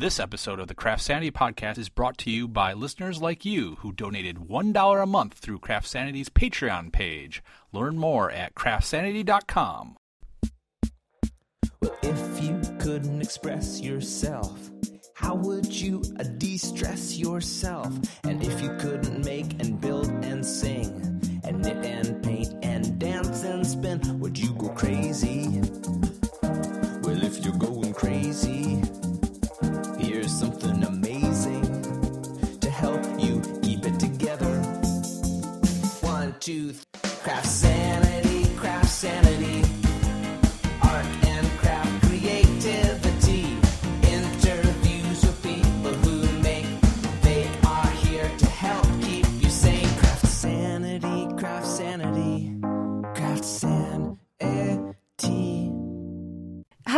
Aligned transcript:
This 0.00 0.18
episode 0.18 0.60
of 0.60 0.66
the 0.66 0.74
CraftSanity 0.74 1.30
podcast 1.30 1.76
is 1.76 1.90
brought 1.90 2.16
to 2.18 2.30
you 2.30 2.48
by 2.48 2.72
listeners 2.72 3.20
like 3.20 3.44
you 3.44 3.74
who 3.80 3.92
donated 3.92 4.38
$1 4.38 5.02
a 5.02 5.04
month 5.04 5.34
through 5.34 5.58
CraftSanity's 5.58 6.30
Patreon 6.30 6.90
page. 6.90 7.42
Learn 7.70 7.98
more 7.98 8.30
at 8.30 8.54
craftsanity.com. 8.54 9.98
Well, 11.82 11.98
if 12.02 12.42
you 12.42 12.58
couldn't 12.78 13.20
express 13.20 13.82
yourself, 13.82 14.70
how 15.12 15.34
would 15.34 15.66
you 15.66 16.00
de 16.38 16.56
stress 16.56 17.18
yourself? 17.18 17.94
And 18.24 18.42
if 18.42 18.58
you 18.62 18.74
couldn't 18.78 19.22
make 19.22 19.52
and 19.60 19.78
build 19.82 20.08
and 20.24 20.46
sing, 20.46 21.20
and 21.44 21.60
knit 21.60 21.84
and 21.84 22.22
paint 22.22 22.54
and 22.62 22.98
dance 22.98 23.44
and 23.44 23.66
spin, 23.66 24.18
would 24.18 24.38
you 24.38 24.54
go 24.54 24.70
crazy? 24.70 25.60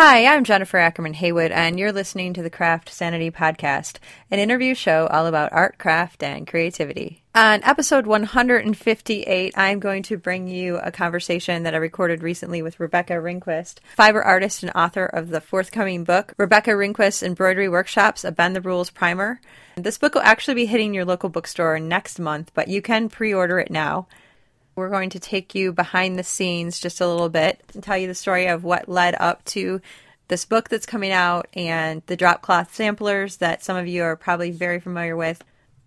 Hi, 0.05 0.27
I'm 0.27 0.43
Jennifer 0.43 0.79
Ackerman 0.79 1.15
Haywood, 1.15 1.53
and 1.53 1.79
you're 1.79 1.93
listening 1.93 2.35
to 2.35 2.43
the 2.43 2.51
CraftSanity 2.51 3.31
Podcast, 3.33 3.99
an 4.33 4.41
interview 4.41 4.75
show 4.75 5.07
all 5.07 5.29
about 5.29 5.53
art, 5.53 5.79
craft, 5.79 6.25
and 6.25 6.45
creativity. 6.45 7.23
On 7.37 7.63
episode 7.63 8.09
158, 8.09 9.55
I'm 9.57 9.79
going 9.79 10.03
to 10.03 10.17
bring 10.17 10.49
you 10.49 10.79
a 10.79 10.91
conversation 10.91 11.63
that 11.63 11.75
I 11.75 11.77
recorded 11.77 12.21
recently 12.21 12.63
with 12.63 12.81
Rebecca 12.81 13.21
Ringquist, 13.21 13.81
fiber 13.95 14.21
artist 14.21 14.65
and 14.65 14.73
author 14.75 15.07
of 15.07 15.29
the 15.29 15.41
forthcoming 15.41 16.03
book, 16.03 16.35
Rebecca 16.37 16.77
Ringquist 16.77 17.23
Embroidery 17.23 17.69
Workshops, 17.69 18.25
a 18.25 18.33
Bend 18.33 18.57
the 18.57 18.61
Rules 18.61 18.91
primer. 18.91 19.41
This 19.77 19.99
book 19.99 20.17
will 20.17 20.23
actually 20.23 20.55
be 20.55 20.67
hitting 20.67 20.95
your 20.95 21.05
local 21.05 21.29
bookstore 21.29 21.79
next 21.79 22.19
month, 22.19 22.51
but 22.55 22.67
you 22.67 22.83
can 22.83 23.09
pre 23.09 23.33
order 23.33 23.61
it 23.61 23.71
now. 23.71 24.09
We're 24.75 24.89
going 24.89 25.11
to 25.11 25.21
take 25.21 25.55
you 25.55 25.73
behind 25.73 26.19
the 26.19 26.25
scenes 26.25 26.81
just 26.81 27.01
a 27.01 27.07
little 27.07 27.29
bit 27.29 27.61
and 27.75 27.83
tell 27.83 27.99
you 27.99 28.07
the 28.07 28.15
story 28.15 28.47
of 28.47 28.65
what 28.65 28.89
led 28.89 29.15
up 29.21 29.45
to 29.47 29.81
this 30.29 30.45
book 30.47 30.69
that's 30.69 30.87
coming 30.87 31.13
out 31.13 31.47
and 31.55 32.03
the 32.07 32.17
drop 32.17 32.41
cloth 32.41 32.75
samplers 32.75 33.37
that 33.37 33.63
some 33.63 33.77
of 33.77 33.87
you 33.87 34.03
are 34.03 34.17
probably 34.17 34.51
very 34.51 34.81
familiar 34.81 35.15
with. 35.15 35.45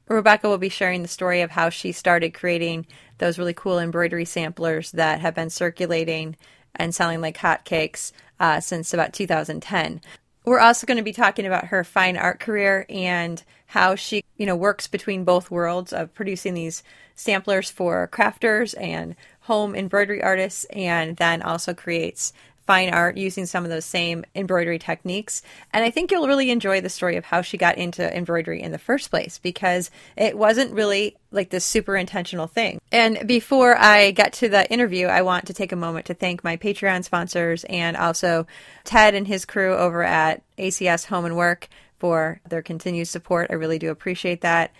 Rebecca 0.07 0.47
will 0.47 0.59
be 0.59 0.69
sharing 0.69 1.01
the 1.01 1.07
story 1.07 1.41
of 1.41 1.49
how 1.49 1.69
she 1.69 1.91
started 1.91 2.35
creating 2.35 2.85
those 3.17 3.39
really 3.39 3.55
cool 3.55 3.79
embroidery 3.79 4.25
samplers 4.25 4.91
that 4.91 5.19
have 5.19 5.33
been 5.33 5.49
circulating 5.49 6.35
and 6.75 6.93
selling 6.93 7.21
like 7.21 7.37
hotcakes 7.37 8.11
uh, 8.39 8.59
since 8.59 8.93
about 8.93 9.13
2010. 9.13 10.01
We're 10.45 10.59
also 10.59 10.85
going 10.85 10.97
to 10.97 11.03
be 11.03 11.13
talking 11.13 11.47
about 11.47 11.65
her 11.65 11.83
fine 11.83 12.17
art 12.17 12.39
career 12.39 12.85
and 12.87 13.43
how 13.65 13.95
she, 13.95 14.23
you 14.37 14.45
know, 14.45 14.55
works 14.55 14.87
between 14.87 15.23
both 15.23 15.49
worlds 15.49 15.91
of 15.91 16.13
producing 16.13 16.53
these 16.53 16.83
samplers 17.15 17.71
for 17.71 18.07
crafters 18.11 18.79
and 18.79 19.15
home 19.41 19.75
embroidery 19.75 20.21
artists 20.21 20.65
and 20.65 21.17
then 21.17 21.41
also 21.41 21.73
creates 21.73 22.31
fine 22.65 22.89
art 22.89 23.17
using 23.17 23.45
some 23.45 23.63
of 23.63 23.69
those 23.69 23.85
same 23.85 24.25
embroidery 24.33 24.79
techniques. 24.79 25.41
And 25.71 25.83
I 25.83 25.91
think 25.91 26.11
you'll 26.11 26.27
really 26.27 26.49
enjoy 26.49 26.81
the 26.81 26.89
story 26.89 27.15
of 27.15 27.25
how 27.25 27.41
she 27.41 27.57
got 27.57 27.77
into 27.77 28.15
embroidery 28.15 28.61
in 28.61 28.71
the 28.71 28.77
first 28.77 29.09
place 29.09 29.37
because 29.37 29.91
it 30.17 30.37
wasn't 30.37 30.73
really 30.73 31.17
like 31.31 31.49
this 31.49 31.65
super 31.65 31.95
intentional 31.95 32.47
thing. 32.47 32.79
And 32.91 33.27
before 33.27 33.77
I 33.77 34.11
get 34.11 34.33
to 34.33 34.49
the 34.49 34.69
interview, 34.71 35.07
I 35.07 35.21
want 35.21 35.47
to 35.47 35.53
take 35.53 35.71
a 35.71 35.77
moment 35.77 36.07
to 36.07 36.13
thank 36.13 36.43
my 36.43 36.57
Patreon 36.57 37.03
sponsors 37.03 37.63
and 37.65 37.95
also 37.95 38.47
Ted 38.83 39.13
and 39.13 39.27
his 39.27 39.45
crew 39.45 39.75
over 39.75 40.03
at 40.03 40.41
ACS 40.57 41.05
Home 41.05 41.25
and 41.25 41.35
Work 41.35 41.67
for 41.97 42.41
their 42.47 42.61
continued 42.61 43.07
support. 43.07 43.47
I 43.49 43.55
really 43.55 43.79
do 43.79 43.91
appreciate 43.91 44.41
that. 44.41 44.71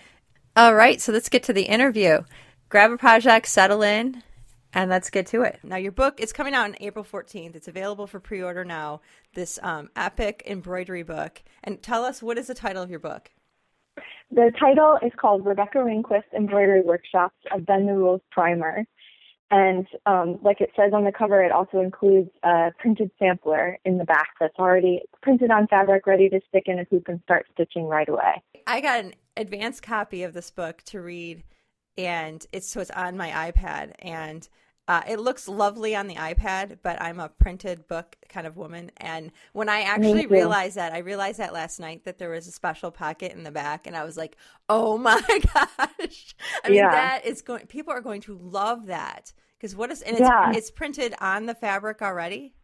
All 0.56 0.74
right, 0.74 1.00
so 1.00 1.12
let's 1.12 1.28
get 1.28 1.42
to 1.44 1.52
the 1.52 1.64
interview. 1.64 2.24
Grab 2.68 2.90
a 2.90 2.96
project, 2.96 3.46
settle 3.46 3.82
in, 3.82 4.22
and 4.76 4.90
let's 4.90 5.08
get 5.08 5.26
to 5.28 5.40
it. 5.40 5.58
Now, 5.64 5.76
your 5.76 5.90
book 5.90 6.20
is 6.20 6.34
coming 6.34 6.54
out 6.54 6.66
on 6.66 6.76
April 6.80 7.02
14th. 7.02 7.56
It's 7.56 7.66
available 7.66 8.06
for 8.06 8.20
pre 8.20 8.42
order 8.42 8.62
now, 8.62 9.00
this 9.32 9.58
um, 9.62 9.88
epic 9.96 10.42
embroidery 10.46 11.02
book. 11.02 11.42
And 11.64 11.82
tell 11.82 12.04
us, 12.04 12.22
what 12.22 12.36
is 12.36 12.48
the 12.48 12.54
title 12.54 12.82
of 12.82 12.90
your 12.90 12.98
book? 12.98 13.30
The 14.30 14.52
title 14.60 14.98
is 15.02 15.12
called 15.16 15.46
Rebecca 15.46 15.82
Ringquist 15.82 16.26
Embroidery 16.36 16.82
Workshops, 16.82 17.36
a 17.50 17.58
Bend 17.58 17.88
the 17.88 17.94
Rules 17.94 18.20
Primer. 18.30 18.84
And 19.50 19.86
um, 20.04 20.38
like 20.42 20.60
it 20.60 20.72
says 20.76 20.92
on 20.92 21.04
the 21.04 21.12
cover, 21.12 21.42
it 21.42 21.52
also 21.52 21.80
includes 21.80 22.28
a 22.42 22.70
printed 22.78 23.10
sampler 23.18 23.78
in 23.86 23.96
the 23.96 24.04
back 24.04 24.28
that's 24.38 24.58
already 24.58 25.00
printed 25.22 25.50
on 25.50 25.68
fabric, 25.68 26.06
ready 26.06 26.28
to 26.28 26.40
stick 26.48 26.64
in 26.66 26.80
a 26.80 26.84
hoop 26.90 27.08
and 27.08 27.20
start 27.22 27.46
stitching 27.54 27.86
right 27.86 28.08
away. 28.08 28.42
I 28.66 28.82
got 28.82 29.04
an 29.04 29.14
advanced 29.38 29.82
copy 29.82 30.22
of 30.22 30.34
this 30.34 30.50
book 30.50 30.82
to 30.86 31.00
read, 31.00 31.44
and 31.96 32.44
it's 32.52 32.68
so 32.68 32.80
it's 32.80 32.90
on 32.90 33.16
my 33.16 33.30
iPad, 33.30 33.92
and 34.00 34.46
uh, 34.88 35.02
it 35.08 35.18
looks 35.18 35.48
lovely 35.48 35.96
on 35.96 36.06
the 36.06 36.14
iPad, 36.14 36.78
but 36.82 37.00
I'm 37.02 37.18
a 37.18 37.28
printed 37.28 37.88
book 37.88 38.16
kind 38.28 38.46
of 38.46 38.56
woman. 38.56 38.92
And 38.98 39.32
when 39.52 39.68
I 39.68 39.80
actually 39.82 40.26
realized 40.26 40.76
that, 40.76 40.92
I 40.92 40.98
realized 40.98 41.38
that 41.38 41.52
last 41.52 41.80
night 41.80 42.04
that 42.04 42.18
there 42.18 42.30
was 42.30 42.46
a 42.46 42.52
special 42.52 42.90
pocket 42.90 43.32
in 43.32 43.42
the 43.42 43.50
back, 43.50 43.86
and 43.86 43.96
I 43.96 44.04
was 44.04 44.16
like, 44.16 44.36
"Oh 44.68 44.96
my 45.08 45.20
gosh!" 45.54 46.34
I 46.64 46.68
mean, 46.68 46.76
Yeah. 46.76 46.90
that 46.90 47.24
is 47.26 47.42
going. 47.42 47.66
People 47.66 47.92
are 47.92 48.00
going 48.00 48.20
to 48.22 48.38
love 48.38 48.86
that 48.86 49.32
because 49.58 49.74
what 49.74 49.90
is 49.90 50.02
and 50.02 50.16
it's 50.18 50.20
Yeah. 50.20 50.52
it's 50.52 50.70
printed 50.70 51.14
on 51.20 51.46
the 51.46 51.54
fabric 51.54 52.00
already. 52.02 52.54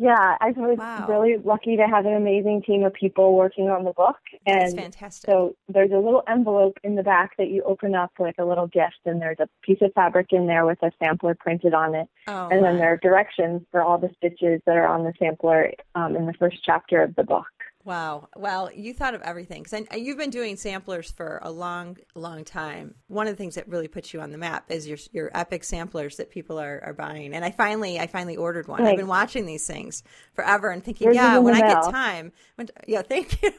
Yeah, 0.00 0.36
I 0.40 0.52
was 0.52 0.78
Wow. 0.78 1.06
really 1.08 1.38
lucky 1.38 1.76
to 1.76 1.82
have 1.88 2.06
an 2.06 2.14
amazing 2.14 2.62
team 2.62 2.84
of 2.84 2.92
people 2.92 3.34
working 3.34 3.68
on 3.68 3.82
the 3.82 3.92
book. 3.92 4.16
That's 4.46 4.70
And 4.70 4.76
fantastic. 4.78 5.28
so 5.28 5.56
there's 5.68 5.90
a 5.90 5.96
little 5.98 6.22
envelope 6.28 6.78
in 6.84 6.94
the 6.94 7.02
back 7.02 7.36
that 7.36 7.48
you 7.48 7.64
open 7.64 7.96
up 7.96 8.12
like 8.20 8.36
a 8.38 8.44
little 8.44 8.68
gift, 8.68 9.00
and 9.06 9.20
there's 9.20 9.40
a 9.40 9.48
piece 9.62 9.78
of 9.82 9.92
fabric 9.94 10.28
in 10.32 10.46
there 10.46 10.64
with 10.66 10.80
a 10.84 10.92
sampler 11.00 11.34
printed 11.34 11.74
on 11.74 11.96
it. 11.96 12.08
oh, 12.28 12.46
and 12.48 12.62
then 12.64 12.78
there 12.78 12.92
are 12.92 12.96
directions 12.98 13.62
for 13.72 13.82
all 13.82 13.98
the 13.98 14.10
stitches 14.18 14.62
that 14.66 14.76
are 14.76 14.86
on 14.86 15.02
the 15.02 15.12
sampler 15.18 15.72
um, 15.96 16.14
in 16.14 16.26
the 16.26 16.32
first 16.34 16.58
chapter 16.64 17.02
of 17.02 17.16
the 17.16 17.24
book. 17.24 17.46
Wow. 17.88 18.28
Well, 18.36 18.70
you 18.70 18.92
thought 18.92 19.14
of 19.14 19.22
everything 19.22 19.62
because 19.62 19.86
you've 19.96 20.18
been 20.18 20.28
doing 20.28 20.58
samplers 20.58 21.10
for 21.10 21.40
a 21.42 21.50
long, 21.50 21.96
long 22.14 22.44
time. 22.44 22.96
One 23.06 23.26
of 23.26 23.32
the 23.32 23.36
things 23.38 23.54
that 23.54 23.66
really 23.66 23.88
puts 23.88 24.12
you 24.12 24.20
on 24.20 24.30
the 24.30 24.36
map 24.36 24.66
is 24.68 24.86
your 24.86 24.98
your 25.12 25.30
epic 25.32 25.64
samplers 25.64 26.18
that 26.18 26.28
people 26.28 26.60
are, 26.60 26.82
are 26.84 26.92
buying. 26.92 27.32
And 27.32 27.46
I 27.46 27.50
finally, 27.50 27.98
I 27.98 28.06
finally 28.06 28.36
ordered 28.36 28.68
one. 28.68 28.86
I've 28.86 28.98
been 28.98 29.06
watching 29.06 29.46
these 29.46 29.66
things 29.66 30.02
forever 30.34 30.68
and 30.68 30.84
thinking, 30.84 31.08
is 31.08 31.14
yeah, 31.16 31.38
when 31.38 31.54
I 31.54 31.60
get 31.60 31.82
time, 31.90 32.30
when, 32.56 32.68
yeah, 32.86 33.00
thank 33.00 33.40
you. 33.40 33.52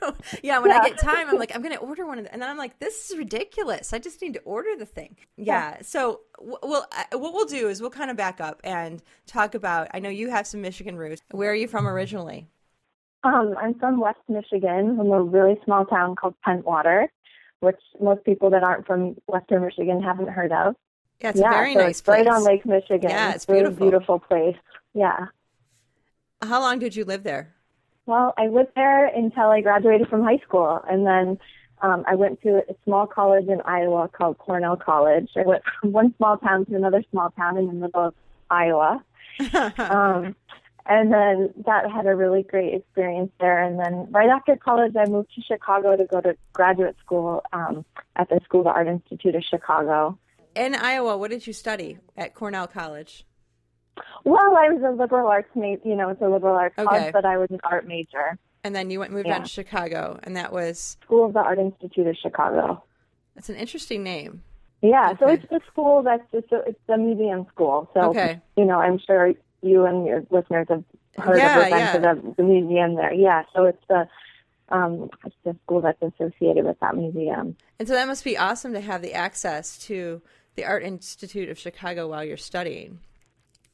yeah, 0.43 0.59
when 0.59 0.71
I 0.73 0.87
get 0.87 0.99
time, 0.99 1.27
I'm 1.27 1.39
like, 1.39 1.51
I'm 1.55 1.63
going 1.63 1.73
to 1.73 1.81
order 1.81 2.05
one, 2.05 2.19
of 2.19 2.25
them. 2.25 2.31
and 2.31 2.39
then 2.39 2.49
I'm 2.51 2.57
like, 2.57 2.77
this 2.77 3.09
is 3.09 3.17
ridiculous. 3.17 3.93
I 3.93 3.97
just 3.97 4.21
need 4.21 4.35
to 4.35 4.41
order 4.41 4.75
the 4.77 4.85
thing. 4.85 5.15
Yeah. 5.37 5.81
So, 5.81 6.19
w- 6.37 6.59
well, 6.61 6.85
uh, 6.91 7.17
what 7.17 7.33
we'll 7.33 7.47
do 7.47 7.67
is 7.67 7.81
we'll 7.81 7.89
kind 7.89 8.11
of 8.11 8.17
back 8.17 8.39
up 8.39 8.61
and 8.63 9.01
talk 9.25 9.55
about. 9.55 9.87
I 9.91 9.97
know 9.97 10.09
you 10.09 10.29
have 10.29 10.45
some 10.45 10.61
Michigan 10.61 10.97
roots. 10.97 11.19
Where 11.31 11.49
are 11.49 11.55
you 11.55 11.67
from 11.67 11.87
originally? 11.87 12.47
Um, 13.23 13.55
I'm 13.59 13.73
from 13.75 13.99
West 13.99 14.19
Michigan, 14.27 14.95
from 14.95 15.11
a 15.11 15.21
really 15.21 15.59
small 15.65 15.85
town 15.85 16.15
called 16.15 16.35
Pentwater, 16.45 17.07
which 17.59 17.79
most 17.99 18.23
people 18.23 18.49
that 18.51 18.63
aren't 18.63 18.85
from 18.85 19.17
Western 19.27 19.63
Michigan 19.63 20.01
haven't 20.01 20.29
heard 20.29 20.51
of. 20.51 20.75
Yeah, 21.21 21.29
it's 21.29 21.39
yeah, 21.39 21.49
a 21.49 21.53
very 21.53 21.73
so 21.73 21.79
nice 21.79 21.99
it's 21.99 22.07
right 22.07 22.27
on 22.27 22.43
Lake 22.43 22.65
Michigan. 22.65 23.09
Yeah, 23.09 23.33
it's 23.33 23.47
a 23.49 23.51
really 23.51 23.63
beautiful. 23.65 23.89
beautiful 23.89 24.19
place. 24.19 24.55
Yeah. 24.93 25.27
How 26.41 26.61
long 26.61 26.79
did 26.79 26.95
you 26.95 27.03
live 27.03 27.23
there? 27.23 27.53
Well, 28.05 28.33
I 28.37 28.47
lived 28.47 28.71
there 28.75 29.07
until 29.07 29.49
I 29.49 29.61
graduated 29.61 30.07
from 30.07 30.23
high 30.23 30.39
school, 30.39 30.81
and 30.89 31.05
then 31.05 31.37
um, 31.81 32.03
I 32.07 32.15
went 32.15 32.41
to 32.41 32.63
a 32.69 32.75
small 32.85 33.05
college 33.05 33.47
in 33.47 33.61
Iowa 33.65 34.07
called 34.07 34.37
Cornell 34.37 34.77
College. 34.77 35.29
I 35.35 35.43
went 35.45 35.63
from 35.79 35.91
one 35.99 36.13
small 36.17 36.37
town 36.37 36.65
to 36.65 36.75
another 36.75 37.03
small 37.11 37.31
town 37.31 37.57
in 37.57 37.67
the 37.67 37.73
middle 37.73 38.07
of 38.07 38.13
Iowa. 38.49 39.03
um, 39.77 40.35
and 40.89 41.13
then 41.13 41.53
that 41.65 41.89
had 41.89 42.05
a 42.07 42.15
really 42.15 42.43
great 42.43 42.73
experience 42.73 43.31
there. 43.39 43.61
And 43.63 43.79
then 43.79 44.07
right 44.11 44.29
after 44.29 44.55
college, 44.57 44.93
I 44.97 45.05
moved 45.05 45.29
to 45.35 45.41
Chicago 45.41 45.95
to 45.95 46.03
go 46.05 46.19
to 46.19 46.35
graduate 46.53 46.95
school 47.05 47.43
um, 47.53 47.85
at 48.15 48.27
the 48.29 48.39
School 48.43 48.61
of 48.61 48.65
the 48.65 48.71
Art 48.71 48.87
Institute 48.87 49.35
of 49.35 49.43
Chicago. 49.43 50.17
In 50.55 50.73
Iowa, 50.75 51.15
what 51.15 51.29
did 51.29 51.45
you 51.47 51.53
study 51.53 51.99
at 52.17 52.33
Cornell 52.33 52.67
College? 52.67 53.23
Well, 54.25 54.55
I 54.57 54.69
was 54.69 54.81
a 54.83 54.91
liberal 54.99 55.27
arts 55.27 55.49
major, 55.55 55.81
you 55.85 55.95
know, 55.95 56.09
it's 56.09 56.21
a 56.21 56.27
liberal 56.27 56.55
arts 56.55 56.75
Okay. 56.77 56.87
college, 56.87 57.13
but 57.13 57.23
I 57.25 57.37
was 57.37 57.49
an 57.51 57.59
art 57.63 57.85
major. 57.87 58.37
And 58.63 58.75
then 58.75 58.89
you 58.89 58.99
went 58.99 59.11
moved 59.13 59.27
Yeah. 59.27 59.35
on 59.35 59.43
to 59.43 59.47
Chicago, 59.47 60.19
and 60.23 60.35
that 60.35 60.51
was 60.51 60.97
School 61.03 61.25
of 61.25 61.33
the 61.33 61.39
Art 61.39 61.59
Institute 61.59 62.07
of 62.07 62.15
Chicago. 62.17 62.83
that's 63.35 63.47
an 63.49 63.55
interesting 63.55 64.03
name. 64.03 64.43
Yeah, 64.81 65.13
so 65.19 65.27
it's 65.29 65.45
the 65.49 65.59
school 65.71 66.03
that's 66.03 66.23
it's 66.33 66.51
a, 66.51 66.59
it's 66.67 66.79
the 66.87 66.97
museum 66.97 67.45
school. 67.53 67.89
So 67.93 68.09
Okay. 68.09 68.39
you 68.57 68.65
know, 68.65 68.79
I'm 68.79 68.97
sure 68.97 69.33
you 69.61 69.85
and 69.85 70.05
your 70.05 70.23
listeners 70.29 70.67
have 70.69 70.83
heard 71.17 71.37
Yeah, 71.37 71.59
of 71.59 71.69
been 71.69 71.79
yeah. 71.79 71.97
the, 71.97 72.33
the 72.37 72.43
museum 72.43 72.95
there. 72.95 73.13
Yeah, 73.13 73.43
so 73.55 73.65
it's 73.65 73.83
the 73.87 74.07
um, 74.69 75.09
it's 75.25 75.35
the 75.43 75.55
school 75.63 75.81
that's 75.81 76.01
associated 76.01 76.65
with 76.65 76.79
that 76.79 76.95
museum. 76.95 77.57
And 77.79 77.87
so 77.87 77.95
that 77.95 78.07
must 78.07 78.23
be 78.23 78.37
awesome 78.37 78.73
to 78.73 78.81
have 78.81 79.01
the 79.01 79.13
access 79.13 79.77
to 79.87 80.21
the 80.55 80.65
Art 80.65 80.83
Institute 80.83 81.49
of 81.49 81.57
Chicago 81.57 82.07
while 82.07 82.23
you're 82.23 82.37
studying. 82.37 82.99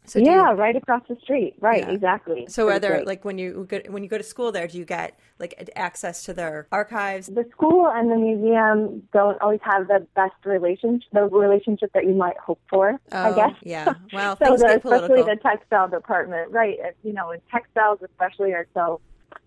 So 0.07 0.19
yeah, 0.19 0.51
you, 0.51 0.57
right 0.57 0.75
across 0.75 1.03
the 1.07 1.15
street. 1.21 1.55
Right, 1.59 1.83
yeah. 1.83 1.91
exactly. 1.91 2.45
So 2.49 2.65
whether 2.65 3.03
like 3.05 3.25
when 3.25 3.37
you 3.37 3.65
go, 3.69 3.81
when 3.89 4.03
you 4.03 4.09
go 4.09 4.17
to 4.17 4.23
school 4.23 4.51
there, 4.51 4.67
do 4.67 4.77
you 4.77 4.85
get 4.85 5.19
like 5.39 5.69
access 5.75 6.23
to 6.25 6.33
their 6.33 6.67
archives? 6.71 7.27
The 7.27 7.45
school 7.51 7.87
and 7.87 8.11
the 8.11 8.15
museum 8.15 9.07
don't 9.13 9.41
always 9.41 9.61
have 9.63 9.87
the 9.87 10.05
best 10.15 10.33
relationship, 10.45 11.09
the 11.11 11.23
relationship 11.23 11.91
that 11.93 12.05
you 12.05 12.13
might 12.13 12.37
hope 12.37 12.61
for. 12.69 12.99
Oh, 13.11 13.21
I 13.21 13.35
guess. 13.35 13.55
Yeah. 13.63 13.93
Well, 14.13 14.37
so 14.37 14.55
the, 14.55 14.77
especially 14.77 15.23
the 15.23 15.37
textile 15.41 15.89
department, 15.89 16.51
right? 16.51 16.77
Uh, 16.79 16.89
you 17.03 17.11
know, 17.11 17.31
and 17.31 17.41
textiles 17.51 17.99
especially 18.01 18.53
are 18.53 18.67
so 18.73 19.01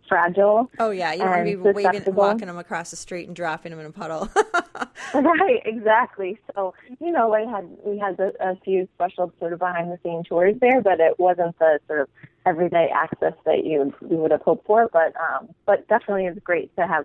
fragile. 0.08 0.70
Oh 0.78 0.90
yeah, 0.90 1.12
you 1.12 1.18
don't 1.18 1.30
want 1.30 1.46
to 1.46 1.56
be 1.56 1.56
waving, 1.56 2.14
walking 2.14 2.46
them 2.46 2.58
across 2.58 2.90
the 2.90 2.96
street 2.96 3.26
and 3.26 3.36
dropping 3.36 3.70
them 3.70 3.80
in 3.80 3.86
a 3.86 3.90
puddle. 3.90 4.28
right, 5.14 5.62
exactly. 5.64 6.38
So 6.54 6.74
you 7.00 7.12
know, 7.12 7.34
I 7.34 7.42
had 7.42 7.68
we 7.84 7.98
had 7.98 8.18
a, 8.18 8.32
a 8.40 8.56
few 8.64 8.88
special 8.94 9.32
sort 9.38 9.52
of 9.52 9.58
behind 9.58 9.90
the 9.90 9.98
scenes 10.02 10.26
tours 10.28 10.56
there, 10.60 10.80
but 10.80 11.00
it 11.00 11.18
wasn't 11.18 11.58
the 11.58 11.78
sort 11.86 12.00
of 12.00 12.08
everyday 12.46 12.88
access 12.94 13.34
that 13.44 13.64
you 13.64 13.94
you 14.08 14.16
would 14.16 14.30
have 14.30 14.42
hoped 14.42 14.66
for. 14.66 14.88
But 14.92 15.14
um, 15.20 15.48
but 15.66 15.86
definitely 15.88 16.26
it's 16.26 16.40
great 16.40 16.74
to 16.76 16.86
have. 16.86 17.04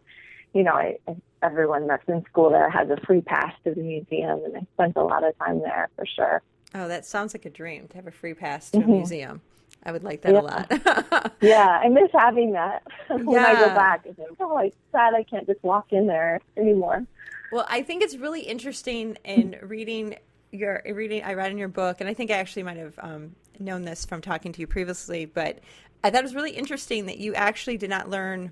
You 0.54 0.62
know, 0.62 0.74
I, 0.74 0.98
everyone 1.42 1.88
that's 1.88 2.08
in 2.08 2.24
school 2.26 2.52
there 2.52 2.70
has 2.70 2.88
a 2.90 2.98
free 3.06 3.22
pass 3.22 3.54
to 3.64 3.74
the 3.74 3.82
museum, 3.82 4.44
and 4.46 4.58
I 4.58 4.68
spent 4.76 4.96
a 4.96 5.04
lot 5.04 5.24
of 5.24 5.38
time 5.40 5.60
there 5.62 5.90
for 5.96 6.06
sure. 6.06 6.42
Oh, 6.76 6.88
that 6.88 7.06
sounds 7.06 7.34
like 7.34 7.46
a 7.46 7.50
dream 7.50 7.88
to 7.88 7.96
have 7.98 8.08
a 8.08 8.12
free 8.12 8.34
pass 8.34 8.72
to 8.72 8.78
mm-hmm. 8.78 8.90
a 8.90 8.94
museum. 8.94 9.42
I 9.86 9.92
would 9.92 10.04
like 10.04 10.22
that 10.22 10.34
yeah. 10.34 10.40
a 10.40 10.42
lot. 10.42 11.34
yeah, 11.42 11.80
I 11.84 11.90
miss 11.90 12.10
having 12.14 12.54
that 12.54 12.84
when 13.10 13.32
yeah. 13.32 13.48
I 13.48 13.54
go 13.54 13.68
back. 13.76 14.06
I 14.10 14.14
think, 14.14 14.30
oh, 14.40 14.58
it's 14.60 14.76
sad 14.92 15.14
I 15.14 15.24
can't 15.24 15.46
just 15.46 15.64
walk 15.64 15.92
in 15.92 16.08
there 16.08 16.40
anymore. 16.58 17.06
Well, 17.52 17.66
I 17.70 17.84
think 17.84 18.02
it's 18.02 18.16
really 18.16 18.42
interesting 18.42 19.18
in 19.24 19.58
reading 19.62 20.16
your 20.52 20.82
reading. 20.86 21.24
I 21.24 21.34
read 21.34 21.52
in 21.52 21.58
your 21.58 21.68
book, 21.68 22.00
and 22.00 22.10
I 22.10 22.14
think 22.14 22.32
I 22.32 22.36
actually 22.36 22.64
might 22.64 22.78
have 22.78 22.98
um, 23.00 23.36
known 23.60 23.84
this 23.84 24.06
from 24.06 24.22
talking 24.22 24.52
to 24.54 24.62
you 24.62 24.68
previously, 24.68 25.26
but 25.26 25.60
I 26.04 26.10
thought 26.10 26.20
it 26.20 26.24
was 26.24 26.36
really 26.36 26.52
interesting 26.52 27.06
that 27.08 27.18
you 27.18 27.34
actually 27.34 27.78
did 27.78 27.90
not 27.90 28.10
learn 28.10 28.52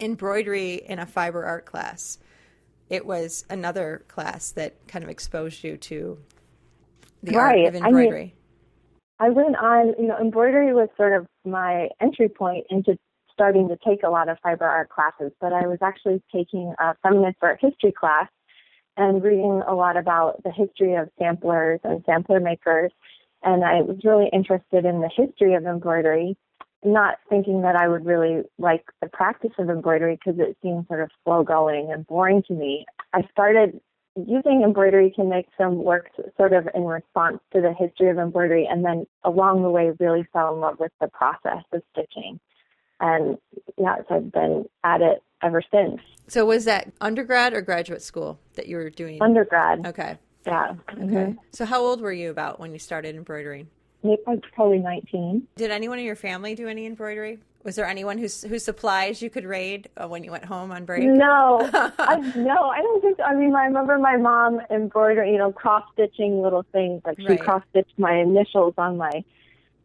embroidery 0.00 0.74
in 0.74 0.98
a 0.98 1.06
fiber 1.06 1.44
art 1.44 1.66
class. 1.66 2.18
It 2.88 3.04
was 3.04 3.44
another 3.50 4.04
class 4.08 4.52
that 4.52 4.74
kind 4.88 5.04
of 5.04 5.10
exposed 5.10 5.62
you 5.62 5.76
to 5.76 6.18
the 7.22 7.36
right. 7.36 7.64
art 7.64 7.74
of 7.74 7.74
embroidery. 7.74 8.20
I 8.20 8.24
mean, 8.24 8.32
I 9.20 9.30
went 9.30 9.56
on, 9.56 9.94
you 9.98 10.06
know, 10.06 10.16
embroidery 10.16 10.72
was 10.72 10.88
sort 10.96 11.12
of 11.12 11.26
my 11.44 11.88
entry 12.00 12.28
point 12.28 12.66
into 12.70 12.96
starting 13.32 13.68
to 13.68 13.78
take 13.86 14.02
a 14.02 14.10
lot 14.10 14.28
of 14.28 14.38
fiber 14.42 14.64
art 14.64 14.88
classes, 14.90 15.32
but 15.40 15.52
I 15.52 15.66
was 15.66 15.78
actually 15.82 16.22
taking 16.32 16.74
a 16.78 16.94
feminist 17.02 17.38
art 17.42 17.58
history 17.60 17.92
class 17.92 18.28
and 18.96 19.22
reading 19.22 19.62
a 19.66 19.74
lot 19.74 19.96
about 19.96 20.42
the 20.42 20.50
history 20.50 20.94
of 20.94 21.08
samplers 21.18 21.80
and 21.84 22.02
sampler 22.04 22.40
makers. 22.40 22.92
And 23.42 23.64
I 23.64 23.82
was 23.82 23.98
really 24.02 24.28
interested 24.32 24.84
in 24.84 25.00
the 25.00 25.10
history 25.14 25.54
of 25.54 25.64
embroidery, 25.64 26.36
not 26.84 27.18
thinking 27.28 27.62
that 27.62 27.76
I 27.76 27.86
would 27.86 28.04
really 28.04 28.42
like 28.58 28.84
the 29.00 29.08
practice 29.08 29.52
of 29.58 29.70
embroidery 29.70 30.16
because 30.16 30.40
it 30.40 30.56
seemed 30.62 30.86
sort 30.88 31.00
of 31.00 31.10
slow 31.24 31.44
going 31.44 31.92
and 31.92 32.06
boring 32.06 32.42
to 32.48 32.54
me. 32.54 32.86
I 33.12 33.22
started 33.30 33.80
using 34.26 34.62
embroidery 34.64 35.12
can 35.14 35.28
make 35.28 35.46
some 35.56 35.82
works 35.82 36.10
sort 36.36 36.52
of 36.52 36.68
in 36.74 36.84
response 36.84 37.38
to 37.52 37.60
the 37.60 37.72
history 37.72 38.10
of 38.10 38.18
embroidery 38.18 38.66
and 38.70 38.84
then 38.84 39.06
along 39.24 39.62
the 39.62 39.70
way 39.70 39.92
really 40.00 40.26
fell 40.32 40.54
in 40.54 40.60
love 40.60 40.78
with 40.80 40.92
the 41.00 41.08
process 41.08 41.64
of 41.72 41.82
stitching? 41.92 42.40
And 43.00 43.38
yeah 43.76 43.96
so 44.08 44.16
i've 44.16 44.32
been 44.32 44.68
at 44.84 45.00
it 45.00 45.22
ever 45.42 45.62
since. 45.70 46.00
So 46.26 46.44
was 46.44 46.64
that 46.64 46.92
undergrad 47.00 47.52
or 47.52 47.62
graduate 47.62 48.02
school 48.02 48.40
that 48.54 48.66
you 48.66 48.76
were 48.76 48.90
doing? 48.90 49.22
Undergrad. 49.22 49.86
Okay. 49.86 50.18
Yeah. 50.46 50.74
Okay. 50.92 51.02
Mm-hmm. 51.02 51.32
so 51.52 51.64
how 51.64 51.80
old 51.80 52.00
were 52.00 52.12
you 52.12 52.30
about 52.30 52.58
when 52.58 52.72
you 52.72 52.78
started 52.78 53.14
embroidering 53.14 53.68
maybe 54.02 54.22
probably 54.54 54.78
19 54.78 55.46
did 55.56 55.70
anyone 55.70 55.98
in 55.98 56.04
your 56.04 56.16
family 56.16 56.54
do 56.54 56.68
any 56.68 56.86
embroidery 56.86 57.38
was 57.64 57.76
there 57.76 57.86
anyone 57.86 58.18
whose 58.18 58.42
whose 58.44 58.64
supplies 58.64 59.20
you 59.20 59.30
could 59.30 59.44
raid 59.44 59.90
uh, 59.96 60.06
when 60.06 60.22
you 60.24 60.30
went 60.30 60.44
home 60.44 60.70
on 60.70 60.84
break? 60.84 61.04
No, 61.04 61.68
I, 61.98 62.16
no, 62.36 62.68
I 62.68 62.80
don't 62.80 63.02
think. 63.02 63.16
So. 63.18 63.24
I 63.24 63.34
mean, 63.34 63.54
I 63.54 63.64
remember 63.64 63.98
my 63.98 64.16
mom 64.16 64.60
embroidering, 64.70 65.32
you 65.32 65.38
know, 65.38 65.52
cross 65.52 65.84
stitching 65.92 66.40
little 66.40 66.64
things. 66.72 67.02
Like 67.04 67.18
she 67.18 67.26
right. 67.26 67.40
cross 67.40 67.62
stitched 67.70 67.98
my 67.98 68.14
initials 68.14 68.74
on 68.78 68.96
my 68.96 69.24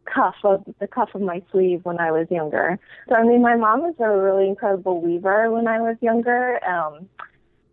cuff 0.06 0.36
of 0.44 0.64
the 0.80 0.88
cuff 0.88 1.10
of 1.16 1.22
my 1.22 1.42
sleeve 1.52 1.82
when 1.84 2.00
I 2.00 2.12
was 2.12 2.28
younger. 2.30 2.80
So 3.10 3.16
I 3.16 3.24
mean, 3.24 3.42
my 3.42 3.56
mom 3.56 3.82
was 3.82 3.96
a 4.00 4.10
really 4.10 4.48
incredible 4.48 5.02
weaver 5.02 5.52
when 5.52 5.68
I 5.68 5.82
was 5.82 5.98
younger, 6.00 6.64
um, 6.66 7.10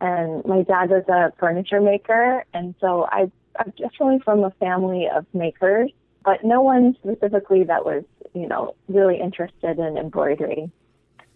and 0.01 0.45
my 0.45 0.63
dad 0.63 0.91
was 0.91 1.05
a 1.09 1.33
furniture 1.39 1.81
maker, 1.81 2.45
and 2.55 2.75
so 2.81 3.07
I 3.13 3.31
I'm 3.59 3.73
definitely 3.77 4.21
from 4.25 4.45
a 4.45 4.51
family 4.53 5.09
of 5.15 5.27
makers 5.35 5.91
but 6.25 6.45
no 6.45 6.61
one 6.61 6.97
specifically 7.03 7.65
that 7.65 7.85
was, 7.85 8.05
you 8.35 8.49
know, 8.49 8.75
really 8.89 9.21
interested 9.21 9.79
in 9.79 9.97
embroidery. 9.97 10.71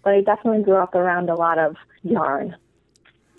But 0.03 0.15
I 0.15 0.21
definitely 0.21 0.63
grew 0.63 0.77
up 0.77 0.95
around 0.95 1.31
a 1.31 1.35
lot 1.35 1.59
of 1.59 1.77
yarn. 2.03 2.57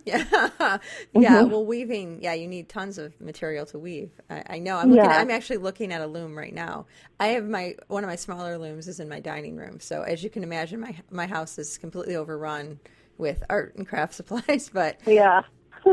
Yeah, 0.05 0.23
yeah. 0.31 0.79
Mm-hmm. 1.15 1.51
Well, 1.51 1.65
weaving. 1.65 2.19
Yeah, 2.21 2.33
you 2.33 2.47
need 2.47 2.69
tons 2.69 2.97
of 2.97 3.19
material 3.19 3.65
to 3.67 3.79
weave. 3.79 4.11
I, 4.29 4.43
I 4.51 4.59
know. 4.59 4.77
I'm 4.77 4.89
looking. 4.89 5.03
Yeah. 5.03 5.15
At, 5.15 5.21
I'm 5.21 5.31
actually 5.31 5.57
looking 5.57 5.91
at 5.91 6.01
a 6.01 6.07
loom 6.07 6.37
right 6.37 6.53
now. 6.53 6.85
I 7.19 7.27
have 7.29 7.47
my 7.47 7.75
one 7.87 8.03
of 8.03 8.07
my 8.07 8.15
smaller 8.15 8.57
looms 8.57 8.87
is 8.87 8.99
in 8.99 9.09
my 9.09 9.19
dining 9.19 9.55
room. 9.55 9.79
So 9.79 10.03
as 10.03 10.23
you 10.23 10.29
can 10.29 10.43
imagine, 10.43 10.79
my 10.79 10.95
my 11.09 11.25
house 11.25 11.57
is 11.57 11.77
completely 11.79 12.15
overrun 12.15 12.79
with 13.17 13.43
art 13.49 13.75
and 13.75 13.87
craft 13.87 14.13
supplies. 14.15 14.69
But 14.71 14.99
yeah, 15.07 15.41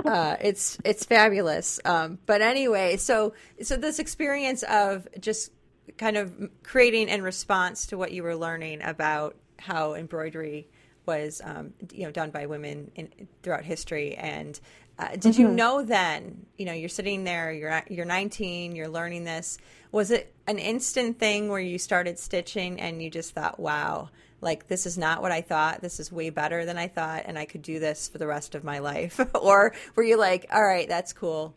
uh, 0.04 0.36
it's 0.40 0.78
it's 0.84 1.04
fabulous. 1.04 1.80
Um, 1.84 2.18
but 2.26 2.42
anyway, 2.42 2.96
so 2.96 3.34
so 3.62 3.76
this 3.76 3.98
experience 3.98 4.62
of 4.64 5.06
just 5.20 5.52
kind 5.98 6.16
of 6.16 6.50
creating 6.62 7.08
in 7.08 7.22
response 7.22 7.86
to 7.86 7.98
what 7.98 8.12
you 8.12 8.22
were 8.22 8.36
learning 8.36 8.82
about 8.82 9.36
how 9.58 9.94
embroidery 9.94 10.68
was 11.06 11.40
um, 11.44 11.72
you 11.92 12.04
know 12.04 12.10
done 12.10 12.30
by 12.30 12.46
women 12.46 12.90
in, 12.94 13.08
throughout 13.42 13.64
history 13.64 14.14
and 14.14 14.60
uh, 14.98 15.08
did 15.10 15.22
mm-hmm. 15.22 15.42
you 15.42 15.48
know 15.48 15.82
then 15.82 16.46
you 16.56 16.64
know 16.64 16.72
you're 16.72 16.88
sitting 16.88 17.24
there 17.24 17.52
you're 17.52 17.82
you're 17.88 18.04
19 18.04 18.76
you're 18.76 18.88
learning 18.88 19.24
this 19.24 19.58
was 19.90 20.10
it 20.10 20.32
an 20.46 20.58
instant 20.58 21.18
thing 21.18 21.48
where 21.48 21.60
you 21.60 21.78
started 21.78 22.18
stitching 22.18 22.80
and 22.80 23.02
you 23.02 23.10
just 23.10 23.34
thought 23.34 23.58
wow 23.58 24.08
like 24.42 24.66
this 24.66 24.84
is 24.84 24.98
not 24.98 25.22
what 25.22 25.32
I 25.32 25.40
thought. 25.40 25.80
This 25.80 25.98
is 26.00 26.12
way 26.12 26.28
better 26.28 26.66
than 26.66 26.76
I 26.76 26.88
thought, 26.88 27.22
and 27.24 27.38
I 27.38 27.46
could 27.46 27.62
do 27.62 27.78
this 27.78 28.08
for 28.08 28.18
the 28.18 28.26
rest 28.26 28.54
of 28.54 28.64
my 28.64 28.80
life? 28.80 29.18
or 29.34 29.72
were 29.94 30.02
you 30.02 30.18
like, 30.18 30.46
all 30.52 30.62
right, 30.62 30.88
that's 30.88 31.14
cool. 31.14 31.54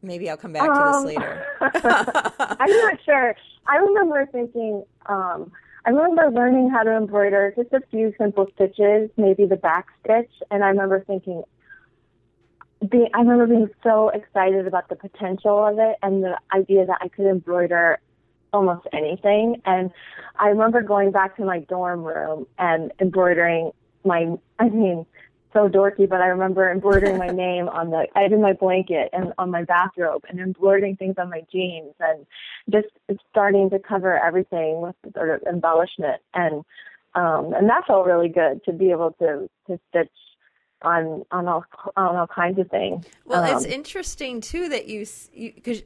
Maybe 0.00 0.30
I'll 0.30 0.38
come 0.38 0.52
back 0.52 0.70
um, 0.70 0.76
to 0.76 0.84
this 0.84 0.96
um, 0.96 1.04
later. 1.04 1.46
I'm 1.60 2.70
not 2.70 2.98
sure. 3.04 3.36
I 3.66 3.76
remember 3.76 4.26
thinking, 4.32 4.84
um, 5.06 5.52
I 5.84 5.90
remember 5.90 6.30
learning 6.30 6.70
how 6.70 6.84
to 6.84 6.96
embroider 6.96 7.52
just 7.56 7.72
a 7.72 7.80
few 7.90 8.14
simple 8.16 8.46
stitches, 8.54 9.10
maybe 9.16 9.44
the 9.44 9.56
back 9.56 9.88
stitch, 10.02 10.30
and 10.50 10.62
I 10.64 10.68
remember 10.68 11.04
thinking, 11.06 11.42
being, 12.88 13.08
I 13.12 13.18
remember 13.18 13.46
being 13.46 13.68
so 13.82 14.08
excited 14.10 14.66
about 14.66 14.88
the 14.88 14.96
potential 14.96 15.66
of 15.66 15.78
it 15.78 15.96
and 16.02 16.22
the 16.22 16.38
idea 16.54 16.86
that 16.86 16.98
I 17.00 17.08
could 17.08 17.26
embroider 17.26 17.98
almost 18.52 18.86
anything. 18.92 19.60
And 19.64 19.90
I 20.38 20.48
remember 20.48 20.82
going 20.82 21.10
back 21.10 21.36
to 21.36 21.44
my 21.44 21.60
dorm 21.60 22.02
room 22.02 22.46
and 22.58 22.92
embroidering 23.00 23.72
my, 24.04 24.36
I 24.58 24.68
mean, 24.68 25.06
so 25.52 25.68
dorky, 25.68 26.08
but 26.08 26.20
I 26.20 26.26
remember 26.26 26.70
embroidering 26.70 27.18
my 27.18 27.28
name 27.46 27.68
on 27.68 27.90
the 27.90 28.06
edge 28.16 28.32
of 28.32 28.40
my 28.40 28.52
blanket 28.52 29.10
and 29.12 29.32
on 29.38 29.50
my 29.50 29.64
bathrobe 29.64 30.24
and 30.28 30.38
embroidering 30.38 30.96
things 30.96 31.16
on 31.18 31.30
my 31.30 31.42
jeans 31.52 31.94
and 31.98 32.26
just 32.70 32.88
starting 33.30 33.70
to 33.70 33.78
cover 33.78 34.18
everything 34.18 34.80
with 34.80 34.94
sort 35.14 35.30
of 35.30 35.42
embellishment. 35.48 36.20
And, 36.34 36.64
um, 37.14 37.52
and 37.52 37.68
that 37.68 37.86
felt 37.86 38.06
really 38.06 38.28
good 38.28 38.64
to 38.64 38.72
be 38.72 38.90
able 38.90 39.12
to, 39.18 39.50
to 39.66 39.80
stitch 39.88 40.08
on, 40.82 41.24
on 41.30 41.48
all, 41.48 41.64
on 41.96 42.16
all 42.16 42.26
kinds 42.26 42.58
of 42.58 42.70
things. 42.70 43.04
Well, 43.24 43.44
um, 43.44 43.56
it's 43.56 43.66
interesting 43.66 44.40
too 44.40 44.68
that 44.68 44.88
you, 44.88 45.04
because 45.34 45.82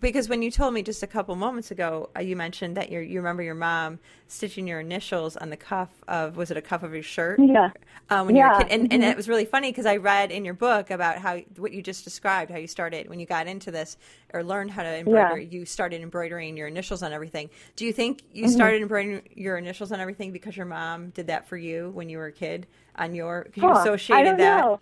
because 0.00 0.28
when 0.28 0.42
you 0.42 0.50
told 0.50 0.74
me 0.74 0.82
just 0.82 1.02
a 1.02 1.06
couple 1.06 1.34
moments 1.36 1.70
ago, 1.70 2.10
uh, 2.16 2.20
you 2.20 2.36
mentioned 2.36 2.76
that 2.76 2.90
you 2.90 3.00
you 3.00 3.18
remember 3.18 3.42
your 3.42 3.54
mom 3.54 3.98
stitching 4.26 4.66
your 4.66 4.80
initials 4.80 5.36
on 5.36 5.50
the 5.50 5.56
cuff 5.56 5.88
of 6.06 6.36
was 6.36 6.50
it 6.50 6.56
a 6.56 6.62
cuff 6.62 6.82
of 6.82 6.92
your 6.92 7.02
shirt? 7.02 7.38
Yeah. 7.38 7.70
Um, 8.10 8.26
when 8.26 8.36
yeah. 8.36 8.44
you 8.44 8.48
were 8.48 8.60
a 8.60 8.64
kid, 8.64 8.72
and, 8.72 8.82
mm-hmm. 8.84 8.92
and 8.94 9.04
it 9.04 9.16
was 9.16 9.28
really 9.28 9.44
funny 9.44 9.70
because 9.70 9.86
I 9.86 9.96
read 9.96 10.30
in 10.30 10.44
your 10.44 10.54
book 10.54 10.90
about 10.90 11.18
how 11.18 11.38
what 11.56 11.72
you 11.72 11.82
just 11.82 12.04
described, 12.04 12.50
how 12.50 12.58
you 12.58 12.66
started 12.66 13.08
when 13.08 13.20
you 13.20 13.26
got 13.26 13.46
into 13.46 13.70
this 13.70 13.96
or 14.32 14.42
learned 14.42 14.70
how 14.70 14.82
to 14.82 14.98
embroider. 14.98 15.38
Yeah. 15.38 15.48
You 15.50 15.64
started 15.64 16.00
embroidering 16.02 16.56
your 16.56 16.68
initials 16.68 17.02
on 17.02 17.12
everything. 17.12 17.50
Do 17.76 17.84
you 17.84 17.92
think 17.92 18.22
you 18.32 18.44
mm-hmm. 18.44 18.52
started 18.52 18.82
embroidering 18.82 19.28
your 19.34 19.58
initials 19.58 19.92
on 19.92 20.00
everything 20.00 20.32
because 20.32 20.56
your 20.56 20.66
mom 20.66 21.10
did 21.10 21.28
that 21.28 21.46
for 21.46 21.56
you 21.56 21.90
when 21.90 22.08
you 22.08 22.18
were 22.18 22.26
a 22.26 22.32
kid 22.32 22.66
on 22.96 23.14
your 23.14 23.44
because 23.44 23.62
you 23.62 23.70
associated 23.70 24.38
that? 24.38 24.80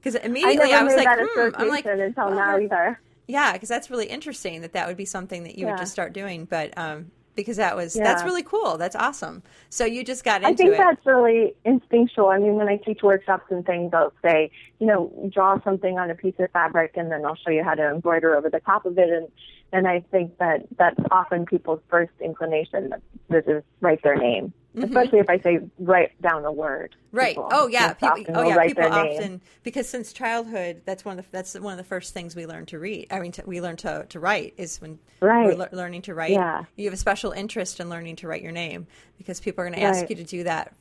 Because 0.00 0.14
immediately 0.14 0.72
I, 0.72 0.80
I 0.80 0.82
was 0.84 0.94
like, 0.94 1.08
hmm, 1.10 1.50
I'm 1.54 1.68
like 1.68 1.84
until 1.84 2.30
now 2.30 2.58
either. 2.58 3.00
Yeah, 3.28 3.52
because 3.52 3.68
that's 3.68 3.90
really 3.90 4.06
interesting 4.06 4.62
that 4.62 4.72
that 4.72 4.88
would 4.88 4.96
be 4.96 5.04
something 5.04 5.44
that 5.44 5.56
you 5.56 5.66
yeah. 5.66 5.72
would 5.72 5.78
just 5.78 5.92
start 5.92 6.12
doing. 6.14 6.46
But 6.46 6.76
um, 6.76 7.12
because 7.38 7.56
that 7.58 7.76
was 7.76 7.94
that's 7.94 8.24
really 8.24 8.42
cool. 8.42 8.78
That's 8.78 8.96
awesome. 8.96 9.44
So 9.70 9.84
you 9.84 10.02
just 10.02 10.24
got 10.24 10.42
into 10.42 10.48
it. 10.48 10.52
I 10.54 10.56
think 10.56 10.70
it. 10.72 10.78
that's 10.78 11.06
really 11.06 11.54
instinctual. 11.64 12.28
I 12.28 12.38
mean, 12.38 12.56
when 12.56 12.68
I 12.68 12.78
teach 12.78 13.00
workshops 13.02 13.44
and 13.50 13.64
things, 13.64 13.92
I'll 13.94 14.12
say, 14.22 14.50
you 14.80 14.88
know, 14.88 15.30
draw 15.32 15.62
something 15.62 16.00
on 16.00 16.10
a 16.10 16.16
piece 16.16 16.34
of 16.40 16.50
fabric, 16.50 16.96
and 16.96 17.12
then 17.12 17.24
I'll 17.24 17.36
show 17.36 17.50
you 17.50 17.62
how 17.62 17.74
to 17.74 17.90
embroider 17.90 18.34
over 18.34 18.50
the 18.50 18.58
top 18.58 18.86
of 18.86 18.98
it. 18.98 19.08
And 19.08 19.28
and 19.72 19.86
I 19.86 20.00
think 20.10 20.36
that 20.38 20.66
that's 20.76 20.98
often 21.12 21.46
people's 21.46 21.80
first 21.88 22.12
inclination 22.20 22.88
that 22.88 23.02
this 23.28 23.44
is 23.46 23.62
write 23.80 24.02
their 24.02 24.16
name, 24.16 24.52
especially 24.82 25.18
if 25.18 25.28
I 25.30 25.38
say 25.40 25.60
write 25.78 26.20
down 26.20 26.44
a 26.44 26.52
word. 26.52 26.96
Mm-hmm. 26.96 27.16
Right. 27.16 27.28
People 27.36 27.48
oh 27.52 27.66
yeah. 27.68 27.92
People, 27.94 28.24
oh 28.34 28.42
yeah. 28.42 28.66
People 28.66 28.82
their 28.82 28.90
name. 29.04 29.16
often 29.16 29.40
because 29.62 29.88
since 29.88 30.12
childhood, 30.12 30.82
that's 30.84 31.04
one 31.04 31.18
of 31.18 31.24
the 31.24 31.30
that's 31.32 31.54
one 31.58 31.72
of 31.72 31.78
the 31.78 31.84
first 31.84 32.14
things 32.14 32.34
we 32.36 32.46
learn 32.46 32.66
to 32.66 32.78
read. 32.78 33.06
I 33.10 33.20
mean, 33.20 33.32
to, 33.32 33.42
we 33.46 33.60
learn 33.60 33.76
to 33.78 34.06
to 34.08 34.20
write 34.20 34.54
is 34.56 34.80
when 34.80 34.98
Right. 35.20 35.46
we're 35.46 35.54
lear- 35.54 35.68
learning 35.72 36.02
to 36.02 36.14
write. 36.14 36.30
Yeah. 36.30 36.64
You 36.76 36.84
have 36.86 36.94
a 36.94 36.98
special 36.98 37.32
interest 37.32 37.80
in 37.80 37.88
learning 37.88 38.16
to 38.16 38.28
write 38.28 38.42
your 38.42 38.52
name 38.52 38.86
because 39.16 39.40
people 39.40 39.64
are 39.64 39.68
going 39.68 39.78
to 39.78 39.84
ask 39.84 40.08
you 40.08 40.16
to 40.16 40.24
do 40.24 40.44
that 40.44 40.74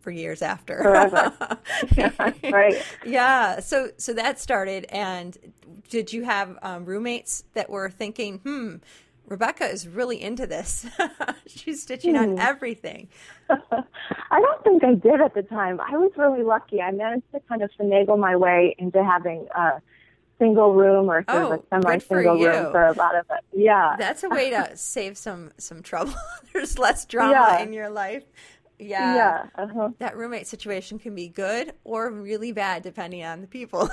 for 0.00 0.10
years 0.10 0.42
after. 0.42 0.76
Forever. 0.82 1.32
Yeah, 1.96 2.32
right. 2.50 2.82
Yeah. 3.06 3.60
So 3.60 3.90
so 3.96 4.12
that 4.14 4.38
started, 4.38 4.86
and 4.90 5.36
did 5.88 6.12
you 6.12 6.24
have 6.24 6.58
um, 6.62 6.84
roommates 6.84 7.44
that 7.54 7.70
were 7.70 7.88
thinking, 7.90 8.38
hmm? 8.38 8.76
Rebecca 9.26 9.64
is 9.66 9.88
really 9.88 10.20
into 10.22 10.46
this. 10.46 10.86
She's 11.46 11.82
stitching 11.82 12.14
Hmm. 12.14 12.22
on 12.22 12.38
everything. 12.38 13.08
I 13.50 14.40
don't 14.40 14.62
think 14.64 14.84
I 14.84 14.94
did 14.94 15.20
at 15.20 15.34
the 15.34 15.42
time. 15.42 15.80
I 15.80 15.96
was 15.96 16.12
really 16.16 16.42
lucky. 16.42 16.80
I 16.82 16.90
managed 16.90 17.30
to 17.32 17.40
kind 17.48 17.62
of 17.62 17.70
finagle 17.80 18.18
my 18.18 18.36
way 18.36 18.74
into 18.78 19.02
having 19.02 19.46
a 19.54 19.80
single 20.38 20.74
room 20.74 21.08
or 21.10 21.24
sort 21.30 21.42
Oh, 21.42 21.52
of 21.52 21.60
a 21.60 21.62
semi-single 21.70 22.38
for 22.38 22.48
room 22.50 22.72
for 22.72 22.84
a 22.86 22.92
lot 22.92 23.14
of 23.16 23.24
it. 23.30 23.44
Yeah. 23.52 23.96
That's 23.98 24.24
a 24.24 24.28
way 24.28 24.50
to 24.50 24.72
save 24.76 25.16
some 25.16 25.52
some 25.58 25.82
trouble. 25.82 26.14
There's 26.52 26.78
less 26.78 27.04
drama 27.06 27.32
Yeah. 27.32 27.58
in 27.62 27.72
your 27.72 27.88
life. 27.90 28.24
Yeah. 28.78 29.14
yeah. 29.14 29.46
Uh-huh. 29.54 29.90
That 30.00 30.16
roommate 30.16 30.48
situation 30.48 30.98
can 30.98 31.14
be 31.14 31.28
good 31.28 31.72
or 31.84 32.10
really 32.10 32.50
bad 32.52 32.82
depending 32.82 33.22
on 33.24 33.40
the 33.40 33.46
people. 33.46 33.88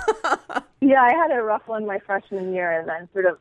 Yeah, 0.82 1.04
I 1.04 1.14
had 1.14 1.30
a 1.32 1.44
rough 1.44 1.68
one 1.68 1.86
my 1.86 2.00
freshman 2.00 2.54
year 2.54 2.72
and 2.80 2.90
then 2.90 3.08
sort 3.14 3.28
of 3.28 3.38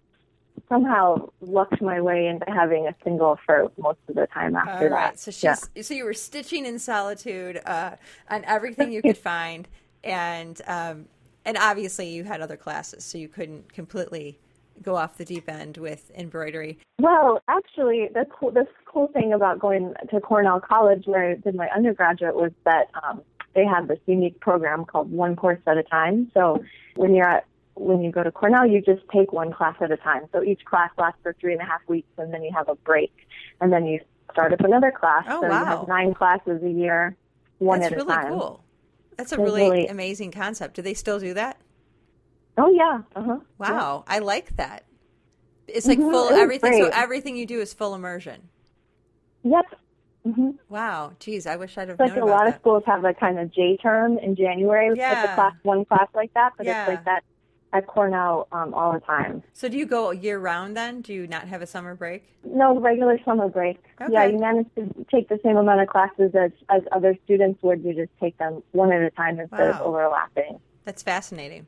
somehow 0.70 1.28
lucked 1.40 1.82
my 1.82 2.00
way 2.00 2.26
into 2.26 2.50
having 2.50 2.86
a 2.86 2.94
single 3.04 3.38
for 3.44 3.70
most 3.76 3.98
of 4.08 4.14
the 4.14 4.26
time 4.32 4.56
after 4.56 4.88
right. 4.88 5.12
that. 5.12 5.20
So 5.20 5.30
she's 5.30 5.68
yeah. 5.74 5.82
so 5.82 5.94
you 5.94 6.04
were 6.04 6.14
stitching 6.14 6.64
in 6.64 6.78
solitude 6.78 7.60
uh, 7.66 7.96
on 8.30 8.44
everything 8.44 8.92
you 8.92 9.02
could 9.02 9.18
find, 9.32 9.68
and 10.02 10.60
um, 10.66 11.06
and 11.44 11.58
obviously 11.58 12.08
you 12.08 12.24
had 12.24 12.40
other 12.40 12.56
classes, 12.56 13.04
so 13.04 13.18
you 13.18 13.28
couldn't 13.28 13.72
completely 13.72 14.38
go 14.82 14.96
off 14.96 15.18
the 15.18 15.24
deep 15.24 15.48
end 15.48 15.76
with 15.76 16.10
embroidery. 16.14 16.78
Well, 16.98 17.42
actually, 17.48 18.08
the 18.14 18.24
cool, 18.30 18.50
the 18.50 18.66
cool 18.86 19.08
thing 19.08 19.32
about 19.32 19.58
going 19.58 19.94
to 20.10 20.20
Cornell 20.20 20.60
College, 20.60 21.04
where 21.06 21.32
I 21.32 21.34
did 21.34 21.54
my 21.54 21.68
undergraduate, 21.68 22.34
was 22.34 22.52
that 22.64 22.86
um, 23.02 23.22
they 23.54 23.64
had 23.64 23.88
this 23.88 23.98
unique 24.06 24.40
program 24.40 24.84
called 24.84 25.10
one 25.10 25.36
course 25.36 25.58
at 25.66 25.76
a 25.76 25.82
time. 25.82 26.30
So 26.32 26.62
when 26.96 27.14
you're 27.14 27.28
at 27.28 27.44
when 27.80 28.02
you 28.02 28.10
go 28.12 28.22
to 28.22 28.30
Cornell, 28.30 28.66
you 28.66 28.80
just 28.82 29.02
take 29.12 29.32
one 29.32 29.52
class 29.52 29.74
at 29.80 29.90
a 29.90 29.96
time. 29.96 30.22
So 30.32 30.42
each 30.42 30.64
class 30.64 30.90
lasts 30.98 31.18
for 31.22 31.34
three 31.40 31.52
and 31.54 31.62
a 31.62 31.64
half 31.64 31.80
weeks, 31.88 32.08
and 32.18 32.32
then 32.32 32.42
you 32.42 32.52
have 32.54 32.68
a 32.68 32.74
break, 32.76 33.12
and 33.60 33.72
then 33.72 33.86
you 33.86 34.00
start 34.32 34.52
up 34.52 34.60
another 34.60 34.90
class. 34.92 35.24
Oh, 35.28 35.40
so 35.40 35.46
you 35.46 35.64
have 35.64 35.88
nine 35.88 36.12
classes 36.14 36.62
a 36.62 36.68
year, 36.70 37.16
one 37.58 37.80
That's 37.80 37.92
at 37.92 37.96
really 37.96 38.12
a 38.12 38.16
time. 38.16 38.32
cool. 38.38 38.64
That's 39.16 39.32
a 39.32 39.38
really, 39.38 39.62
really- 39.62 39.86
amazing 39.86 40.30
concept. 40.30 40.74
Do 40.76 40.82
they 40.82 40.94
still 40.94 41.18
do 41.18 41.34
that? 41.34 41.56
Oh 42.58 42.70
yeah, 42.70 43.00
uh 43.16 43.22
huh. 43.22 43.38
Wow, 43.58 44.04
I 44.06 44.18
like 44.18 44.56
that. 44.56 44.84
It's 45.66 45.86
like 45.86 45.98
Mhm, 45.98 46.10
full 46.10 46.28
it 46.30 46.36
everything. 46.38 46.74
So 46.74 46.90
everything 46.92 47.36
you 47.36 47.46
do 47.46 47.60
is 47.60 47.72
full 47.72 47.94
immersion. 47.94 48.48
Yep. 49.44 49.64
hmm 50.24 50.50
Wow, 50.68 51.12
geez, 51.18 51.46
I 51.46 51.56
wish 51.56 51.78
I'd 51.78 51.88
have 51.88 51.98
It's 51.98 52.00
like 52.00 52.16
known 52.16 52.28
a 52.28 52.30
lot 52.30 52.46
of 52.46 52.54
schools 52.56 52.82
have 52.86 53.04
a 53.04 53.14
kind 53.14 53.38
of 53.38 53.50
J 53.52 53.78
term 53.78 54.18
in 54.18 54.36
January. 54.36 54.88
It's 54.88 54.98
like 54.98 55.18
Yeah. 55.18 55.32
a 55.32 55.34
class 55.34 55.54
one 55.62 55.84
class 55.86 56.08
like 56.14 56.32
that, 56.34 56.52
but 56.58 56.66
Yeah. 56.66 56.82
it's 56.82 56.88
like 56.88 57.04
that 57.06 57.22
at 57.72 57.86
Cornell 57.86 58.48
um, 58.52 58.74
all 58.74 58.92
the 58.92 59.00
time. 59.00 59.42
So 59.52 59.68
do 59.68 59.76
you 59.76 59.86
go 59.86 60.10
year 60.10 60.38
round 60.38 60.76
then? 60.76 61.02
Do 61.02 61.12
you 61.12 61.26
not 61.26 61.48
have 61.48 61.62
a 61.62 61.66
summer 61.66 61.94
break? 61.94 62.24
No 62.44 62.78
regular 62.78 63.18
summer 63.24 63.48
break. 63.48 63.82
Yeah, 64.10 64.24
you 64.26 64.38
manage 64.38 64.66
to 64.76 65.06
take 65.10 65.28
the 65.28 65.38
same 65.44 65.56
amount 65.56 65.80
of 65.80 65.88
classes 65.88 66.32
as 66.34 66.50
as 66.68 66.82
other 66.92 67.16
students 67.24 67.62
would. 67.62 67.82
You 67.84 67.94
just 67.94 68.10
take 68.20 68.36
them 68.38 68.62
one 68.72 68.92
at 68.92 69.02
a 69.02 69.10
time 69.10 69.38
instead 69.38 69.68
of 69.70 69.80
overlapping. 69.82 70.58
That's 70.84 71.02
fascinating. 71.02 71.66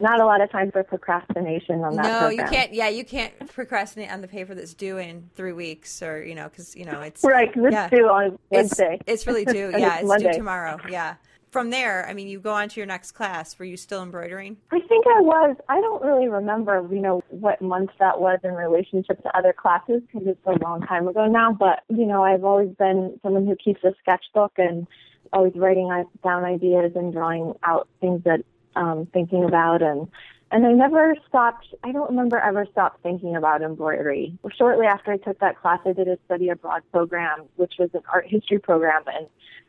Not 0.00 0.20
a 0.20 0.26
lot 0.26 0.40
of 0.40 0.50
time 0.52 0.70
for 0.70 0.84
procrastination 0.84 1.82
on 1.82 1.96
that 1.96 2.02
No, 2.04 2.18
program. 2.28 2.32
you 2.32 2.44
can't. 2.52 2.72
Yeah, 2.72 2.88
you 2.88 3.04
can't 3.04 3.32
procrastinate 3.48 4.12
on 4.12 4.20
the 4.20 4.28
paper 4.28 4.54
that's 4.54 4.74
due 4.74 4.96
in 4.98 5.28
three 5.34 5.52
weeks, 5.52 6.02
or 6.02 6.22
you 6.22 6.34
know, 6.36 6.48
because 6.48 6.76
you 6.76 6.84
know 6.84 7.00
it's 7.00 7.24
Right, 7.24 7.48
because 7.52 7.64
it's 7.66 7.72
Yeah. 7.74 7.88
due 7.88 8.08
on 8.08 8.38
Wednesday. 8.50 9.00
it's 9.06 9.26
really 9.26 9.44
due. 9.44 9.72
Yeah, 9.76 9.98
it's 10.00 10.10
it's 10.12 10.22
due 10.22 10.32
tomorrow. 10.34 10.78
Yeah. 10.88 11.14
From 11.50 11.70
there, 11.70 12.06
I 12.06 12.12
mean, 12.12 12.28
you 12.28 12.40
go 12.40 12.52
on 12.52 12.68
to 12.68 12.80
your 12.80 12.86
next 12.86 13.12
class. 13.12 13.58
Were 13.58 13.64
you 13.64 13.76
still 13.76 14.02
embroidering? 14.02 14.58
I 14.70 14.80
think 14.80 15.06
I 15.06 15.20
was. 15.20 15.56
I 15.68 15.80
don't 15.80 16.02
really 16.02 16.28
remember, 16.28 16.86
you 16.90 17.00
know, 17.00 17.22
what 17.30 17.62
month 17.62 17.90
that 17.98 18.20
was 18.20 18.38
in 18.44 18.52
relationship 18.52 19.22
to 19.22 19.36
other 19.36 19.54
classes 19.54 20.02
because 20.02 20.28
it's 20.28 20.46
a 20.46 20.62
long 20.62 20.82
time 20.82 21.08
ago 21.08 21.26
now. 21.26 21.52
But 21.52 21.84
you 21.88 22.06
know, 22.06 22.22
I've 22.22 22.44
always 22.44 22.70
been 22.78 23.18
someone 23.22 23.46
who 23.46 23.56
keeps 23.56 23.82
a 23.84 23.94
sketchbook 24.00 24.52
and 24.58 24.86
always 25.32 25.52
writing 25.56 25.88
down 26.22 26.44
ideas 26.44 26.92
and 26.94 27.12
drawing 27.12 27.54
out 27.64 27.88
things 28.00 28.22
that 28.24 28.40
i 28.76 28.80
um, 28.80 29.06
thinking 29.12 29.44
about 29.44 29.82
and 29.82 30.08
and 30.50 30.66
I 30.66 30.72
never 30.72 31.14
stopped. 31.28 31.66
I 31.84 31.92
don't 31.92 32.10
remember 32.10 32.38
ever 32.38 32.66
stopped 32.72 33.02
thinking 33.02 33.36
about 33.36 33.62
embroidery. 33.62 34.38
Shortly 34.56 34.86
after 34.86 35.12
I 35.12 35.18
took 35.18 35.38
that 35.40 35.60
class, 35.60 35.80
I 35.84 35.92
did 35.92 36.08
a 36.08 36.18
study 36.26 36.48
abroad 36.48 36.82
program, 36.92 37.44
which 37.56 37.74
was 37.78 37.90
an 37.94 38.02
art 38.12 38.26
history 38.26 38.58
program, 38.58 39.02
and 39.06 39.26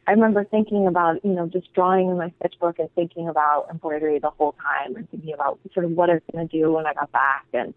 I 0.09 0.13
remember 0.13 0.43
thinking 0.43 0.88
about, 0.88 1.24
you 1.24 1.33
know, 1.33 1.45
just 1.45 1.71
drawing 1.75 2.09
in 2.09 2.17
my 2.17 2.33
sketchbook 2.39 2.79
and 2.79 2.91
thinking 2.95 3.29
about 3.29 3.67
embroidery 3.69 4.17
the 4.17 4.31
whole 4.31 4.53
time 4.53 4.95
and 4.95 5.07
thinking 5.12 5.36
about 5.36 5.59
sort 5.71 5.86
of 5.86 5.91
what 5.91 6.09
I 6.09 6.13
was 6.13 6.24
going 6.31 6.48
to 6.48 6.57
do 6.57 6.74
when 6.74 6.88
I 6.88 6.95
got 6.95 7.12
back. 7.12 7.45
And, 7.53 7.75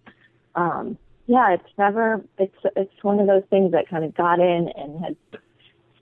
um, 0.54 0.96
yeah, 1.26 1.52
it's 1.52 1.68
never, 1.76 2.24
it's, 2.38 2.56
it's 2.74 3.02
one 3.02 3.20
of 3.20 3.26
those 3.26 3.42
things 3.50 3.72
that 3.72 3.86
kind 3.86 4.02
of 4.02 4.14
got 4.14 4.40
in 4.40 4.70
and 4.74 5.04
has 5.04 5.14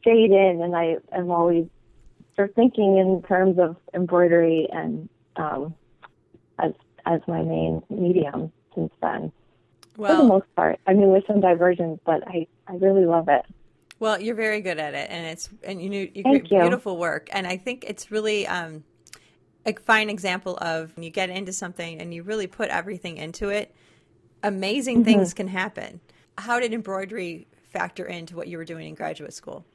stayed 0.00 0.30
in. 0.30 0.61
And 0.62 0.76
I 0.76 0.99
am 1.11 1.33
always 1.33 1.66
sort 2.37 2.50
of 2.50 2.54
thinking 2.54 2.99
in 2.99 3.23
terms 3.26 3.59
of 3.59 3.75
embroidery 3.92 4.69
and, 4.71 5.09
um, 5.35 5.75
as, 6.61 6.75
as 7.11 7.21
my 7.29 7.43
main 7.43 7.83
medium 7.90 8.52
since 8.75 8.93
then. 9.02 9.33
For 10.07 10.17
the 10.17 10.23
most 10.25 10.47
part. 10.57 10.79
I 10.87 10.95
mean, 10.95 11.11
with 11.11 11.25
some 11.26 11.40
diversions, 11.40 12.00
but 12.07 12.26
I, 12.26 12.47
I 12.69 12.75
really 12.75 13.05
love 13.07 13.29
it. 13.29 13.45
well, 13.99 14.21
you're 14.21 14.35
very 14.35 14.61
good 14.62 14.79
at 14.79 14.95
it, 14.95 15.11
and 15.11 15.26
it's 15.26 15.50
and 15.62 15.83
you 15.83 16.11
you 16.14 16.25
you. 16.50 16.59
beautiful 16.59 16.97
work, 16.97 17.29
and 17.33 17.47
I 17.47 17.57
think 17.57 17.85
it's 17.87 18.11
really 18.11 18.47
um, 18.47 18.85
a 19.67 19.75
fine 19.75 20.09
example 20.11 20.57
of 20.61 20.97
when 20.97 21.05
you 21.05 21.11
get 21.11 21.31
into 21.31 21.52
something 21.52 22.00
and 22.00 22.14
you 22.14 22.23
really 22.23 22.47
put 22.47 22.71
everything 22.71 23.19
into 23.19 23.50
it. 23.50 23.75
Amazing 24.43 25.00
Mm-hmm. 25.00 25.05
things 25.05 25.35
can 25.35 25.49
happen. 25.49 26.00
How 26.38 26.61
did 26.61 26.73
embroidery 26.73 27.47
factor 27.73 28.07
into 28.07 28.37
what 28.37 28.49
you 28.49 28.59
were 28.59 28.64
doing 28.64 28.88
in 28.88 28.95
graduate 28.95 29.35
school? 29.35 29.67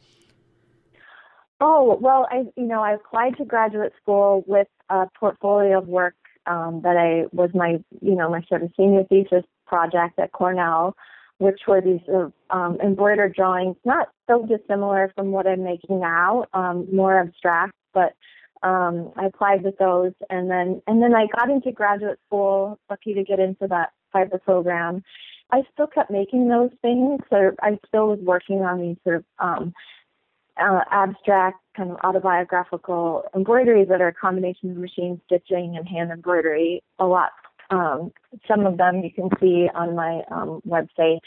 Oh, 1.61 1.97
well, 2.01 2.27
I, 2.29 2.45
you 2.57 2.65
know, 2.67 2.81
I 2.83 2.93
applied 2.93 3.37
to 3.37 3.45
graduate 3.45 3.93
school 4.01 4.43
with 4.45 4.67
a 4.89 5.07
portfolio 5.19 5.77
of 5.77 5.87
work 5.87 6.15
um, 6.47 6.81
that 6.83 6.97
I 6.97 7.25
was 7.31 7.49
my, 7.53 7.79
you 8.01 8.15
know, 8.15 8.29
my 8.29 8.41
sort 8.47 8.63
of 8.63 8.71
senior 8.77 9.03
thesis 9.05 9.43
project 9.65 10.19
at 10.19 10.31
Cornell, 10.31 10.95
which 11.37 11.61
were 11.67 11.81
these 11.81 12.01
of 12.07 12.31
um, 12.49 12.77
embroidered 12.81 13.33
drawings, 13.33 13.75
not 13.85 14.09
so 14.27 14.45
dissimilar 14.45 15.11
from 15.15 15.31
what 15.31 15.47
I'm 15.47 15.63
making 15.63 15.99
now, 15.99 16.45
um, 16.53 16.87
more 16.93 17.19
abstract, 17.19 17.73
but 17.93 18.13
um, 18.63 19.11
I 19.15 19.25
applied 19.25 19.63
with 19.63 19.77
those, 19.77 20.13
and 20.29 20.49
then 20.49 20.81
and 20.87 21.01
then 21.01 21.13
I 21.13 21.27
got 21.35 21.49
into 21.49 21.71
graduate 21.71 22.19
school, 22.25 22.79
lucky 22.89 23.13
to 23.13 23.23
get 23.23 23.39
into 23.39 23.67
that 23.67 23.91
fiber 24.11 24.39
program. 24.39 25.03
I 25.51 25.61
still 25.73 25.87
kept 25.87 26.09
making 26.09 26.47
those 26.47 26.71
things, 26.81 27.19
so 27.29 27.51
I 27.61 27.77
still 27.87 28.07
was 28.07 28.19
working 28.19 28.61
on 28.61 28.81
these 28.81 28.97
sort 29.03 29.17
of 29.17 29.25
um, 29.39 29.73
uh, 30.57 30.81
abstract, 30.91 31.59
kind 31.75 31.91
of 31.91 31.97
autobiographical 32.03 33.23
embroideries 33.35 33.87
that 33.89 34.01
are 34.01 34.07
a 34.07 34.13
combination 34.13 34.71
of 34.71 34.77
machine 34.77 35.19
stitching 35.25 35.75
and 35.77 35.87
hand 35.87 36.11
embroidery. 36.11 36.83
A 36.99 37.05
lot. 37.05 37.31
Um, 37.69 38.11
some 38.47 38.65
of 38.65 38.77
them 38.77 39.01
you 39.01 39.11
can 39.11 39.29
see 39.39 39.67
on 39.73 39.95
my 39.95 40.21
um, 40.31 40.61
website. 40.67 41.19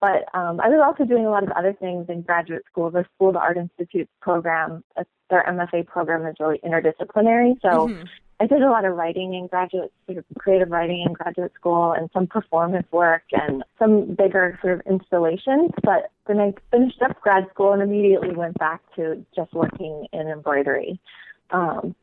But 0.00 0.24
um, 0.32 0.60
I 0.60 0.68
was 0.68 0.80
also 0.82 1.06
doing 1.06 1.26
a 1.26 1.30
lot 1.30 1.42
of 1.42 1.50
other 1.50 1.74
things 1.74 2.06
in 2.08 2.22
graduate 2.22 2.62
school. 2.70 2.90
The 2.90 3.04
School 3.14 3.30
of 3.30 3.36
Art 3.36 3.58
Institute 3.58 4.08
program, 4.22 4.82
uh, 4.96 5.04
their 5.28 5.44
MFA 5.46 5.86
program 5.86 6.26
is 6.26 6.36
really 6.40 6.58
interdisciplinary. 6.64 7.60
So 7.60 7.88
Mhm. 7.88 8.08
I 8.44 8.46
did 8.46 8.60
a 8.60 8.70
lot 8.70 8.84
of 8.84 8.94
writing 8.94 9.32
in 9.32 9.46
graduate, 9.46 9.90
sort 10.04 10.18
of 10.18 10.24
creative 10.36 10.70
writing 10.70 11.02
in 11.06 11.14
graduate 11.14 11.52
school, 11.54 11.92
and 11.92 12.10
some 12.12 12.26
performance 12.26 12.86
work 12.92 13.22
and 13.32 13.64
some 13.78 14.14
bigger 14.14 14.58
sort 14.60 14.74
of 14.74 14.86
installations. 14.86 15.70
But 15.82 16.10
then 16.26 16.40
I 16.40 16.52
finished 16.70 17.00
up 17.00 17.18
grad 17.22 17.46
school 17.54 17.72
and 17.72 17.80
immediately 17.80 18.32
went 18.32 18.58
back 18.58 18.82
to 18.96 19.24
just 19.34 19.54
working 19.54 20.08
in 20.12 20.28
embroidery. 20.28 21.00
Um, 21.52 21.94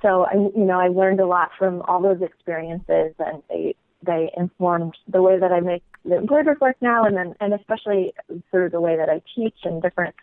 so 0.00 0.26
I, 0.26 0.34
you 0.34 0.64
know, 0.64 0.78
I 0.78 0.88
learned 0.88 1.18
a 1.18 1.26
lot 1.26 1.50
from 1.58 1.82
all 1.88 2.00
those 2.00 2.22
experiences, 2.22 3.16
and 3.18 3.42
they 3.48 3.74
they 4.00 4.30
informed 4.36 4.96
the 5.08 5.22
way 5.22 5.40
that 5.40 5.50
I 5.50 5.58
make 5.58 5.82
the 6.04 6.18
embroidered 6.18 6.60
work 6.60 6.76
now, 6.82 7.04
and 7.04 7.16
then 7.16 7.34
and 7.40 7.52
especially 7.52 8.14
sort 8.52 8.66
of 8.66 8.70
the 8.70 8.80
way 8.80 8.96
that 8.96 9.08
I 9.08 9.22
teach 9.34 9.56
and 9.64 9.82
different 9.82 10.14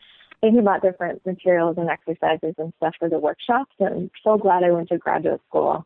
thinking 0.41 0.60
about 0.60 0.81
different 0.81 1.25
materials 1.25 1.77
and 1.77 1.89
exercises 1.89 2.55
and 2.57 2.74
stuff 2.77 2.95
for 3.00 3.07
the 3.07 3.19
workshops. 3.19 3.71
And 3.79 3.89
I'm 3.89 4.12
so 4.24 4.38
glad 4.38 4.63
I 4.63 4.71
went 4.71 4.89
to 4.89 4.98
graduate 4.98 5.39
school. 5.48 5.86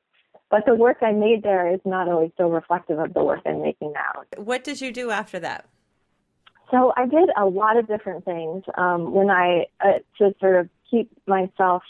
But 0.50 0.66
the 0.66 0.76
work 0.76 0.98
I 1.02 1.12
made 1.12 1.44
there 1.44 1.72
is 1.74 1.82
not 1.86 2.08
always 2.08 2.32
so 2.38 2.50
reflective 2.50 3.00
of 3.00 3.14
the 3.14 3.24
work 3.24 3.42
I'm 3.46 3.62
making 3.62 3.94
now. 3.94 4.24
What 4.38 4.64
did 4.64 4.80
you 4.80 4.92
do 4.92 5.12
after 5.12 5.40
that? 5.40 5.66
So 6.72 6.94
I 6.96 7.06
did 7.06 7.30
a 7.38 7.46
lot 7.46 7.78
of 7.78 7.88
different 7.88 8.26
things 8.26 8.64
um, 8.78 9.14
when 9.14 9.30
I 9.30 9.66
uh, 9.84 10.00
to 10.18 10.34
sort 10.40 10.56
of 10.56 10.70
keep 10.90 11.12
myself 11.28 11.84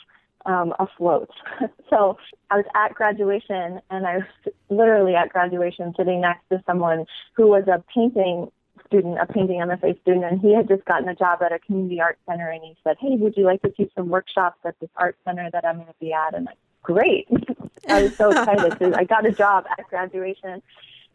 um, 0.45 0.73
afloat. 0.79 1.29
so 1.89 2.17
I 2.51 2.57
was 2.57 2.65
at 2.75 2.93
graduation, 2.93 3.81
and 3.89 4.05
I 4.05 4.17
was 4.17 4.53
literally 4.69 5.15
at 5.15 5.29
graduation 5.29 5.93
sitting 5.97 6.21
next 6.21 6.47
to 6.49 6.61
someone 6.65 7.05
who 7.35 7.47
was 7.47 7.67
a 7.67 7.83
painting 7.93 8.51
student, 8.87 9.19
a 9.19 9.25
painting 9.25 9.59
MFA 9.59 9.99
student, 10.01 10.25
and 10.25 10.39
he 10.39 10.53
had 10.53 10.67
just 10.67 10.85
gotten 10.85 11.07
a 11.09 11.15
job 11.15 11.41
at 11.41 11.51
a 11.51 11.59
community 11.59 11.99
art 12.01 12.17
center, 12.27 12.49
and 12.49 12.63
he 12.63 12.75
said, 12.83 12.97
"Hey, 12.99 13.15
would 13.15 13.35
you 13.37 13.45
like 13.45 13.61
to 13.63 13.69
teach 13.69 13.91
some 13.95 14.09
workshops 14.09 14.57
at 14.65 14.79
this 14.79 14.89
art 14.95 15.17
center 15.25 15.49
that 15.51 15.65
I'm 15.65 15.75
going 15.75 15.87
to 15.87 15.93
be 15.99 16.13
at?" 16.13 16.33
And 16.33 16.45
like, 16.45 16.57
"Great!" 16.83 17.27
I 17.89 18.03
was 18.03 18.15
so 18.15 18.29
excited. 18.29 18.77
So 18.79 18.93
I 18.95 19.03
got 19.03 19.25
a 19.25 19.31
job 19.31 19.65
at 19.77 19.87
graduation, 19.89 20.61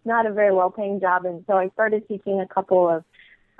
not 0.04 0.26
a 0.26 0.32
very 0.32 0.54
well-paying 0.54 1.00
job, 1.00 1.24
and 1.24 1.44
so 1.46 1.54
I 1.54 1.68
started 1.70 2.06
teaching 2.08 2.40
a 2.40 2.46
couple 2.46 2.88
of 2.88 3.04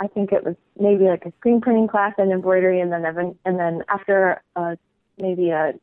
I 0.00 0.06
think 0.06 0.32
it 0.32 0.44
was 0.44 0.56
maybe 0.78 1.04
like 1.04 1.26
a 1.26 1.32
screen 1.38 1.60
printing 1.60 1.86
class 1.86 2.14
and 2.16 2.32
embroidery, 2.32 2.80
and 2.80 2.90
then 2.90 3.04
and 3.44 3.58
then 3.58 3.84
after 3.88 4.42
uh, 4.56 4.76
maybe 5.18 5.50
a 5.50 5.74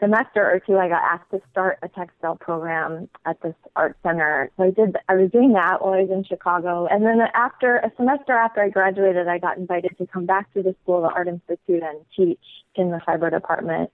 semester 0.00 0.44
or 0.44 0.60
two, 0.60 0.78
I 0.78 0.88
got 0.88 1.02
asked 1.02 1.30
to 1.32 1.40
start 1.50 1.78
a 1.82 1.88
textile 1.88 2.36
program 2.36 3.08
at 3.24 3.40
this 3.42 3.54
art 3.74 3.96
center. 4.02 4.50
So 4.56 4.64
I 4.64 4.70
did. 4.70 4.96
I 5.08 5.14
was 5.14 5.30
doing 5.30 5.52
that 5.54 5.82
while 5.82 5.94
I 5.94 6.02
was 6.02 6.10
in 6.10 6.24
Chicago, 6.24 6.86
and 6.86 7.04
then 7.04 7.20
after 7.34 7.76
a 7.76 7.92
semester 7.96 8.32
after 8.32 8.62
I 8.62 8.68
graduated, 8.68 9.28
I 9.28 9.38
got 9.38 9.58
invited 9.58 9.96
to 9.98 10.06
come 10.06 10.26
back 10.26 10.52
to 10.54 10.62
the 10.62 10.74
school, 10.82 11.02
the 11.02 11.08
Art 11.08 11.28
Institute, 11.28 11.82
and 11.82 12.04
teach 12.16 12.40
in 12.74 12.90
the 12.90 13.00
fiber 13.04 13.30
department. 13.30 13.90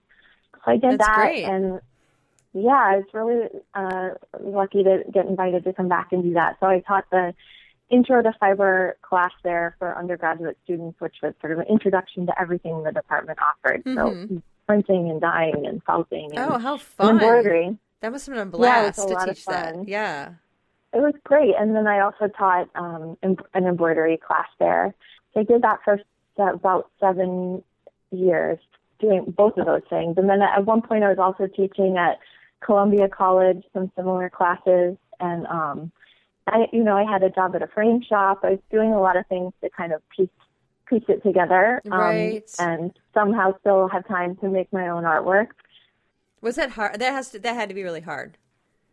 So 0.65 0.73
I 0.73 0.77
did 0.77 0.99
That's 0.99 1.07
that, 1.07 1.17
great. 1.17 1.45
and 1.45 1.81
yeah, 2.53 2.71
I 2.71 2.97
was 2.97 3.05
really 3.13 3.49
uh, 3.75 4.11
lucky 4.41 4.85
to 4.85 5.05
get 5.13 5.27
invited 5.27 5.65
to 5.65 5.73
come 5.73 5.89
back 5.89 6.13
and 6.13 6.23
do 6.23 6.35
that. 6.35 6.57
So 6.61 6.67
I 6.67 6.81
taught 6.81 7.05
the 7.11 7.35
intro 7.91 8.23
to 8.23 8.33
fiber 8.39 8.97
class 9.03 9.33
there 9.43 9.77
for 9.79 9.97
undergraduate 9.97 10.57
students, 10.65 11.01
which 11.01 11.17
was 11.23 11.35
sort 11.41 11.53
of 11.53 11.59
an 11.59 11.67
introduction 11.69 12.27
to 12.27 12.41
everything 12.41 12.83
the 12.83 12.93
department 12.93 13.39
offered. 13.41 13.83
So 13.85 14.41
printing 14.67 15.11
and 15.11 15.21
dyeing 15.21 15.67
and 15.67 15.83
felting 15.85 16.31
and, 16.35 16.39
Oh, 16.39 16.59
how 16.59 16.77
fun! 16.77 17.11
embroidery. 17.17 17.79
That 18.01 18.13
must 18.13 18.27
have 18.27 18.35
been 18.35 18.43
a 18.49 18.51
Yeah, 18.51 18.91
blast 18.91 18.99
a 18.99 19.15
to 19.15 19.27
teach 19.27 19.45
that. 19.47 19.89
Yeah. 19.89 20.31
It 20.93 21.01
was 21.01 21.15
great. 21.25 21.55
And 21.59 21.75
then 21.75 21.87
I 21.87 22.01
also 22.01 22.29
taught 22.29 22.69
um, 22.75 23.17
an 23.23 23.37
embroidery 23.55 24.17
class 24.17 24.47
there. 24.59 24.95
So 25.33 25.41
I 25.41 25.43
did 25.43 25.63
that 25.63 25.81
for 25.85 25.99
about 26.39 26.91
seven 27.01 27.63
years, 28.11 28.59
doing 29.01 29.25
both 29.37 29.57
of 29.57 29.67
those 29.67 29.83
things. 29.91 30.17
And 30.19 30.29
then 30.29 30.41
at 30.43 30.65
one 30.67 30.83
point, 30.83 31.03
I 31.03 31.09
was 31.09 31.19
also 31.19 31.47
teaching 31.49 31.97
at 31.97 32.19
Columbia 32.61 33.09
College 33.09 33.65
some 33.73 33.91
similar 33.97 34.31
classes. 34.31 34.97
And 35.19 35.47
um, 35.49 35.91
I, 36.47 36.67
you 36.73 36.85
know, 36.85 36.97
I 36.97 37.11
had 37.11 37.23
a 37.23 37.31
job 37.31 37.57
at 37.57 37.63
a 37.63 37.67
frame 37.67 38.03
shop. 38.03 38.41
I 38.45 38.51
was 38.51 38.61
doing 38.71 38.93
a 38.93 39.01
lot 39.01 39.17
of 39.17 39.27
things 39.27 39.53
to 39.63 39.71
kind 39.71 39.93
of 39.93 40.01
piece 40.11 40.29
piece 40.89 41.05
it 41.09 41.23
together, 41.23 41.81
um, 41.91 41.99
Right. 42.01 42.51
and 42.59 42.93
somehow 43.13 43.57
still 43.61 43.89
have 43.89 44.07
time 44.07 44.37
to 44.37 44.49
make 44.49 44.73
my 44.73 44.89
own 44.89 45.05
artwork. 45.05 45.49
Was 46.41 46.57
that 46.57 46.71
hard? 46.71 46.99
That 47.01 47.13
has 47.13 47.31
to, 47.31 47.39
that 47.39 47.55
had 47.55 47.69
to 47.71 47.75
be 47.75 47.83
really 47.83 48.01
hard. 48.03 48.37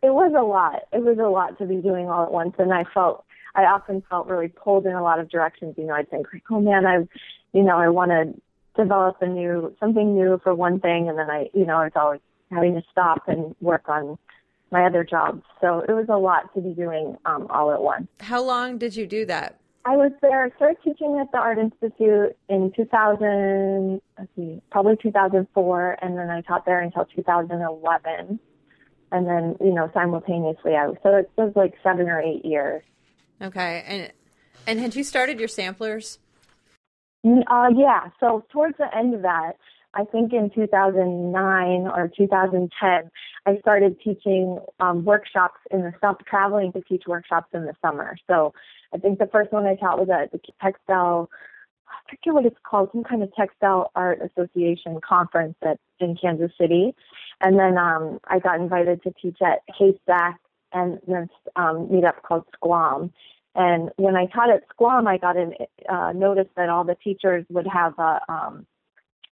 it 0.02 0.10
was 0.14 0.34
a 0.36 0.42
lot. 0.42 0.84
It 0.92 1.04
was 1.04 1.20
a 1.20 1.30
lot 1.30 1.58
to 1.60 1.66
be 1.66 1.76
doing 1.78 2.10
all 2.10 2.24
at 2.24 2.32
once, 2.32 2.56
and 2.58 2.74
I 2.74 2.86
felt 2.94 3.24
I 3.54 3.66
often 3.66 4.02
felt 4.10 4.28
really 4.28 4.48
pulled 4.48 4.86
in 4.86 4.94
a 4.94 5.04
lot 5.04 5.20
of 5.20 5.30
directions. 5.30 5.76
You 5.78 5.84
know, 5.86 5.94
I'd 5.94 6.10
think 6.10 6.26
like, 6.34 6.44
oh 6.50 6.60
man, 6.62 6.86
I, 6.88 7.08
you 7.54 7.62
know, 7.64 7.78
I 7.78 7.90
want 7.90 8.10
to 8.12 8.34
develop 8.82 9.18
a 9.22 9.28
new 9.28 9.76
something 9.80 10.16
new 10.16 10.40
for 10.44 10.56
one 10.56 10.80
thing, 10.80 11.08
and 11.10 11.20
then 11.20 11.30
I, 11.30 11.50
you 11.54 11.66
know, 11.66 11.78
I 11.78 11.84
was 11.84 11.92
always 11.96 12.22
having 12.50 12.74
to 12.76 12.82
stop 12.92 13.28
and 13.28 13.54
work 13.62 13.88
on 13.90 14.18
my 14.72 14.86
other 14.86 15.04
jobs. 15.04 15.44
So 15.60 15.82
it 15.88 15.92
was 15.92 16.08
a 16.10 16.18
lot 16.18 16.52
to 16.56 16.62
be 16.62 16.74
doing 16.74 17.18
um, 17.26 17.46
all 17.50 17.72
at 17.72 17.82
once. 17.84 18.08
How 18.22 18.42
long 18.42 18.78
did 18.80 18.96
you 18.96 19.06
do 19.06 19.26
that? 19.26 19.60
I 19.84 19.98
was 19.98 20.12
there, 20.22 20.44
I 20.46 20.50
started 20.56 20.78
teaching 20.84 21.18
at 21.20 21.32
the 21.32 21.40
Art 21.40 21.58
Institute 21.58 22.38
in 22.50 22.72
2000, 22.76 24.00
let's 24.18 24.30
see, 24.36 24.62
probably 24.70 24.96
2004, 25.02 25.98
and 26.02 26.18
then 26.18 26.30
I 26.30 26.42
taught 26.42 26.66
there 26.66 26.82
until 26.82 27.06
2011. 27.06 28.40
And 29.14 29.28
then, 29.28 29.56
you 29.60 29.74
know, 29.74 29.90
simultaneously, 29.94 30.76
I 30.76 30.88
was, 30.88 30.98
so 31.02 31.16
it 31.16 31.32
was 31.36 31.52
like 31.56 31.74
seven 31.84 32.08
or 32.08 32.22
eight 32.22 32.46
years. 32.46 32.84
Okay, 33.42 33.84
and 33.88 34.12
and 34.68 34.80
had 34.80 34.96
you 34.96 35.04
started 35.04 35.40
your 35.40 35.48
samplers? 35.48 36.20
Uh, 37.26 37.70
yeah, 37.76 38.10
so 38.20 38.46
towards 38.52 38.78
the 38.78 38.96
end 38.96 39.16
of 39.16 39.24
that, 39.24 39.54
I 39.94 40.06
think 40.06 40.32
in 40.32 40.50
2009 40.54 41.88
or 41.88 42.10
2010, 42.16 43.12
I 43.46 43.58
started 43.60 44.00
teaching 44.02 44.60
um, 44.80 45.04
workshops 45.04 45.60
in 45.72 45.82
the 45.82 45.94
summer, 46.00 46.18
traveling 46.26 46.72
to 46.74 46.82
teach 46.82 47.04
workshops 47.08 47.48
in 47.54 47.66
the 47.66 47.74
summer. 47.82 48.16
So 48.28 48.54
I 48.94 48.98
think 48.98 49.20
the 49.20 49.28
first 49.28 49.52
one 49.52 49.66
I 49.66 49.76
taught 49.76 50.00
was 50.00 50.10
at 50.10 50.32
the 50.32 50.40
textile, 50.62 51.30
I 51.88 52.10
forget 52.10 52.34
what 52.34 52.46
it's 52.46 52.60
called, 52.64 52.90
some 52.92 53.04
kind 53.04 53.24
of 53.24 53.34
textile 53.36 53.92
art 53.96 54.20
association 54.22 55.00
conference 55.08 55.56
at 55.62 55.80
in 56.00 56.18
Kansas 56.20 56.52
City, 56.60 56.96
and 57.42 57.60
then 57.60 57.78
um, 57.78 58.20
I 58.26 58.40
got 58.40 58.60
invited 58.60 59.04
to 59.04 59.14
teach 59.22 59.38
at 59.42 59.60
Haystack 59.78 60.40
and 60.74 61.00
this 61.08 61.30
um, 61.56 61.88
meetup 61.88 62.22
called 62.24 62.46
Squam. 62.54 63.12
And 63.54 63.92
when 63.98 64.16
I 64.16 64.26
taught 64.28 64.50
at 64.50 64.64
Squam, 64.70 65.08
I 65.08 65.18
got 65.18 65.36
a 65.38 65.52
uh, 65.90 66.12
notice 66.14 66.48
that 66.56 66.70
all 66.70 66.84
the 66.84 66.96
teachers 66.96 67.46
would 67.50 67.68
have 67.68 67.94
a, 68.00 68.22
um, 68.30 68.66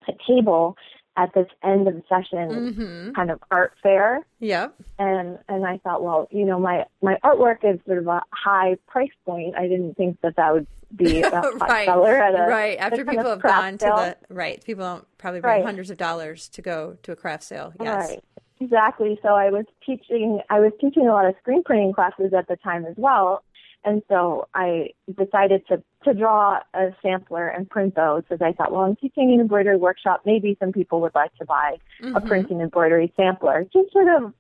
a 0.09 0.13
table 0.27 0.77
at 1.19 1.35
this 1.35 1.49
end 1.63 1.87
of 1.89 1.95
the 1.95 2.03
session, 2.09 2.49
Mm-hmm. 2.73 3.11
kind 3.13 3.31
of 3.31 3.43
art 3.51 3.73
fair 3.83 4.25
Yep. 4.41 4.75
and 4.99 5.39
and 5.49 5.67
I 5.67 5.77
thought, 5.79 6.03
well, 6.03 6.29
you 6.31 6.45
know, 6.47 6.59
my 6.59 6.85
my 7.03 7.17
artwork 7.25 7.59
is 7.65 7.79
sort 7.85 7.99
of 7.99 8.07
a 8.07 8.23
high 8.31 8.77
price 8.87 9.11
point. 9.27 9.55
I 9.57 9.63
didn't 9.69 9.95
think 9.97 10.21
that 10.23 10.37
that 10.37 10.55
would 10.55 10.67
be 10.95 11.21
a 11.23 11.31
right. 11.31 11.85
seller 11.87 12.17
at 12.17 12.35
a 12.35 12.49
right. 12.49 12.79
After 12.79 13.05
people 13.05 13.25
have 13.29 13.43
gone 13.43 13.77
to 13.79 14.15
the 14.29 14.35
right, 14.35 14.65
people 14.65 14.85
don't 14.85 15.07
probably 15.19 15.41
bring 15.41 15.57
Right. 15.57 15.65
hundreds 15.65 15.91
of 15.91 15.97
dollars 15.99 16.49
to 16.51 16.63
go 16.63 16.97
to 17.03 17.13
a 17.13 17.17
craft 17.17 17.43
sale. 17.43 17.73
Yes. 17.81 18.11
Right. 18.11 18.25
Exactly. 18.61 19.19
So 19.23 19.29
I 19.35 19.51
was 19.51 19.67
teaching 19.85 20.41
I 20.51 20.61
was 20.61 20.73
teaching 20.81 21.07
a 21.07 21.13
lot 21.13 21.27
of 21.27 21.35
screen 21.41 21.63
printing 21.65 21.93
classes 21.93 22.33
at 22.33 22.49
the 22.49 22.57
time 22.57 22.87
as 22.87 22.95
well. 22.97 23.43
And 23.89 24.03
so 24.09 24.49
I 24.55 24.91
decided 25.17 25.67
to 25.69 25.83
to 26.05 26.13
draw 26.13 26.61
a 26.75 26.91
sampler 27.03 27.49
and 27.49 27.69
print 27.69 27.95
those 27.95 28.23
because 28.23 28.43
I 28.43 28.53
thought, 28.53 28.71
well, 28.71 28.83
I'm 28.83 28.97
teaching 28.97 29.33
an 29.33 29.41
embroidery 29.41 29.79
workshop. 29.79 30.21
Maybe 30.27 30.57
some 30.61 30.73
people 30.73 31.01
would 31.01 31.15
like 31.15 31.35
to 31.37 31.47
buy 31.47 31.79
a 32.03 32.21
Mhm. 32.21 32.27
printing 32.27 32.61
embroidery 32.61 33.13
sampler, 33.17 33.67
just 33.73 33.91
sort 33.93 34.09
of 34.09 34.33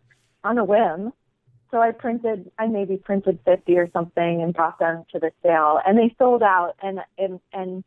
on 0.44 0.58
a 0.58 0.64
whim. 0.64 1.12
So 1.70 1.80
I 1.80 1.90
printed, 1.92 2.50
I 2.58 2.66
maybe 2.66 2.96
printed 2.98 3.38
50 3.44 3.76
or 3.78 3.88
something 3.90 4.42
and 4.42 4.52
brought 4.54 4.78
them 4.78 5.04
to 5.12 5.18
the 5.18 5.32
sale, 5.42 5.80
and 5.84 5.98
they 5.98 6.14
sold 6.18 6.42
out. 6.42 6.74
And 6.82 7.00
and 7.16 7.40
and 7.54 7.84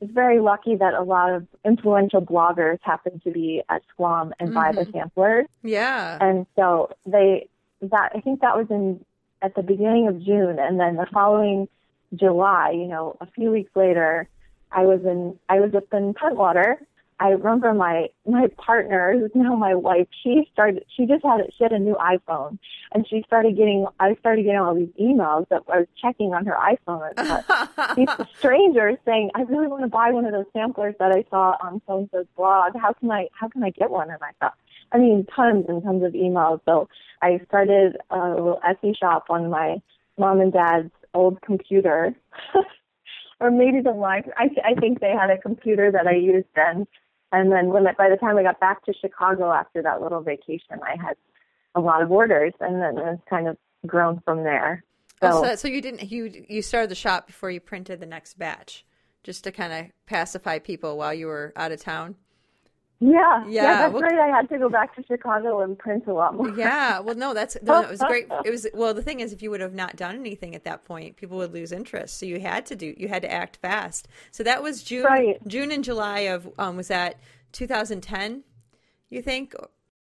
was 0.00 0.10
very 0.10 0.40
lucky 0.40 0.74
that 0.76 0.94
a 0.94 1.02
lot 1.02 1.32
of 1.32 1.46
influential 1.64 2.22
bloggers 2.22 2.78
happened 2.82 3.22
to 3.22 3.30
be 3.30 3.62
at 3.68 3.82
Squam 3.90 4.34
and 4.40 4.52
buy 4.52 4.72
the 4.72 4.84
samplers, 4.92 5.46
Yeah. 5.62 6.18
and 6.20 6.44
so 6.56 6.90
they 7.06 7.48
that 7.82 8.12
I 8.16 8.20
think 8.20 8.40
that 8.40 8.56
was 8.56 8.68
in 8.70 9.04
at 9.44 9.54
the 9.54 9.62
beginning 9.62 10.08
of 10.08 10.24
June, 10.24 10.58
and 10.58 10.80
then 10.80 10.96
the 10.96 11.06
following 11.12 11.68
July, 12.14 12.70
you 12.70 12.86
know, 12.86 13.16
a 13.20 13.26
few 13.26 13.50
weeks 13.50 13.70
later, 13.76 14.26
I 14.72 14.84
was 14.84 15.00
in 15.04 15.38
I 15.50 15.60
was 15.60 15.74
up 15.74 15.92
in 15.92 16.14
Pentwater. 16.14 16.76
I 17.20 17.28
remember 17.28 17.74
my 17.74 18.08
my 18.26 18.48
partner, 18.56 19.12
who's 19.12 19.30
now 19.34 19.54
my 19.54 19.74
wife. 19.74 20.08
She 20.22 20.48
started. 20.52 20.84
She 20.96 21.04
just 21.04 21.22
had 21.22 21.42
she 21.56 21.62
had 21.62 21.72
a 21.72 21.78
new 21.78 21.94
iPhone, 21.94 22.58
and 22.92 23.06
she 23.06 23.22
started 23.26 23.54
getting. 23.54 23.86
I 24.00 24.14
started 24.16 24.44
getting 24.44 24.60
all 24.60 24.74
these 24.74 24.88
emails 24.98 25.46
that 25.50 25.62
I 25.70 25.80
was 25.80 25.88
checking 26.00 26.32
on 26.32 26.46
her 26.46 26.56
iPhone. 26.56 27.14
These 27.96 28.08
strangers 28.38 28.96
saying, 29.04 29.30
"I 29.34 29.42
really 29.42 29.68
want 29.68 29.82
to 29.82 29.88
buy 29.88 30.10
one 30.10 30.24
of 30.24 30.32
those 30.32 30.46
samplers 30.52 30.94
that 30.98 31.12
I 31.12 31.24
saw 31.30 31.56
on 31.60 31.82
so 31.86 31.98
and 31.98 32.08
so's 32.10 32.26
blog. 32.36 32.72
How 32.80 32.94
can 32.94 33.10
I? 33.10 33.28
How 33.32 33.48
can 33.48 33.62
I 33.62 33.70
get 33.70 33.90
one?" 33.90 34.10
And 34.10 34.22
I 34.22 34.32
thought, 34.40 34.54
I 34.92 34.98
mean, 34.98 35.26
tons 35.34 35.66
and 35.68 35.82
tons 35.82 36.04
of 36.04 36.12
emails. 36.12 36.60
So 36.64 36.88
I 37.22 37.40
started 37.48 37.96
a 38.10 38.28
little 38.30 38.60
Etsy 38.66 38.96
shop 38.96 39.26
on 39.30 39.50
my 39.50 39.80
mom 40.18 40.40
and 40.40 40.52
dad's 40.52 40.90
old 41.14 41.40
computer, 41.42 42.14
or 43.40 43.50
maybe 43.50 43.80
the 43.80 43.90
line. 43.90 44.24
I, 44.36 44.48
I 44.64 44.74
think 44.80 45.00
they 45.00 45.10
had 45.10 45.30
a 45.30 45.38
computer 45.38 45.90
that 45.90 46.06
I 46.06 46.14
used 46.14 46.48
then. 46.54 46.86
And 47.32 47.50
then 47.50 47.68
when 47.68 47.84
by 47.98 48.08
the 48.08 48.16
time 48.16 48.36
I 48.36 48.42
got 48.42 48.60
back 48.60 48.84
to 48.84 48.94
Chicago 48.94 49.52
after 49.52 49.82
that 49.82 50.00
little 50.00 50.20
vacation, 50.20 50.78
I 50.82 50.96
had 51.00 51.16
a 51.74 51.80
lot 51.80 52.02
of 52.02 52.12
orders, 52.12 52.52
and 52.60 52.80
then 52.80 52.96
it's 52.98 53.22
kind 53.28 53.48
of 53.48 53.56
grown 53.86 54.20
from 54.24 54.44
there. 54.44 54.84
Oh, 55.20 55.30
so, 55.30 55.38
Oh, 55.38 55.42
so, 55.42 55.56
so 55.56 55.68
you 55.68 55.80
didn't 55.80 56.10
you 56.10 56.44
you 56.48 56.62
started 56.62 56.90
the 56.90 56.94
shop 56.94 57.26
before 57.26 57.50
you 57.50 57.60
printed 57.60 58.00
the 58.00 58.06
next 58.06 58.38
batch, 58.38 58.84
just 59.24 59.44
to 59.44 59.52
kind 59.52 59.72
of 59.72 59.90
pacify 60.06 60.58
people 60.58 60.96
while 60.96 61.14
you 61.14 61.26
were 61.26 61.52
out 61.56 61.72
of 61.72 61.80
town. 61.80 62.16
Yeah, 63.00 63.44
Yeah, 63.44 63.46
yeah, 63.48 63.62
that's 63.78 63.92
well- 63.92 64.02
right. 64.02 64.18
I 64.18 64.28
had 64.28 64.48
to 64.50 64.58
go 64.58 64.68
back 64.68 64.94
to 64.96 65.02
Chicago 65.04 65.60
and 65.60 65.78
print 65.78 66.06
a 66.06 66.12
lot 66.14 66.34
more. 66.34 66.48
Yeah, 66.50 67.00
well, 67.00 67.14
no, 67.14 67.34
that's 67.34 67.56
no, 67.62 67.80
it 67.82 67.90
was 67.90 68.00
great. 68.00 68.26
It 68.44 68.50
was 68.50 68.66
well. 68.72 68.94
The 68.94 69.02
thing 69.02 69.20
is, 69.20 69.32
if 69.32 69.42
you 69.42 69.50
would 69.50 69.60
have 69.60 69.74
not 69.74 69.96
done 69.96 70.14
anything 70.16 70.54
at 70.54 70.64
that 70.64 70.84
point, 70.84 71.16
people 71.16 71.36
would 71.38 71.52
lose 71.52 71.72
interest. 71.72 72.18
So 72.18 72.26
you 72.26 72.40
had 72.40 72.64
to 72.66 72.76
do, 72.76 72.94
you 72.96 73.08
had 73.08 73.22
to 73.22 73.30
act 73.32 73.56
fast. 73.56 74.08
So 74.30 74.42
that 74.44 74.62
was 74.62 74.82
June, 74.82 75.04
Right. 75.04 75.46
June 75.46 75.70
and 75.72 75.82
July 75.84 76.20
of 76.20 76.48
um, 76.58 76.76
was 76.76 76.88
that 76.88 77.16
2010? 77.52 78.44
You 79.10 79.22
think? 79.22 79.54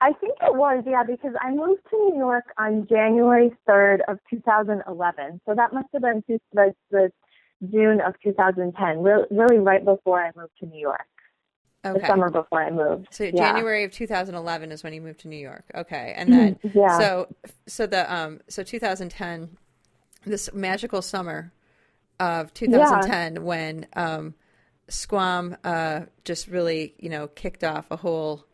I 0.01 0.13
think 0.13 0.34
it 0.41 0.56
was, 0.56 0.84
yeah, 0.88 1.04
because 1.04 1.34
I 1.41 1.51
moved 1.51 1.82
to 1.91 1.95
New 1.97 2.17
York 2.17 2.45
on 2.58 2.88
January 2.88 3.51
3rd 3.69 3.99
of 4.08 4.17
2011. 4.32 5.41
So 5.45 5.54
that 5.54 5.73
must 5.73 5.88
have 5.93 6.01
been 6.01 6.23
the, 6.54 6.73
the 6.89 7.12
June 7.71 8.01
of 8.01 8.15
2010, 8.23 9.04
really, 9.04 9.25
really 9.30 9.60
right 9.60 9.84
before 9.86 10.19
I 10.23 10.32
moved 10.36 10.54
to 10.62 10.65
New 10.65 10.80
York, 10.80 11.06
the 11.84 12.00
summer 12.06 12.30
before 12.30 12.63
I 12.63 12.70
moved. 12.70 13.08
So 13.12 13.24
Yeah. 13.26 13.32
January 13.32 13.84
of 13.84 13.91
2011 13.91 14.72
is 14.72 14.84
when 14.84 14.94
you 14.94 15.02
moved 15.02 15.22
to 15.22 15.28
New 15.28 15.38
York. 15.38 15.65
Okay, 15.76 16.13
and 16.15 16.32
then 16.32 16.58
Yeah. 16.74 16.98
so 16.98 17.28
so 17.67 17.88
the 17.88 18.12
um 18.13 18.39
so 18.48 18.63
2010, 18.63 19.58
this 20.26 20.54
magical 20.54 21.02
summer 21.02 21.52
of 22.20 22.54
2010 22.54 23.44
when 23.44 23.88
um 23.96 24.36
Squam 24.89 25.56
uh 25.63 26.02
just 26.26 26.48
really 26.48 26.94
you 27.00 27.10
know 27.10 27.28
kicked 27.28 27.63
off 27.63 27.89
a 27.91 27.96
whole 27.98 28.46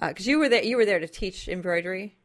because 0.00 0.26
you 0.26 0.38
were 0.38 0.48
there 0.48 0.62
you 0.62 0.76
were 0.76 0.84
there 0.84 1.00
to 1.00 1.08
teach 1.08 1.48
embroidery. 1.48 2.16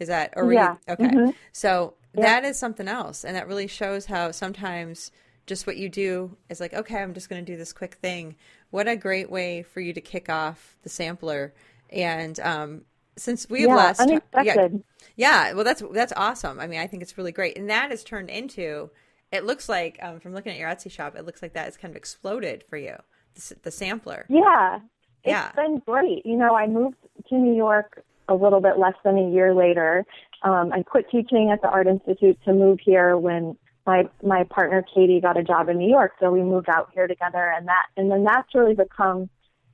Is 0.00 0.08
that 0.08 0.32
or 0.36 0.52
Yeah. 0.52 0.76
you 0.88 0.94
okay? 0.94 1.06
Mhm. 1.06 1.34
So 1.52 1.94
that 2.14 2.44
is 2.44 2.58
something 2.58 2.88
else, 2.88 3.24
and 3.24 3.36
that 3.36 3.46
really 3.48 3.66
shows 3.68 4.06
how 4.06 4.30
sometimes 4.32 5.10
just 5.46 5.66
what 5.66 5.76
you 5.76 5.88
do 5.88 6.36
is 6.48 6.58
like, 6.60 6.72
okay, 6.72 7.02
I'm 7.02 7.12
just 7.12 7.28
going 7.28 7.44
to 7.44 7.52
do 7.52 7.56
this 7.58 7.72
quick 7.72 7.94
thing. 7.96 8.36
What 8.74 8.88
a 8.88 8.96
great 8.96 9.30
way 9.30 9.62
for 9.62 9.80
you 9.80 9.92
to 9.92 10.00
kick 10.00 10.28
off 10.28 10.74
the 10.82 10.88
sampler. 10.88 11.54
And 11.90 12.40
um, 12.40 12.82
since 13.16 13.48
we 13.48 13.60
have 13.60 13.70
Yeah, 13.70 13.76
last, 13.76 14.00
yeah, 14.00 14.04
unexpected. 14.04 14.82
yeah, 15.14 15.52
well, 15.52 15.62
that's 15.62 15.80
that's 15.92 16.12
awesome. 16.16 16.58
I 16.58 16.66
mean, 16.66 16.80
I 16.80 16.88
think 16.88 17.00
it's 17.04 17.16
really 17.16 17.30
great, 17.30 17.56
and 17.56 17.70
that 17.70 17.92
has 17.92 18.02
turned 18.02 18.30
into. 18.30 18.90
It 19.30 19.44
looks 19.44 19.68
like 19.68 20.00
um, 20.02 20.18
from 20.18 20.34
looking 20.34 20.50
at 20.50 20.58
your 20.58 20.68
Etsy 20.68 20.90
shop, 20.90 21.14
it 21.14 21.24
looks 21.24 21.40
like 21.40 21.52
that 21.52 21.66
has 21.66 21.76
kind 21.76 21.92
of 21.92 21.96
exploded 21.96 22.64
for 22.68 22.76
you. 22.76 22.96
The, 23.36 23.54
the 23.62 23.70
sampler. 23.70 24.26
Yeah. 24.28 24.80
It's 25.22 25.30
Yeah. 25.30 25.52
been 25.54 25.78
great. 25.86 26.26
You 26.26 26.36
know, 26.36 26.56
I 26.56 26.66
moved 26.66 26.96
to 27.28 27.34
New 27.36 27.54
York 27.54 28.02
a 28.28 28.34
little 28.34 28.60
bit 28.60 28.76
less 28.76 28.94
than 29.04 29.16
a 29.18 29.30
year 29.30 29.54
later. 29.54 30.04
Um, 30.42 30.72
I 30.72 30.82
quit 30.82 31.06
teaching 31.12 31.50
at 31.52 31.62
the 31.62 31.68
Art 31.68 31.86
Institute 31.86 32.38
to 32.44 32.52
move 32.52 32.80
here 32.84 33.16
when 33.16 33.56
my 33.86 34.08
my 34.22 34.44
partner 34.44 34.84
Katie 34.94 35.20
got 35.20 35.38
a 35.38 35.42
job 35.42 35.68
in 35.68 35.78
New 35.78 35.88
York, 35.88 36.12
so 36.20 36.30
we 36.30 36.42
moved 36.42 36.68
out 36.68 36.90
here 36.94 37.06
together, 37.06 37.52
and 37.56 37.68
that 37.68 37.86
and 37.96 38.10
then 38.10 38.24
that's 38.24 38.54
really 38.54 38.74
become 38.74 39.28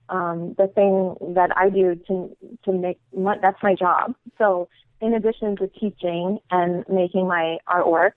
um, 0.08 0.54
the 0.58 0.66
thing 0.68 1.14
that 1.34 1.56
I 1.56 1.70
do 1.70 1.94
to 2.08 2.36
to 2.64 2.72
make 2.72 2.98
my, 3.16 3.36
that's 3.40 3.62
my 3.62 3.74
job. 3.74 4.14
So 4.38 4.68
in 5.00 5.14
addition 5.14 5.56
to 5.56 5.68
teaching 5.68 6.38
and 6.50 6.84
making 6.88 7.26
my 7.26 7.58
artwork, 7.68 8.12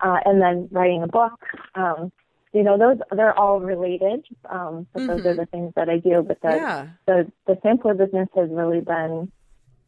uh, 0.00 0.18
and 0.24 0.42
then 0.42 0.68
writing 0.70 1.02
a 1.02 1.08
book, 1.08 1.40
um, 1.74 2.12
you 2.52 2.62
know, 2.62 2.76
those 2.76 2.98
they're 3.14 3.38
all 3.38 3.60
related. 3.60 4.26
Um, 4.50 4.86
but 4.92 5.06
those 5.06 5.24
are 5.26 5.34
the 5.34 5.46
things 5.46 5.72
that 5.76 5.88
I 5.88 5.98
do. 5.98 6.22
But 6.26 6.40
the 6.42 6.56
Yeah. 6.56 6.86
the 7.06 7.32
the 7.46 7.58
sampler 7.62 7.94
business 7.94 8.28
has 8.34 8.50
really 8.50 8.80
been 8.80 9.30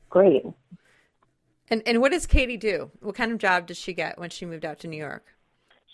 great. 0.09 0.45
And 1.71 1.83
and 1.87 2.01
what 2.01 2.13
does 2.13 2.27
Katie 2.27 2.57
do? 2.57 2.91
What 3.01 3.15
kind 3.15 3.33
of 3.33 3.39
job 3.39 3.67
did 3.67 3.77
she 3.77 3.93
get 3.93 4.19
when 4.19 4.31
she 4.31 4.47
moved 4.47 4.65
out 4.65 4.79
to 4.81 4.89
New 4.89 4.97
York? 4.97 5.35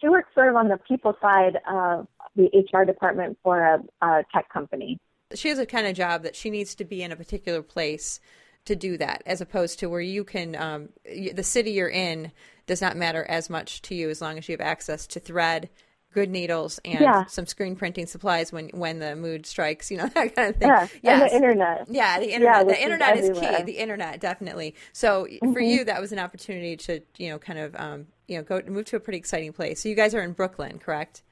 She 0.04 0.10
works 0.10 0.28
sort 0.34 0.50
of 0.50 0.56
on 0.56 0.68
the 0.68 0.76
people 0.86 1.16
side 1.22 1.56
of 1.66 2.06
the 2.36 2.50
HR 2.70 2.84
department 2.84 3.38
for 3.42 3.58
a, 3.58 4.06
a 4.06 4.22
tech 4.34 4.50
company. 4.50 4.98
she 5.34 5.48
has 5.48 5.58
a 5.58 5.64
kind 5.64 5.86
of 5.86 5.96
job 5.96 6.24
that 6.24 6.36
she 6.36 6.50
needs 6.50 6.74
to 6.74 6.84
be 6.84 7.02
in 7.02 7.10
a 7.10 7.16
particular 7.16 7.62
place 7.62 8.20
to 8.66 8.76
do 8.76 8.98
that, 8.98 9.22
as 9.24 9.40
opposed 9.40 9.78
to 9.78 9.88
where 9.88 10.02
you 10.02 10.22
can, 10.22 10.56
um, 10.56 10.90
the 11.06 11.42
city 11.42 11.70
you're 11.70 11.88
in 11.88 12.32
does 12.66 12.82
not 12.82 12.98
matter 12.98 13.24
as 13.30 13.48
much 13.48 13.80
to 13.80 13.94
you 13.94 14.10
as 14.10 14.20
long 14.20 14.36
as 14.36 14.46
you 14.46 14.52
have 14.52 14.60
access 14.60 15.06
to 15.06 15.20
thread, 15.20 15.70
good 16.14 16.30
needles, 16.30 16.80
and 16.84 17.00
Yeah. 17.00 17.24
some 17.26 17.44
screen 17.44 17.76
printing 17.76 18.06
supplies 18.06 18.52
when 18.52 18.68
when 18.68 19.00
the 19.00 19.16
mood 19.16 19.44
strikes, 19.44 19.90
you 19.90 19.98
know 19.98 20.06
that 20.14 20.34
kind 20.34 20.50
of 20.50 20.56
thing. 20.56 20.68
Yeah, 20.68 20.88
and 21.14 21.22
the 21.22 21.34
internet. 21.34 21.86
Yeah, 21.90 22.18
the 22.20 22.32
internet. 22.32 22.66
which 22.66 22.76
the 22.76 22.80
is 22.80 22.84
internet 22.84 23.16
is, 23.18 23.38
key. 23.38 23.46
Mm-hmm. 23.46 23.64
The 23.66 23.72
internet, 23.78 24.20
definitely. 24.20 24.74
So 24.92 25.26
for 25.52 25.60
you, 25.60 25.84
that 25.84 26.00
was 26.00 26.12
an 26.12 26.18
opportunity 26.20 26.76
to, 26.78 27.00
you 27.18 27.30
know, 27.30 27.38
kind 27.38 27.58
of, 27.58 27.74
um, 27.76 28.06
you 28.28 28.38
know, 28.38 28.44
go 28.44 28.62
move 28.66 28.86
to 28.86 28.96
a 28.96 29.00
pretty 29.00 29.18
exciting 29.18 29.52
place. 29.52 29.82
So 29.82 29.88
you 29.88 29.94
guys 29.96 30.14
are 30.14 30.22
in 30.22 30.32
Brooklyn, 30.32 30.78
correct? 30.78 31.22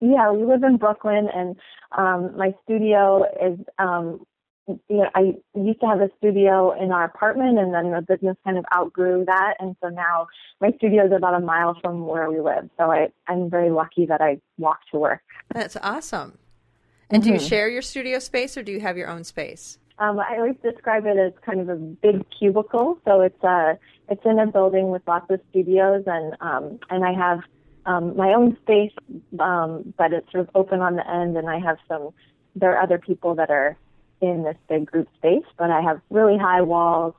Yeah, 0.00 0.30
we 0.32 0.46
live 0.46 0.62
in 0.62 0.78
Brooklyn, 0.78 1.28
and 1.34 1.56
um, 1.98 2.36
my 2.36 2.54
studio 2.64 3.24
is. 3.42 3.58
Um, 3.78 4.24
you 4.88 4.96
know, 4.98 5.10
I 5.14 5.34
used 5.54 5.80
to 5.80 5.86
have 5.86 6.00
a 6.00 6.10
studio 6.18 6.72
in 6.80 6.92
our 6.92 7.04
apartment, 7.04 7.58
and 7.58 7.72
then 7.74 7.90
the 7.90 8.02
business 8.02 8.36
kind 8.44 8.58
of 8.58 8.64
outgrew 8.76 9.24
that, 9.26 9.54
and 9.58 9.76
so 9.82 9.88
now 9.88 10.28
my 10.60 10.70
studio 10.76 11.06
is 11.06 11.12
about 11.12 11.34
a 11.34 11.40
mile 11.40 11.76
from 11.82 12.06
where 12.06 12.30
we 12.30 12.40
live. 12.40 12.68
So 12.78 12.90
I, 12.90 13.08
I'm 13.26 13.50
very 13.50 13.70
lucky 13.70 14.06
that 14.06 14.20
I 14.20 14.40
walk 14.58 14.80
to 14.92 14.98
work. 14.98 15.22
That's 15.52 15.76
awesome. 15.82 16.38
And 17.10 17.22
do 17.22 17.30
you 17.30 17.38
Mm-hmm. 17.38 17.48
share 17.48 17.68
your 17.68 17.82
studio 17.82 18.18
space, 18.18 18.56
or 18.56 18.62
do 18.62 18.70
you 18.72 18.80
have 18.80 18.96
your 18.96 19.08
own 19.08 19.24
space? 19.24 19.78
Um, 19.98 20.18
I 20.18 20.36
always 20.38 20.56
describe 20.62 21.04
it 21.06 21.18
as 21.18 21.32
kind 21.44 21.60
of 21.60 21.68
a 21.68 21.76
big 21.76 22.24
cubicle. 22.38 22.98
So 23.04 23.20
it's 23.20 23.42
a, 23.42 23.78
it's 24.08 24.22
in 24.24 24.38
a 24.38 24.46
building 24.46 24.90
with 24.90 25.02
lots 25.06 25.26
of 25.30 25.40
studios, 25.50 26.04
and 26.06 26.36
um, 26.40 26.78
and 26.88 27.04
I 27.04 27.12
have 27.12 27.40
um, 27.86 28.16
my 28.16 28.32
own 28.32 28.56
space, 28.62 28.92
um, 29.38 29.92
but 29.98 30.12
it's 30.12 30.30
sort 30.32 30.48
of 30.48 30.50
open 30.54 30.80
on 30.80 30.96
the 30.96 31.08
end, 31.08 31.36
and 31.36 31.48
I 31.50 31.58
have 31.58 31.78
some. 31.88 32.10
There 32.54 32.76
are 32.76 32.82
other 32.82 32.98
people 32.98 33.34
that 33.36 33.50
are 33.50 33.76
in 34.20 34.42
this 34.42 34.56
big 34.68 34.86
group 34.86 35.08
space, 35.16 35.44
but 35.56 35.70
I 35.70 35.80
have 35.80 36.00
really 36.10 36.36
high 36.38 36.62
walls. 36.62 37.14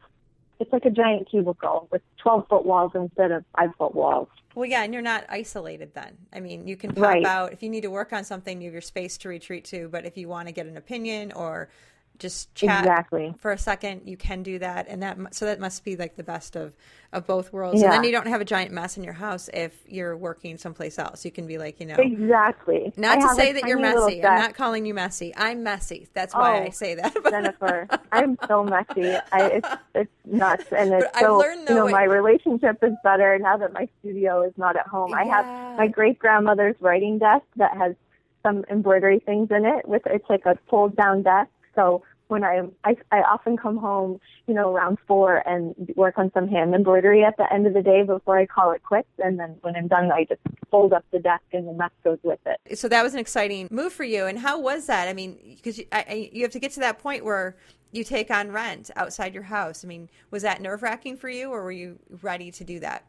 It's 0.59 0.71
like 0.71 0.85
a 0.85 0.91
giant 0.91 1.29
cubicle 1.29 1.87
with 1.91 2.01
12 2.17 2.47
foot 2.47 2.65
walls 2.65 2.91
instead 2.93 3.31
of 3.31 3.43
five 3.57 3.71
foot 3.77 3.95
walls. 3.95 4.27
Well, 4.53 4.65
yeah, 4.65 4.83
and 4.83 4.93
you're 4.93 5.01
not 5.01 5.25
isolated 5.29 5.93
then. 5.95 6.17
I 6.33 6.39
mean, 6.39 6.67
you 6.67 6.75
can 6.75 6.93
pop 6.93 7.03
Right. 7.03 7.25
out 7.25 7.53
if 7.53 7.63
you 7.63 7.69
need 7.69 7.81
to 7.81 7.89
work 7.89 8.13
on 8.13 8.23
something. 8.23 8.61
You 8.61 8.67
have 8.67 8.73
your 8.73 8.81
space 8.81 9.17
to 9.19 9.29
retreat 9.29 9.65
to. 9.65 9.87
But 9.89 10.05
if 10.05 10.17
you 10.17 10.27
want 10.27 10.49
to 10.49 10.51
get 10.51 10.67
an 10.67 10.77
opinion 10.77 11.31
or 11.31 11.69
just 12.19 12.53
chat 12.53 12.81
Exactly. 12.81 13.33
for 13.39 13.51
a 13.51 13.57
second, 13.57 14.01
you 14.05 14.15
can 14.17 14.43
do 14.43 14.59
that. 14.59 14.87
And 14.87 15.01
that 15.03 15.17
so 15.33 15.45
that 15.45 15.59
must 15.59 15.83
be 15.83 15.95
like 15.95 16.15
the 16.15 16.23
best 16.23 16.55
of 16.55 16.75
of 17.13 17.27
both 17.27 17.51
worlds. 17.51 17.81
And 17.81 17.91
then 17.91 18.03
you 18.03 18.11
don't 18.11 18.27
have 18.27 18.39
a 18.41 18.45
giant 18.45 18.71
mess 18.71 18.95
in 18.97 19.03
your 19.03 19.13
house 19.13 19.49
if 19.53 19.73
you're 19.87 20.15
working 20.15 20.57
someplace 20.57 20.97
else. 20.97 21.25
You 21.25 21.31
can 21.31 21.45
be 21.45 21.57
like, 21.57 21.79
you 21.79 21.85
know, 21.87 21.95
Exactly. 21.97 22.93
not 22.95 23.17
I 23.17 23.21
to 23.21 23.35
say 23.35 23.51
that 23.53 23.65
you're 23.65 23.79
messy. 23.79 24.23
I'm 24.23 24.39
not 24.39 24.55
calling 24.55 24.85
you 24.85 24.93
messy. 24.93 25.33
I'm 25.35 25.63
messy. 25.63 26.07
That's 26.13 26.33
why 26.33 26.59
oh, 26.59 26.63
I 26.63 26.67
Oh, 26.67 26.69
say 26.69 26.95
that. 26.95 27.13
Jennifer. 27.29 27.87
I'm 28.11 28.37
so 28.47 28.63
messy. 28.63 29.15
I, 29.31 29.47
it's, 29.47 29.69
it's 29.95 30.11
nuts, 30.25 30.65
and 30.71 30.93
it's 30.93 31.07
But 31.13 31.19
so 31.21 31.37
learned, 31.37 31.67
you 31.67 31.75
know 31.75 31.85
though, 31.85 31.91
my 31.91 32.03
relationship 32.03 32.77
is 32.83 32.93
better 33.03 33.37
now 33.39 33.57
that 33.57 33.73
my 33.73 33.87
studio 33.99 34.43
is 34.43 34.53
not 34.57 34.75
at 34.77 34.87
home. 34.87 35.13
I 35.13 35.25
have 35.25 35.45
my 35.77 35.87
great 35.87 36.17
grandmother's 36.19 36.75
writing 36.79 37.19
desk 37.19 37.45
that 37.57 37.75
has 37.75 37.95
some 38.43 38.63
embroidery 38.69 39.19
things 39.19 39.49
in 39.51 39.65
it. 39.65 39.87
With 39.87 40.03
it's 40.05 40.29
like 40.29 40.45
a 40.45 40.57
fold 40.69 40.95
down 40.95 41.23
desk, 41.23 41.49
so 41.75 42.03
when 42.31 42.45
I, 42.45 42.61
I 42.85 42.95
I 43.11 43.17
often 43.23 43.57
come 43.57 43.75
home, 43.75 44.19
you 44.47 44.53
know, 44.53 44.73
around 44.73 44.99
four 45.05 45.43
and 45.45 45.75
work 45.97 46.17
on 46.17 46.31
some 46.33 46.47
hand 46.47 46.73
embroidery 46.73 47.25
at 47.25 47.35
the 47.35 47.51
end 47.53 47.67
of 47.67 47.73
the 47.73 47.81
day 47.81 48.03
before 48.03 48.37
I 48.37 48.45
call 48.45 48.71
it 48.71 48.81
quits. 48.83 49.09
And 49.19 49.37
then 49.37 49.57
when 49.61 49.75
I'm 49.75 49.89
done, 49.89 50.09
I 50.11 50.23
just 50.23 50.39
fold 50.71 50.93
up 50.93 51.03
the 51.11 51.19
desk 51.19 51.43
and 51.51 51.67
the 51.67 51.73
mess 51.73 51.91
goes 52.05 52.19
with 52.23 52.39
it. 52.45 52.79
so 52.79 52.87
that 52.87 53.03
was 53.03 53.13
an 53.13 53.19
exciting 53.19 53.67
move 53.69 53.91
for 53.91 54.05
you. 54.05 54.25
And 54.27 54.39
how 54.39 54.57
was 54.59 54.87
that? 54.87 55.09
I 55.09 55.13
mean, 55.13 55.37
because 55.57 55.77
you, 55.77 55.85
you 56.31 56.43
have 56.43 56.51
to 56.51 56.59
get 56.59 56.71
to 56.71 56.79
that 56.79 56.99
point 56.99 57.25
where 57.25 57.57
you 57.91 58.05
take 58.05 58.31
on 58.31 58.51
rent 58.51 58.89
outside 58.95 59.33
your 59.33 59.43
house. 59.43 59.83
I 59.83 59.89
mean, 59.89 60.09
was 60.31 60.43
that 60.43 60.61
nerve 60.61 60.81
wracking 60.81 61.17
for 61.17 61.29
you, 61.29 61.51
or 61.51 61.61
were 61.63 61.71
you 61.73 61.99
ready 62.21 62.49
to 62.51 62.63
do 62.63 62.79
that? 62.79 63.03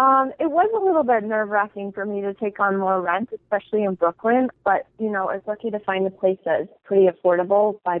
Um, 0.00 0.32
it 0.40 0.50
was 0.50 0.70
a 0.74 0.82
little 0.82 1.02
bit 1.02 1.24
nerve 1.24 1.50
wracking 1.50 1.92
for 1.92 2.06
me 2.06 2.22
to 2.22 2.32
take 2.32 2.58
on 2.58 2.78
more 2.78 3.02
rent, 3.02 3.28
especially 3.34 3.84
in 3.84 3.96
Brooklyn. 3.96 4.48
But 4.64 4.86
you 4.98 5.10
know, 5.10 5.28
I 5.28 5.34
was 5.34 5.42
lucky 5.46 5.70
to 5.70 5.78
find 5.80 6.06
a 6.06 6.10
place 6.10 6.38
that 6.46 6.62
is 6.62 6.68
pretty 6.84 7.06
affordable 7.06 7.80
by 7.84 8.00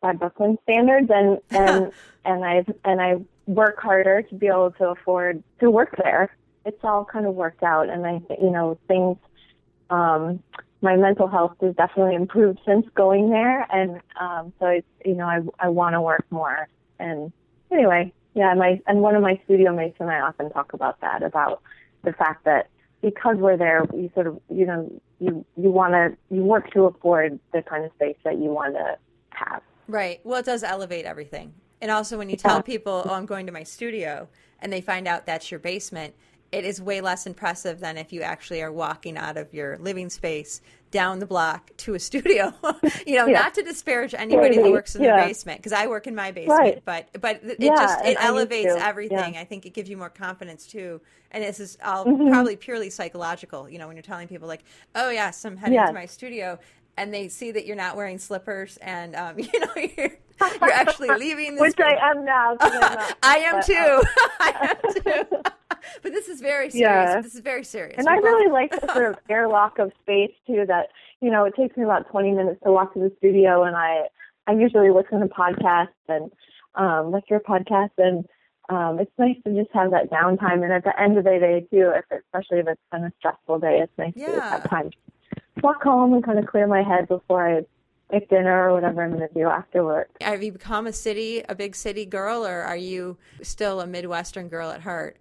by 0.00 0.12
Brooklyn 0.12 0.58
standards, 0.62 1.10
and 1.12 1.40
and 1.50 1.92
and 2.24 2.44
I 2.44 2.64
and 2.84 3.00
I 3.00 3.16
work 3.46 3.80
harder 3.80 4.22
to 4.22 4.34
be 4.36 4.46
able 4.46 4.70
to 4.78 4.90
afford 4.90 5.42
to 5.58 5.72
work 5.72 5.96
there. 6.00 6.30
It's 6.64 6.78
all 6.84 7.04
kind 7.04 7.26
of 7.26 7.34
worked 7.34 7.64
out, 7.64 7.88
and 7.88 8.06
I 8.06 8.20
you 8.40 8.50
know 8.50 8.78
things. 8.86 9.16
Um, 9.90 10.40
my 10.82 10.96
mental 10.96 11.26
health 11.26 11.56
has 11.62 11.74
definitely 11.74 12.14
improved 12.14 12.60
since 12.64 12.86
going 12.94 13.30
there, 13.30 13.66
and 13.72 14.00
um, 14.20 14.52
so 14.60 14.66
it's 14.66 14.86
you 15.04 15.14
know 15.14 15.26
I 15.26 15.40
I 15.58 15.68
want 15.70 15.94
to 15.94 16.00
work 16.00 16.26
more. 16.30 16.68
And 17.00 17.32
anyway, 17.72 18.12
yeah, 18.34 18.52
my 18.54 18.80
and 18.86 19.00
one 19.00 19.14
of 19.14 19.22
my 19.22 19.40
studio 19.44 19.74
mates 19.74 19.96
and 20.00 20.10
I 20.10 20.20
often 20.20 20.50
talk 20.50 20.72
about 20.72 21.00
that 21.00 21.22
about 21.22 21.62
the 22.02 22.12
fact 22.12 22.44
that 22.44 22.68
because 23.00 23.36
we're 23.36 23.56
there, 23.56 23.84
you 23.94 24.10
sort 24.14 24.26
of 24.26 24.40
you 24.50 24.66
know 24.66 24.90
you 25.20 25.44
you 25.56 25.70
want 25.70 25.92
to 25.92 26.16
you 26.34 26.42
work 26.42 26.70
to 26.72 26.84
afford 26.84 27.38
the 27.52 27.62
kind 27.62 27.84
of 27.84 27.92
space 27.92 28.16
that 28.24 28.38
you 28.38 28.46
want 28.50 28.74
to 28.74 28.98
have. 29.30 29.62
Right. 29.86 30.20
Well, 30.24 30.40
it 30.40 30.46
does 30.46 30.62
elevate 30.62 31.04
everything. 31.04 31.54
And 31.80 31.90
also, 31.90 32.18
when 32.18 32.30
you 32.30 32.36
tell 32.36 32.62
people, 32.62 33.02
"Oh, 33.04 33.14
I'm 33.14 33.26
going 33.26 33.46
to 33.46 33.52
my 33.52 33.62
studio," 33.62 34.28
and 34.60 34.72
they 34.72 34.80
find 34.80 35.06
out 35.06 35.26
that's 35.26 35.50
your 35.50 35.60
basement, 35.60 36.14
it 36.54 36.64
is 36.64 36.80
way 36.80 37.00
less 37.00 37.26
impressive 37.26 37.80
than 37.80 37.96
if 37.98 38.12
you 38.12 38.22
actually 38.22 38.62
are 38.62 38.72
walking 38.72 39.16
out 39.16 39.36
of 39.36 39.52
your 39.52 39.76
living 39.78 40.08
space 40.10 40.60
down 40.90 41.18
the 41.18 41.26
block 41.26 41.70
to 41.78 41.94
a 41.94 41.98
studio. 42.08 42.52
you 43.06 43.16
know, 43.16 43.26
Yeah. 43.26 43.40
not 43.42 43.54
to 43.54 43.62
disparage 43.62 44.14
anybody 44.14 44.56
that 44.56 44.70
works 44.70 44.94
in 44.94 45.02
Yeah. 45.02 45.20
the 45.20 45.26
basement 45.26 45.58
because 45.58 45.72
I 45.72 45.86
work 45.88 46.06
in 46.06 46.14
my 46.14 46.30
basement, 46.30 46.58
Right. 46.60 46.82
but 46.84 47.08
but 47.20 47.40
it 47.42 47.56
Yeah, 47.58 47.74
just 47.74 48.04
it 48.04 48.16
elevates 48.20 48.72
everything. 48.78 49.36
I 49.36 49.44
think 49.44 49.66
it 49.66 49.74
gives 49.74 49.90
you 49.90 49.96
more 49.96 50.10
confidence 50.10 50.66
too. 50.66 51.00
And 51.32 51.42
this 51.42 51.58
is 51.58 51.76
all 51.84 52.04
Mm-hmm. 52.04 52.28
probably 52.30 52.54
purely 52.56 52.90
psychological. 52.90 53.68
You 53.68 53.78
know, 53.78 53.86
when 53.88 53.96
you're 53.96 54.02
telling 54.02 54.28
people 54.28 54.46
like, 54.46 54.62
"Oh 54.94 55.10
yes, 55.10 55.44
I'm 55.44 55.56
heading 55.56 55.84
to 55.84 55.92
my 55.92 56.06
studio," 56.06 56.58
and 56.96 57.12
they 57.12 57.26
see 57.28 57.50
that 57.50 57.66
you're 57.66 57.74
not 57.76 57.96
wearing 57.96 58.18
slippers 58.18 58.76
and 58.76 59.16
um, 59.16 59.36
you 59.40 59.60
know 59.60 59.72
you're 59.76 60.10
you're 60.60 60.72
actually 60.72 61.08
leaving. 61.08 61.54
This 61.56 61.60
Which 61.76 61.80
I 61.80 61.96
am 62.10 62.24
now. 62.24 62.56
Not- 62.60 63.16
I 63.24 63.36
am 63.38 63.54
but, 63.56 63.66
too. 63.66 63.74
um, 63.74 64.04
I 64.40 64.76
am 64.84 65.02
too. 65.02 65.50
but 66.02 66.12
this 66.12 66.28
is 66.28 66.40
very 66.40 66.70
serious. 66.70 66.80
Yeah. 67.10 67.20
This 67.20 67.34
is 67.34 67.40
very 67.40 67.64
serious. 67.64 67.96
And 67.98 68.06
We're 68.06 68.12
I 68.12 68.16
both- 68.16 68.24
really 68.24 68.50
like 68.52 68.70
the 68.80 68.92
sort 68.92 69.10
of 69.10 69.18
airlock 69.28 69.78
of 69.78 69.92
space 70.02 70.32
too. 70.46 70.64
That 70.66 70.88
you 71.20 71.30
know, 71.30 71.44
it 71.44 71.54
takes 71.56 71.76
me 71.76 71.84
about 71.84 72.08
20 72.10 72.32
minutes 72.32 72.60
to 72.64 72.72
walk 72.72 72.92
to 72.94 73.00
the 73.00 73.12
studio, 73.18 73.64
and 73.64 73.76
I 73.76 74.08
I 74.46 74.52
usually 74.52 74.90
listen 74.90 75.20
to 75.20 75.26
podcasts 75.26 75.88
and 76.08 76.30
um, 76.74 77.10
like 77.10 77.30
your 77.30 77.40
podcast, 77.40 77.90
and 77.98 78.26
um, 78.68 78.98
it's 78.98 79.12
nice 79.18 79.36
to 79.46 79.54
just 79.54 79.70
have 79.74 79.90
that 79.92 80.10
downtime. 80.10 80.62
And 80.64 80.72
at 80.72 80.84
the 80.84 80.98
end 81.00 81.16
of 81.18 81.24
the 81.24 81.38
day 81.38 81.66
too, 81.70 81.92
if 81.94 82.04
especially 82.10 82.58
if 82.60 82.68
it's 82.68 82.80
kind 82.90 83.04
of 83.04 83.12
stressful 83.18 83.58
day, 83.60 83.80
it's 83.82 83.92
nice 83.98 84.14
to 84.14 84.20
Yeah. 84.20 84.50
have 84.50 84.68
time 84.70 84.90
to 84.90 84.96
walk 85.62 85.82
home 85.82 86.12
and 86.14 86.24
kind 86.24 86.38
of 86.38 86.46
clear 86.46 86.66
my 86.66 86.82
head 86.82 87.06
before 87.08 87.46
I 87.58 87.62
make 88.12 88.28
dinner 88.28 88.68
or 88.68 88.74
whatever 88.74 89.02
I'm 89.02 89.12
going 89.16 89.26
to 89.26 89.32
do 89.34 89.48
after 89.48 89.82
work. 89.84 90.08
Have 90.20 90.42
you 90.42 90.52
become 90.52 90.86
a 90.86 90.92
city, 90.92 91.42
a 91.48 91.54
big 91.54 91.74
city 91.74 92.04
girl, 92.04 92.46
or 92.46 92.60
are 92.62 92.76
you 92.76 93.16
still 93.42 93.80
a 93.80 93.86
Midwestern 93.86 94.48
girl 94.48 94.70
at 94.70 94.80
heart? 94.82 95.16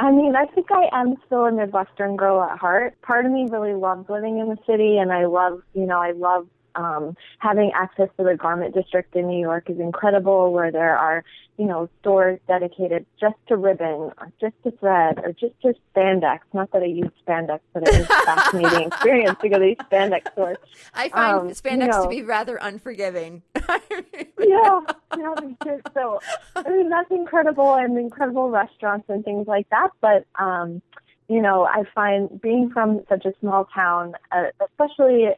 I 0.00 0.10
mean, 0.10 0.34
I 0.34 0.46
think 0.46 0.68
I 0.72 0.88
am 0.98 1.16
still 1.26 1.44
a 1.44 1.52
Midwestern 1.52 2.16
girl 2.16 2.42
at 2.42 2.58
heart. 2.58 2.98
Part 3.02 3.26
of 3.26 3.32
me 3.32 3.46
really 3.50 3.74
loves 3.74 4.08
living 4.08 4.38
in 4.38 4.48
the 4.48 4.56
city, 4.66 4.96
and 4.96 5.12
I 5.12 5.26
love, 5.26 5.60
you 5.74 5.84
know, 5.84 5.98
I 5.98 6.12
love 6.12 6.46
um, 6.74 7.16
having 7.38 7.72
access 7.74 8.08
to 8.18 8.24
the 8.24 8.36
garment 8.36 8.74
district 8.74 9.14
in 9.16 9.26
New 9.28 9.40
York 9.40 9.68
is 9.70 9.78
incredible, 9.78 10.52
where 10.52 10.70
there 10.70 10.96
are, 10.96 11.24
you 11.56 11.66
know, 11.66 11.88
stores 12.00 12.40
dedicated 12.48 13.06
just 13.20 13.36
to 13.48 13.56
ribbon, 13.56 14.12
or 14.18 14.32
just 14.40 14.54
to 14.64 14.70
thread, 14.72 15.18
or 15.18 15.32
just 15.32 15.60
to 15.62 15.74
spandex. 15.94 16.40
Not 16.52 16.70
that 16.72 16.82
I 16.82 16.86
use 16.86 17.10
spandex, 17.26 17.60
but 17.72 17.86
it 17.86 17.98
was 17.98 18.08
a 18.08 18.24
fascinating 18.24 18.86
experience 18.88 19.38
to 19.40 19.48
go 19.48 19.58
to 19.58 19.64
these 19.64 19.76
spandex 19.76 20.32
stores. 20.32 20.58
I 20.94 21.08
find 21.08 21.38
Um, 21.38 21.48
spandex 21.50 21.96
you 21.96 22.02
to 22.02 22.08
be 22.08 22.22
rather 22.22 22.56
unforgiving. 22.56 23.42
yeah, 23.56 23.68
yeah. 25.18 25.34
So, 25.94 26.20
I 26.56 26.68
mean, 26.68 26.88
that's 26.88 27.10
incredible 27.10 27.74
and 27.74 27.98
incredible 27.98 28.50
restaurants 28.50 29.08
and 29.08 29.24
things 29.24 29.46
like 29.46 29.68
that. 29.70 29.90
But, 30.00 30.24
um, 30.38 30.82
you 31.28 31.40
know, 31.40 31.64
I 31.64 31.84
find 31.94 32.40
being 32.40 32.70
from 32.70 33.00
such 33.08 33.24
a 33.24 33.32
small 33.40 33.66
town, 33.72 34.14
uh, 34.32 34.46
especially 34.64 35.28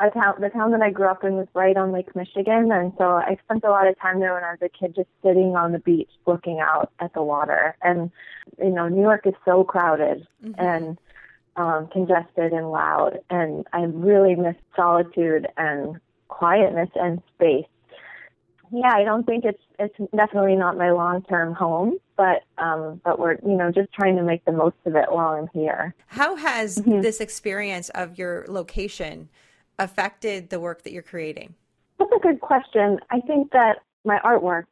a 0.00 0.10
town, 0.10 0.34
the 0.40 0.48
town 0.48 0.70
that 0.72 0.82
I 0.82 0.90
grew 0.90 1.08
up 1.08 1.24
in 1.24 1.34
was 1.34 1.48
right 1.54 1.76
on 1.76 1.92
Lake 1.92 2.14
Michigan, 2.14 2.70
and 2.70 2.92
so 2.98 3.04
I 3.04 3.36
spent 3.44 3.64
a 3.64 3.70
lot 3.70 3.86
of 3.86 3.98
time 3.98 4.20
there 4.20 4.34
when 4.34 4.44
I 4.44 4.52
was 4.52 4.60
a 4.62 4.68
kid, 4.68 4.94
just 4.94 5.08
sitting 5.22 5.56
on 5.56 5.72
the 5.72 5.78
beach, 5.78 6.10
looking 6.26 6.60
out 6.60 6.92
at 7.00 7.12
the 7.14 7.22
water. 7.22 7.76
And, 7.82 8.10
you 8.58 8.70
know, 8.70 8.88
New 8.88 9.02
York 9.02 9.26
is 9.26 9.34
so 9.44 9.64
crowded 9.64 10.26
and 10.56 10.98
um, 11.56 11.88
congested 11.92 12.52
and 12.52 12.70
loud, 12.70 13.18
and 13.30 13.66
I 13.72 13.82
really 13.82 14.36
miss 14.36 14.56
solitude 14.76 15.48
and 15.56 16.00
quietness 16.28 16.90
and 16.94 17.20
space 17.34 17.66
yeah, 18.70 18.92
I 18.94 19.04
don't 19.04 19.24
think 19.24 19.44
it's 19.44 19.62
it's 19.78 19.94
definitely 20.14 20.56
not 20.56 20.76
my 20.76 20.90
long 20.90 21.22
term 21.22 21.54
home, 21.54 21.98
but 22.16 22.44
um, 22.58 23.00
but 23.04 23.18
we're 23.18 23.36
you 23.44 23.56
know 23.56 23.70
just 23.70 23.92
trying 23.92 24.16
to 24.16 24.22
make 24.22 24.44
the 24.44 24.52
most 24.52 24.76
of 24.84 24.94
it 24.94 25.06
while 25.10 25.30
I'm 25.30 25.48
here. 25.54 25.94
How 26.08 26.36
has 26.36 26.76
Mm-hmm. 26.76 27.00
this 27.00 27.20
experience 27.20 27.88
of 27.90 28.18
your 28.18 28.44
location 28.48 29.28
affected 29.78 30.50
the 30.50 30.60
work 30.60 30.82
that 30.82 30.92
you're 30.92 31.02
creating? 31.02 31.54
That's 31.98 32.10
a 32.14 32.20
good 32.20 32.40
question. 32.40 32.98
I 33.10 33.20
think 33.20 33.52
that 33.52 33.78
my 34.04 34.18
artwork, 34.24 34.64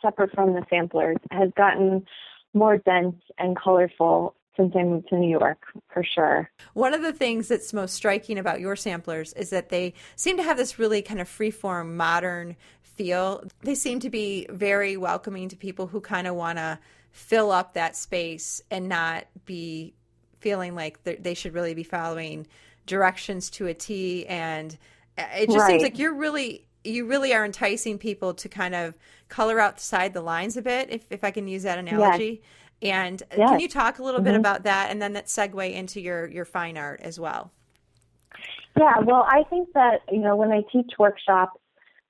separate 0.00 0.32
from 0.32 0.54
the 0.54 0.64
samplers, 0.68 1.18
has 1.30 1.50
gotten 1.56 2.06
more 2.54 2.78
dense 2.78 3.16
and 3.38 3.56
colorful 3.56 4.34
since 4.56 4.74
I 4.76 4.82
moved 4.82 5.08
to 5.08 5.16
New 5.16 5.30
York, 5.30 5.62
for 5.92 6.04
sure. 6.04 6.50
One 6.74 6.92
of 6.92 7.02
the 7.02 7.12
things 7.12 7.48
that's 7.48 7.72
most 7.72 7.94
striking 7.94 8.38
about 8.38 8.60
your 8.60 8.76
samplers 8.76 9.32
is 9.32 9.50
that 9.50 9.70
they 9.70 9.94
seem 10.16 10.36
to 10.36 10.42
have 10.42 10.58
this 10.58 10.78
really 10.78 11.00
kind 11.00 11.20
of 11.20 11.28
freeform, 11.28 11.94
modern 11.94 12.56
feel. 12.82 13.44
They 13.60 13.74
seem 13.74 14.00
to 14.00 14.10
be 14.10 14.46
very 14.50 14.96
welcoming 14.96 15.48
to 15.48 15.56
people 15.56 15.86
who 15.86 16.00
kind 16.00 16.26
of 16.26 16.34
want 16.34 16.58
to 16.58 16.78
fill 17.10 17.50
up 17.50 17.74
that 17.74 17.96
space 17.96 18.62
and 18.70 18.88
not 18.88 19.24
be 19.44 19.94
feeling 20.40 20.74
like 20.74 21.02
they 21.04 21.14
they 21.16 21.34
should 21.34 21.54
really 21.54 21.72
be 21.72 21.84
following 21.84 22.46
directions 22.86 23.50
to 23.50 23.66
a 23.66 23.74
T. 23.74 24.26
And 24.26 24.76
it 25.16 25.50
just 25.50 25.66
seems 25.66 25.82
like 25.82 25.98
you're 25.98 26.14
really 26.14 26.66
you 26.84 27.06
really 27.06 27.32
are 27.32 27.44
enticing 27.44 27.98
people 27.98 28.34
to 28.34 28.48
kind 28.48 28.74
of 28.74 28.96
color 29.28 29.60
outside 29.60 30.12
the 30.12 30.22
lines 30.22 30.56
a 30.56 30.62
bit, 30.62 30.90
if 30.90 31.06
if 31.10 31.24
I 31.24 31.30
can 31.30 31.46
use 31.48 31.62
that 31.62 31.78
analogy. 31.78 32.42
And 32.80 33.22
uh, 33.30 33.36
can 33.36 33.60
you 33.60 33.68
talk 33.68 34.00
a 34.00 34.02
little 34.02 34.20
bit 34.20 34.34
about 34.34 34.64
that, 34.64 34.90
and 34.90 35.00
then 35.00 35.12
that 35.12 35.26
segue 35.26 35.72
into 35.72 36.00
your 36.00 36.26
your 36.28 36.44
fine 36.44 36.76
art 36.76 37.00
as 37.02 37.20
well? 37.20 37.52
Yeah, 38.76 39.00
well, 39.04 39.26
I 39.28 39.42
think 39.50 39.68
that, 39.74 40.00
you 40.10 40.20
know, 40.20 40.34
when 40.34 40.50
I 40.50 40.62
teach 40.72 40.92
workshops, 40.98 41.60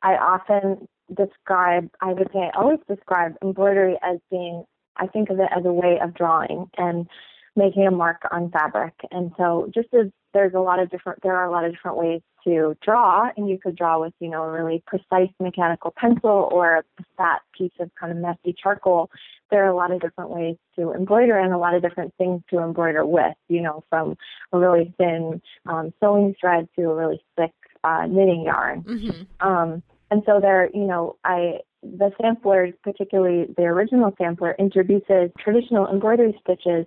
I 0.03 0.15
often 0.15 0.87
describe, 1.13 1.91
I 2.01 2.13
would 2.13 2.31
say, 2.33 2.39
I 2.39 2.51
always 2.55 2.79
describe 2.89 3.35
embroidery 3.43 3.99
as 4.03 4.19
being, 4.31 4.65
I 4.97 5.09
think 5.09 5.31
of 5.31 5.41
it 5.41 5.49
as 5.55 5.65
a 5.65 5.73
way 5.73 5.99
of 6.01 6.15
drawing 6.15 6.71
and 6.79 7.09
making 7.57 7.87
a 7.87 7.91
mark 7.91 8.23
on 8.31 8.51
fabric. 8.53 8.95
And 9.11 9.33
so 9.37 9.71
just 9.75 9.89
as 9.93 10.07
there's 10.33 10.55
a 10.55 10.61
lot 10.61 10.79
of 10.79 10.91
different, 10.91 11.23
there 11.23 11.37
are 11.37 11.45
a 11.45 11.51
lot 11.51 11.65
of 11.65 11.73
different 11.73 11.97
ways 11.97 12.21
to 12.45 12.77
draw, 12.83 13.31
and 13.37 13.49
you 13.49 13.59
could 13.59 13.77
draw 13.77 14.01
with, 14.01 14.13
you 14.21 14.29
know, 14.29 14.43
a 14.43 14.51
really 14.51 14.83
precise 14.87 15.31
mechanical 15.39 15.93
pencil 15.97 16.49
or 16.53 16.79
a 16.79 16.83
fat 17.17 17.41
piece 17.57 17.73
of 17.79 17.91
kind 17.99 18.13
of 18.13 18.19
messy 18.19 18.55
charcoal. 18.61 19.11
There 19.51 19.65
are 19.65 19.69
a 19.69 19.77
lot 19.77 19.91
of 19.91 20.01
different 20.01 20.31
ways 20.31 20.57
to 20.77 20.93
embroider 20.93 21.39
and 21.39 21.53
a 21.53 21.59
lot 21.59 21.75
of 21.75 21.83
different 21.83 22.15
things 22.17 22.43
to 22.51 22.59
embroider 22.59 23.05
with, 23.05 23.35
you 23.49 23.61
know, 23.61 23.85
from 23.91 24.17
a 24.53 24.59
really 24.59 24.93
thin 24.99 25.43
um, 25.67 25.93
sewing 26.01 26.35
thread 26.41 26.69
to 26.77 26.91
a 26.91 26.95
really 26.95 27.23
thick 27.37 27.53
uh, 27.85 28.07
knitting 28.07 28.43
yarn. 28.43 28.83
Mm-hmm. 28.83 29.47
Um, 29.47 29.83
and 30.11 30.23
so 30.27 30.41
there, 30.41 30.69
you 30.75 30.85
know, 30.85 31.17
I 31.25 31.61
the 31.83 32.13
sampler, 32.21 32.69
particularly 32.85 33.53
the 33.57 33.65
original 33.65 34.15
sampler, 34.17 34.55
introduces 34.59 35.31
traditional 35.39 35.89
embroidery 35.89 36.39
stitches, 36.43 36.87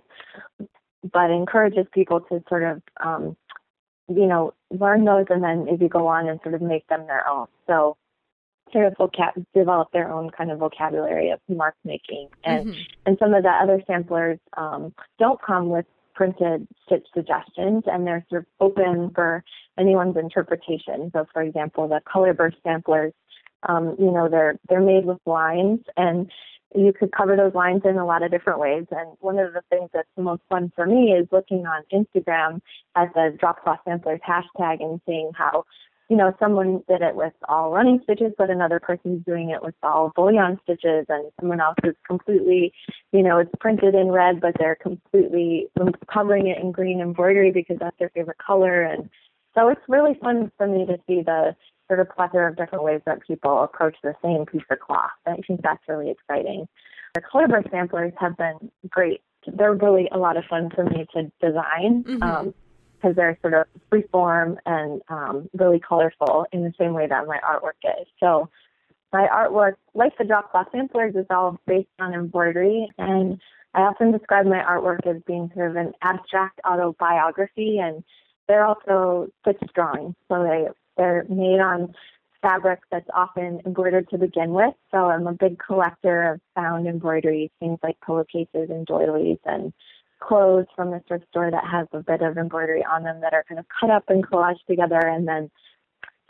but 1.12 1.30
encourages 1.30 1.86
people 1.92 2.20
to 2.20 2.42
sort 2.48 2.62
of, 2.62 2.82
um, 3.04 3.36
you 4.08 4.26
know, 4.26 4.54
learn 4.70 5.04
those 5.04 5.26
and 5.30 5.42
then 5.42 5.64
maybe 5.64 5.88
go 5.88 6.06
on 6.06 6.28
and 6.28 6.40
sort 6.42 6.54
of 6.54 6.62
make 6.62 6.86
them 6.88 7.06
their 7.06 7.28
own. 7.28 7.46
So 7.66 7.96
sort 8.72 8.86
of 8.86 8.94
vocab- 8.94 9.44
develop 9.54 9.90
their 9.92 10.12
own 10.12 10.30
kind 10.30 10.50
of 10.50 10.58
vocabulary 10.58 11.30
of 11.30 11.40
mark 11.48 11.74
making. 11.84 12.28
And 12.44 12.66
Mhm. 12.66 12.86
and 13.06 13.18
some 13.18 13.34
of 13.34 13.42
the 13.42 13.50
other 13.50 13.82
samplers 13.86 14.38
um, 14.56 14.94
don't 15.18 15.40
come 15.40 15.68
with 15.68 15.86
printed 16.14 16.66
stitch 16.84 17.06
suggestions 17.14 17.84
and 17.86 18.06
they're 18.06 18.24
sort 18.30 18.42
of 18.42 18.46
open 18.60 19.10
for 19.10 19.44
anyone's 19.78 20.16
interpretation. 20.16 21.10
So 21.12 21.26
for 21.32 21.42
example, 21.42 21.86
the 21.88 22.00
color 22.10 22.32
burst 22.32 22.56
samplers, 22.62 23.12
um, 23.64 23.96
you 23.98 24.10
know, 24.10 24.28
they're 24.28 24.58
they're 24.68 24.80
made 24.80 25.04
with 25.04 25.18
lines 25.26 25.80
and 25.96 26.30
you 26.74 26.92
could 26.92 27.12
cover 27.12 27.36
those 27.36 27.54
lines 27.54 27.82
in 27.84 27.96
a 27.96 28.06
lot 28.06 28.22
of 28.22 28.30
different 28.30 28.58
ways. 28.58 28.84
And 28.90 29.16
one 29.20 29.38
of 29.38 29.52
the 29.52 29.62
things 29.70 29.90
that's 29.92 30.08
the 30.16 30.22
most 30.22 30.42
fun 30.48 30.72
for 30.74 30.86
me 30.86 31.12
is 31.12 31.28
looking 31.30 31.66
on 31.66 31.82
Instagram 31.92 32.60
at 32.94 33.12
the 33.14 33.36
drop 33.38 33.62
cloth 33.62 33.80
samplers 33.84 34.20
hashtag 34.26 34.82
and 34.82 35.00
seeing 35.06 35.30
how 35.34 35.64
you 36.08 36.16
know, 36.16 36.32
someone 36.38 36.82
did 36.88 37.02
it 37.02 37.16
with 37.16 37.32
all 37.48 37.72
running 37.72 38.00
stitches, 38.04 38.32
but 38.38 38.48
another 38.48 38.78
person's 38.78 39.24
doing 39.24 39.50
it 39.50 39.62
with 39.62 39.74
all 39.82 40.12
bullion 40.14 40.58
stitches, 40.62 41.04
and 41.08 41.32
someone 41.40 41.60
else 41.60 41.76
is 41.82 41.96
completely, 42.06 42.72
you 43.12 43.22
know, 43.22 43.38
it's 43.38 43.50
printed 43.58 43.94
in 43.94 44.08
red, 44.08 44.40
but 44.40 44.54
they're 44.58 44.76
completely 44.76 45.66
covering 46.12 46.46
it 46.46 46.58
in 46.58 46.70
green 46.70 47.00
embroidery 47.00 47.50
because 47.50 47.76
that's 47.80 47.98
their 47.98 48.10
favorite 48.10 48.38
color. 48.38 48.82
And 48.82 49.10
so 49.56 49.68
it's 49.68 49.80
really 49.88 50.14
fun 50.20 50.50
for 50.56 50.66
me 50.66 50.86
to 50.86 50.98
see 51.06 51.22
the 51.22 51.56
sort 51.88 52.00
of 52.00 52.08
plethora 52.10 52.50
of 52.50 52.56
different 52.56 52.84
ways 52.84 53.00
that 53.06 53.20
people 53.26 53.62
approach 53.62 53.96
the 54.02 54.14
same 54.22 54.44
piece 54.44 54.62
of 54.70 54.80
cloth. 54.80 55.10
I 55.26 55.36
think 55.46 55.62
that's 55.62 55.82
really 55.88 56.10
exciting. 56.10 56.66
The 57.14 57.20
color 57.20 57.48
burst 57.48 57.70
samplers 57.70 58.12
have 58.18 58.36
been 58.36 58.70
great. 58.88 59.22
They're 59.46 59.74
really 59.74 60.08
a 60.10 60.18
lot 60.18 60.36
of 60.36 60.44
fun 60.44 60.70
for 60.74 60.84
me 60.84 61.06
to 61.14 61.30
design. 61.40 62.04
Mhm. 62.04 62.22
Um, 62.22 62.54
because 62.96 63.14
they're 63.14 63.38
sort 63.42 63.54
of 63.54 63.66
freeform 63.90 64.56
and 64.64 65.02
um, 65.08 65.48
really 65.54 65.78
colorful 65.78 66.46
in 66.52 66.62
the 66.62 66.72
same 66.78 66.94
way 66.94 67.06
that 67.06 67.26
my 67.26 67.38
artwork 67.38 67.76
is. 68.00 68.06
So 68.18 68.48
my 69.12 69.28
artwork, 69.28 69.74
like 69.94 70.16
the 70.18 70.24
drop 70.24 70.50
cloth 70.50 70.68
samplers, 70.72 71.14
is 71.14 71.26
all 71.30 71.58
based 71.66 71.88
on 72.00 72.14
embroidery, 72.14 72.88
and 72.98 73.40
I 73.74 73.82
often 73.82 74.12
describe 74.12 74.46
my 74.46 74.62
artwork 74.62 75.06
as 75.06 75.22
being 75.26 75.50
sort 75.54 75.70
of 75.70 75.76
an 75.76 75.92
abstract 76.02 76.60
autobiography, 76.66 77.78
and 77.78 78.02
they're 78.48 78.66
also 78.66 79.28
stitch 79.40 79.60
drawings. 79.74 80.14
So 80.28 80.42
they 80.42 80.68
they're 80.96 81.26
made 81.28 81.60
on 81.60 81.94
fabric 82.42 82.80
that's 82.90 83.08
often 83.14 83.60
embroidered 83.66 84.08
to 84.10 84.18
begin 84.18 84.50
with. 84.50 84.74
So 84.90 85.06
I'm 85.06 85.26
a 85.26 85.32
big 85.32 85.58
collector 85.58 86.32
of 86.32 86.40
found 86.54 86.86
embroidery, 86.86 87.50
things 87.60 87.78
like 87.82 87.96
pillowcases 88.04 88.70
and 88.70 88.86
doilies 88.86 89.38
and 89.44 89.72
clothes 90.20 90.66
from 90.74 90.90
the 90.90 91.02
thrift 91.06 91.26
store 91.28 91.50
that 91.50 91.64
has 91.70 91.86
a 91.92 92.02
bit 92.02 92.22
of 92.22 92.38
embroidery 92.38 92.84
on 92.84 93.02
them 93.02 93.20
that 93.20 93.34
are 93.34 93.44
kind 93.48 93.58
of 93.58 93.66
cut 93.80 93.90
up 93.90 94.04
and 94.08 94.26
collaged 94.26 94.64
together, 94.68 94.98
and 94.98 95.28
then 95.28 95.50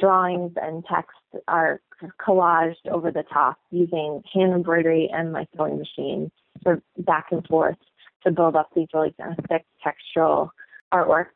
drawings 0.01 0.53
and 0.61 0.85
text 0.85 1.17
are 1.49 1.81
collaged 2.21 2.87
over 2.91 3.11
the 3.11 3.23
top 3.33 3.59
using 3.71 4.23
hand 4.33 4.53
embroidery 4.53 5.09
and 5.13 5.33
my 5.33 5.47
sewing 5.57 5.79
machine, 5.79 6.31
of 6.67 6.83
back 6.99 7.27
and 7.31 7.47
forth 7.47 7.77
to 8.25 8.31
build 8.31 8.57
up 8.57 8.69
these 8.75 8.89
really 8.93 9.15
kind 9.21 9.39
of 9.39 9.45
thick 9.47 9.65
textural 9.85 10.51
artworks 10.93 11.27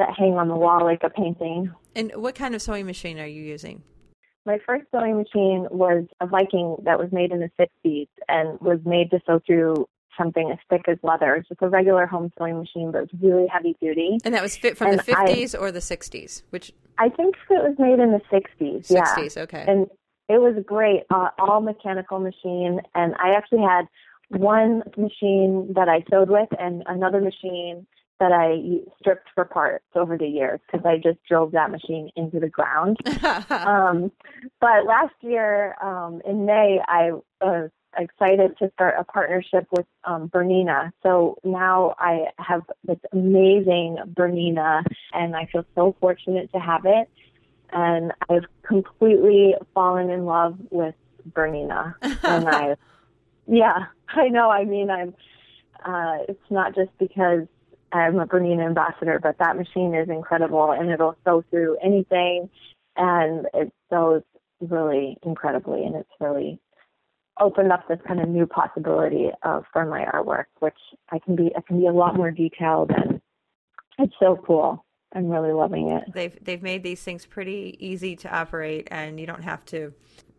that 0.00 0.16
hang 0.16 0.34
on 0.34 0.48
the 0.48 0.56
wall 0.56 0.82
like 0.82 1.02
a 1.04 1.10
painting. 1.10 1.72
And 1.94 2.12
what 2.16 2.34
kind 2.34 2.54
of 2.54 2.62
sewing 2.62 2.86
machine 2.86 3.20
are 3.20 3.26
you 3.26 3.42
using? 3.42 3.82
My 4.46 4.58
first 4.66 4.86
sewing 4.90 5.16
machine 5.18 5.68
was 5.70 6.06
a 6.20 6.26
Viking 6.26 6.76
that 6.84 6.98
was 6.98 7.12
made 7.12 7.30
in 7.30 7.40
the 7.40 7.50
60s 7.60 8.08
and 8.28 8.58
was 8.60 8.80
made 8.84 9.10
to 9.10 9.20
sew 9.26 9.40
through 9.46 9.86
something 10.18 10.50
as 10.50 10.58
thick 10.70 10.82
as 10.88 10.96
leather. 11.02 11.34
It's 11.34 11.48
just 11.48 11.60
a 11.62 11.68
regular 11.68 12.06
home 12.06 12.32
sewing 12.38 12.58
machine, 12.58 12.90
but 12.90 13.02
it's 13.04 13.12
really 13.22 13.46
heavy 13.52 13.76
duty. 13.80 14.18
And 14.24 14.34
that 14.34 14.42
was 14.42 14.56
fit 14.56 14.76
from 14.76 14.88
And 14.88 14.98
the 14.98 15.02
50s 15.02 15.58
or 15.58 15.70
the 15.70 15.80
60s? 15.80 16.42
Which 16.50 16.72
I 16.98 17.10
think 17.10 17.36
it 17.50 17.62
was 17.62 17.76
made 17.78 17.98
in 17.98 18.12
the 18.12 18.20
60s. 18.32 18.90
yeah. 18.90 19.04
60s, 19.14 19.36
okay. 19.36 19.64
And 19.68 19.86
it 20.28 20.40
was 20.40 20.54
great, 20.66 21.02
uh, 21.10 21.28
all 21.38 21.60
mechanical 21.60 22.18
machine. 22.18 22.80
And 22.94 23.14
I 23.16 23.34
actually 23.36 23.62
had 23.62 23.86
one 24.28 24.82
machine 24.96 25.72
that 25.74 25.88
I 25.88 26.04
sewed 26.10 26.30
with 26.30 26.48
and 26.58 26.82
another 26.86 27.20
machine 27.20 27.86
that 28.20 28.32
I 28.32 28.80
stripped 29.00 29.28
for 29.34 29.46
parts 29.46 29.84
over 29.94 30.16
the 30.16 30.26
years 30.26 30.60
because 30.66 30.86
I 30.86 30.98
just 30.98 31.18
drove 31.26 31.52
that 31.52 31.70
machine 31.70 32.10
into 32.16 32.38
the 32.38 32.48
ground. 32.48 32.98
um, 33.50 34.12
but 34.60 34.84
last 34.86 35.14
year 35.22 35.74
um, 35.82 36.20
in 36.26 36.44
May, 36.44 36.80
I 36.86 37.12
was 37.40 37.70
excited 37.96 38.56
to 38.58 38.70
start 38.74 38.94
a 38.98 39.04
partnership 39.04 39.66
with 39.72 39.86
um, 40.04 40.28
Bernina. 40.28 40.92
So 41.02 41.38
now 41.44 41.94
I 41.98 42.26
have 42.38 42.62
this 42.84 42.98
amazing 43.12 43.98
Bernina, 44.14 44.84
and 45.12 45.34
I 45.34 45.46
feel 45.46 45.64
so 45.74 45.96
fortunate 45.98 46.52
to 46.52 46.60
have 46.60 46.84
it. 46.84 47.08
And 47.72 48.12
I've 48.28 48.44
completely 48.62 49.54
fallen 49.74 50.10
in 50.10 50.26
love 50.26 50.56
with 50.70 50.94
Bernina, 51.32 51.94
and 52.02 52.14
I, 52.48 52.76
yeah, 53.46 53.86
I 54.08 54.28
know. 54.28 54.50
I 54.50 54.64
mean, 54.64 54.90
I'm. 54.90 55.14
Uh, 55.82 56.18
it's 56.28 56.50
not 56.50 56.74
just 56.74 56.90
because 56.98 57.46
I'm 57.92 58.18
a 58.18 58.26
Bernina 58.26 58.66
ambassador, 58.66 59.18
but 59.22 59.38
that 59.38 59.56
machine 59.56 59.94
is 59.94 60.08
incredible, 60.08 60.72
and 60.72 60.90
it'll 60.90 61.16
sew 61.24 61.44
through 61.50 61.78
anything, 61.82 62.48
and 62.96 63.46
it 63.54 63.72
sews 63.90 64.22
really 64.60 65.16
incredibly, 65.22 65.84
and 65.84 65.96
it's 65.96 66.10
really 66.20 66.60
opened 67.40 67.72
up 67.72 67.88
this 67.88 67.98
kind 68.06 68.20
of 68.20 68.28
new 68.28 68.46
possibility 68.46 69.30
of 69.42 69.64
for 69.72 69.86
my 69.86 70.04
artwork, 70.04 70.44
which 70.60 70.76
I 71.10 71.18
can 71.18 71.36
be 71.36 71.50
I 71.56 71.62
can 71.62 71.80
be 71.80 71.86
a 71.86 71.92
lot 71.92 72.16
more 72.16 72.30
detailed, 72.30 72.90
and 72.90 73.20
it's 73.98 74.14
so 74.20 74.38
cool. 74.46 74.84
I'm 75.12 75.28
really 75.28 75.52
loving 75.52 75.90
it. 75.90 76.04
they've 76.12 76.36
they've 76.44 76.62
made 76.62 76.82
these 76.82 77.02
things 77.02 77.26
pretty 77.26 77.76
easy 77.80 78.14
to 78.16 78.32
operate 78.32 78.86
and 78.90 79.18
you 79.18 79.26
don't 79.26 79.42
have 79.42 79.64
to 79.66 79.92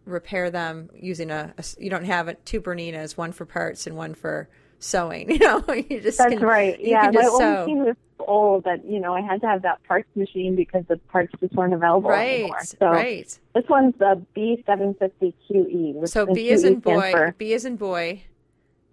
repair 0.06 0.50
them 0.50 0.90
using 0.96 1.30
a, 1.30 1.54
a 1.58 1.64
you 1.78 1.90
don't 1.90 2.06
have 2.06 2.34
two 2.46 2.62
Berninas, 2.62 3.18
one 3.18 3.32
for 3.34 3.46
parts 3.46 3.86
and 3.86 3.98
one 3.98 4.14
for 4.14 4.50
sewing. 4.82 5.30
You 5.32 5.39
know, 5.39 5.63
you 5.74 6.02
just 6.02 6.17
That's 6.17 6.34
can, 6.34 6.41
right. 6.41 6.78
Yeah, 6.80 7.04
my 7.13 7.22
just 7.22 7.30
old 7.32 7.41
sew. 7.41 7.62
machine 7.62 7.86
was 7.86 7.96
old 8.20 8.63
that 8.65 8.86
you 8.86 9.00
know 9.00 9.13
I 9.15 9.22
had 9.22 9.41
to 9.41 9.48
have 9.48 9.62
that 9.63 9.82
parts 9.88 10.08
machine 10.15 10.56
because 10.56 10.84
the 10.88 10.98
parts 10.98 11.32
just 11.39 11.54
weren't 11.56 11.74
available 11.74 12.10
Right, 12.12 12.41
anymore. 12.41 12.60
So 12.63 12.86
right. 12.88 13.39
this 13.56 13.63
one's 13.70 13.96
the 13.98 14.22
B750QE. 14.36 15.96
Which 15.96 16.10
So 16.12 16.26
B 16.34 16.50
is 16.50 16.63
in 16.63 16.80
boy, 16.80 17.12
for 17.12 17.36
B 17.38 17.54
is 17.54 17.65
in 17.65 17.76
boy, 17.78 18.22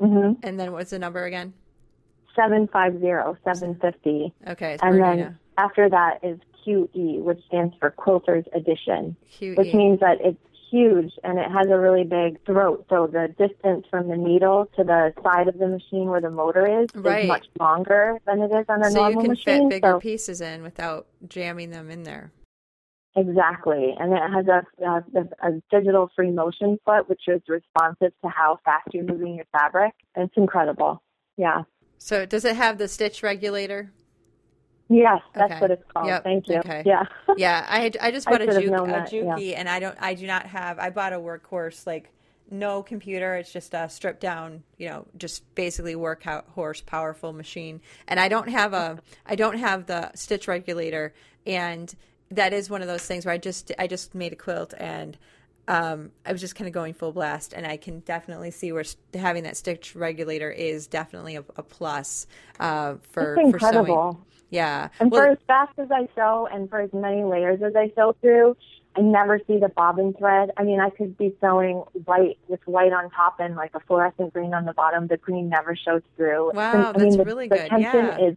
mhm, 0.01 0.37
and 0.43 0.59
then 0.59 0.73
what's 0.73 0.91
the 0.91 0.99
number 0.99 1.25
again? 1.25 1.53
750, 2.35 3.41
750. 3.45 4.33
Okay, 4.49 4.75
it's 4.75 4.83
And 4.83 4.95
Bernina. 4.95 5.17
then 5.17 5.39
after 5.59 5.89
that 5.91 6.21
is 6.23 6.39
QE, 6.65 7.21
which 7.21 7.41
stands 7.47 7.75
for 7.81 7.91
Quilter's 7.91 8.45
Edition, 8.55 9.17
QE. 9.39 9.57
which 9.57 9.75
means 9.75 10.01
that 10.01 10.19
it's 10.21 10.39
huge 10.71 11.13
and 11.25 11.39
it 11.39 11.51
has 11.51 11.67
a 11.71 11.79
really 11.79 12.05
big 12.05 12.45
throat. 12.45 12.87
So 12.89 13.07
the 13.07 13.29
distance 13.39 13.87
from 13.91 14.09
the 14.09 14.17
needle 14.17 14.69
to 14.77 14.85
the 14.85 15.13
side 15.23 15.49
of 15.49 15.59
the 15.59 15.69
machine 15.69 16.09
where 16.09 16.21
the 16.21 16.31
motor 16.31 16.83
is 16.83 16.89
Right. 16.95 17.25
is 17.25 17.29
much 17.29 17.47
longer 17.59 18.19
than 18.27 18.41
it 18.41 18.51
is 18.53 18.67
on 18.69 18.83
a 18.85 18.91
so 18.91 19.09
you 19.09 19.17
can 19.19 19.29
machine. 19.29 19.71
fit 19.71 19.81
bigger 19.81 19.93
so 19.93 20.01
pieces 20.01 20.41
in 20.41 20.63
without 20.63 21.07
jamming 21.29 21.71
them 21.71 21.91
in 21.91 22.03
there. 22.05 22.33
exactly, 23.17 23.95
and 23.99 24.13
it 24.13 24.23
has 24.33 24.47
a, 24.47 24.85
a, 24.85 25.49
a 25.49 25.63
digital 25.71 26.09
free 26.15 26.31
motion 26.31 26.79
foot, 26.85 27.09
which 27.09 27.23
is 27.27 27.41
responsive 27.49 28.13
to 28.23 28.29
how 28.29 28.59
fast 28.65 28.87
you're 28.93 29.05
moving 29.05 29.35
your 29.35 29.47
fabric. 29.53 29.93
It's 30.15 30.33
incredible. 30.37 31.03
Yeah. 31.37 31.63
So 31.99 32.27
does 32.27 32.45
it 32.45 32.55
have 32.57 32.79
the 32.79 32.87
stitch 32.89 33.23
regulator? 33.23 33.91
Yes, 34.89 35.21
that's 35.35 35.53
Okay. 35.53 35.61
what 35.61 35.71
it's 35.71 35.85
called. 35.93 36.07
Yep. 36.07 36.25
Thank 36.25 36.49
you. 36.49 36.57
Okay. 36.59 36.83
Yeah. 36.87 37.05
Yeah, 37.37 37.65
I 37.69 37.91
I 38.01 38.11
just 38.11 38.27
I 38.29 38.33
bought 38.33 38.43
a, 38.43 38.47
juke, 38.47 38.73
a 38.73 38.87
that, 38.87 39.13
yeah. 39.13 39.37
Juki, 39.37 39.55
and 39.57 39.69
I 39.69 39.81
don't 39.81 39.97
I 40.01 40.15
do 40.15 40.27
not 40.27 40.47
have 40.47 40.79
I 40.79 40.91
bought 40.91 41.13
a 41.13 41.17
workhorse 41.17 41.87
like 41.87 42.11
no 42.51 42.83
computer. 42.83 43.35
It's 43.35 43.53
just 43.53 43.75
a 43.75 43.89
stripped 43.91 44.21
down, 44.21 44.63
you 44.79 44.89
know, 44.89 45.07
just 45.19 45.55
basically 45.55 45.95
workhorse 45.95 46.85
powerful 46.87 47.33
machine. 47.35 47.81
And 48.07 48.19
I 48.19 48.29
don't 48.29 48.49
have 48.49 48.73
a 48.73 48.99
I 49.27 49.35
don't 49.37 49.59
have 49.59 49.87
the 49.87 50.11
stitch 50.15 50.49
regulator, 50.49 51.13
and 51.47 51.95
that 52.31 52.53
is 52.55 52.71
one 52.71 52.81
of 52.81 52.89
those 52.89 53.05
things 53.05 53.27
where 53.27 53.35
I 53.35 53.39
just 53.39 53.73
I 53.79 53.87
just 53.87 54.15
made 54.15 54.33
a 54.33 54.37
quilt 54.37 54.75
and. 54.79 55.19
Um, 55.71 56.13
I 56.25 56.33
was 56.33 56.41
just 56.41 56.55
kind 56.55 56.67
of 56.67 56.73
going 56.73 56.95
full 56.95 57.13
blast, 57.13 57.53
and 57.53 57.67
I 57.67 57.77
can 57.77 58.01
definitely 58.01 58.51
see 58.53 58.73
where 58.73 58.85
having 59.13 59.43
that 59.43 59.55
stitch 59.55 59.95
regulator 59.95 60.51
is 60.51 60.87
definitely 60.87 61.37
a, 61.37 61.45
a 61.57 61.63
plus 61.63 62.27
uh, 62.59 62.95
for 63.03 63.43
for 63.51 63.59
sewing. 63.59 64.03
Yeah, 64.51 64.89
And 65.01 65.11
Well, 65.11 65.23
for 65.23 65.29
as 65.31 65.39
fast 65.47 65.79
as 65.79 65.89
I 65.91 66.09
sew 66.15 66.49
and 66.51 66.71
for 66.71 66.81
as 66.81 66.93
many 66.93 67.23
layers 67.25 67.61
as 67.63 67.75
I 67.77 67.93
sew 67.95 68.15
through, 68.21 68.57
I 68.97 69.01
never 69.03 69.39
see 69.47 69.59
the 69.59 69.69
bobbin 69.69 70.15
thread. 70.15 70.51
I 70.57 70.65
mean, 70.65 70.81
I 70.81 70.91
could 70.91 71.17
be 71.19 71.35
sewing 71.41 71.85
white 72.05 72.39
with 72.49 72.61
white 72.67 72.93
on 72.93 73.11
top 73.11 73.39
and 73.39 73.55
like 73.55 73.75
a 73.75 73.81
fluorescent 73.81 74.33
green 74.33 74.55
on 74.55 74.65
the 74.65 74.73
bottom. 74.73 75.07
The 75.07 75.19
green 75.19 75.49
never 75.49 75.77
shows 75.77 76.03
through. 76.17 76.53
Wow, 76.55 76.73
And, 76.73 76.83
I 76.85 76.93
that's 76.93 77.05
mean, 77.05 77.17
the, 77.19 77.25
really 77.25 77.49
the 77.49 77.57
good. 77.57 77.69
tension 77.69 78.07
Yeah. 78.07 78.19
is 78.19 78.37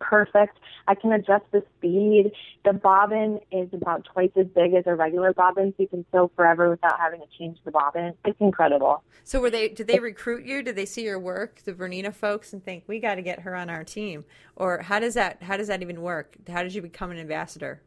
perfect. 0.00 0.58
I 0.88 0.94
can 0.94 1.12
adjust 1.12 1.44
the 1.52 1.62
speed. 1.78 2.32
The 2.64 2.72
bobbin 2.72 3.40
is 3.52 3.68
about 3.72 4.06
twice 4.12 4.30
as 4.36 4.46
big 4.46 4.74
as 4.74 4.84
a 4.86 4.94
regular 4.94 5.32
bobbin, 5.32 5.72
so 5.76 5.82
you 5.82 5.88
can 5.88 6.04
sew 6.10 6.30
forever 6.34 6.70
without 6.70 6.98
having 6.98 7.20
to 7.20 7.26
change 7.38 7.58
the 7.64 7.70
bobbin. 7.70 8.14
It's 8.24 8.40
incredible. 8.40 9.02
So 9.24 9.40
were 9.40 9.50
they? 9.50 9.68
Did 9.68 9.86
they 9.86 10.00
recruit 10.00 10.44
you? 10.44 10.62
Did 10.62 10.76
they 10.76 10.86
see 10.86 11.04
your 11.04 11.18
work, 11.18 11.62
the 11.64 11.72
Bernina 11.72 12.12
folks, 12.12 12.52
and 12.52 12.64
think 12.64 12.84
we 12.86 12.98
got 12.98 13.16
to 13.16 13.22
get 13.22 13.40
her 13.40 13.54
on 13.54 13.70
our 13.70 13.84
team? 13.84 14.24
Or 14.56 14.82
how 14.82 14.98
does 14.98 15.14
that? 15.14 15.42
How 15.42 15.56
does 15.56 15.68
that 15.68 15.82
even 15.82 16.00
work? 16.02 16.36
How 16.48 16.62
did 16.62 16.74
you 16.74 16.82
become 16.82 17.10
an 17.10 17.18
ambassador? 17.18 17.82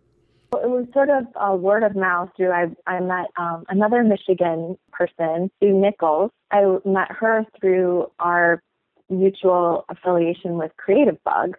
Well, 0.51 0.63
It 0.63 0.69
was 0.69 0.85
sort 0.93 1.09
of 1.09 1.25
a 1.35 1.55
word 1.55 1.83
of 1.83 1.95
mouth 1.95 2.29
through 2.37 2.51
I 2.51 2.67
I 2.87 2.99
met 2.99 3.27
um, 3.37 3.65
another 3.69 4.03
Michigan 4.03 4.77
person, 4.91 5.49
Sue 5.59 5.73
Nickels. 5.73 6.31
I 6.51 6.77
met 6.85 7.11
her 7.11 7.45
through 7.59 8.11
our 8.19 8.61
mutual 9.09 9.85
affiliation 9.89 10.57
with 10.57 10.71
Creative 10.77 11.21
Bug, 11.23 11.57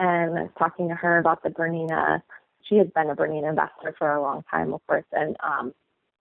and 0.00 0.38
I 0.38 0.42
was 0.42 0.50
talking 0.58 0.88
to 0.88 0.94
her 0.94 1.18
about 1.18 1.42
the 1.42 1.50
Bernina. 1.50 2.22
She 2.62 2.76
has 2.76 2.86
been 2.94 3.10
a 3.10 3.14
Bernina 3.14 3.48
ambassador 3.48 3.94
for 3.98 4.12
a 4.12 4.22
long 4.22 4.42
time, 4.50 4.72
of 4.72 4.80
course, 4.86 5.04
and 5.12 5.36
um, 5.42 5.74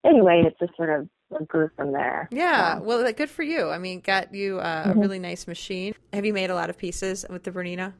anyway, 0.06 0.44
it 0.46 0.56
just 0.60 0.76
sort 0.76 0.90
of 0.90 1.08
grew 1.48 1.70
from 1.76 1.94
there. 1.94 2.28
Yeah, 2.32 2.80
So, 2.80 2.84
well, 2.84 3.14
good 3.14 3.30
for 3.30 3.44
you. 3.44 3.70
I 3.70 3.78
mean, 3.78 4.02
got 4.02 4.34
you 4.34 4.60
uh, 4.60 4.92
a 4.94 5.00
really 5.00 5.20
nice 5.20 5.48
machine. 5.48 5.94
Have 6.12 6.26
you 6.26 6.34
made 6.34 6.50
a 6.50 6.56
lot 6.56 6.70
of 6.70 6.78
pieces 6.78 7.26
with 7.30 7.44
the 7.44 7.52
Bernina? 7.52 7.94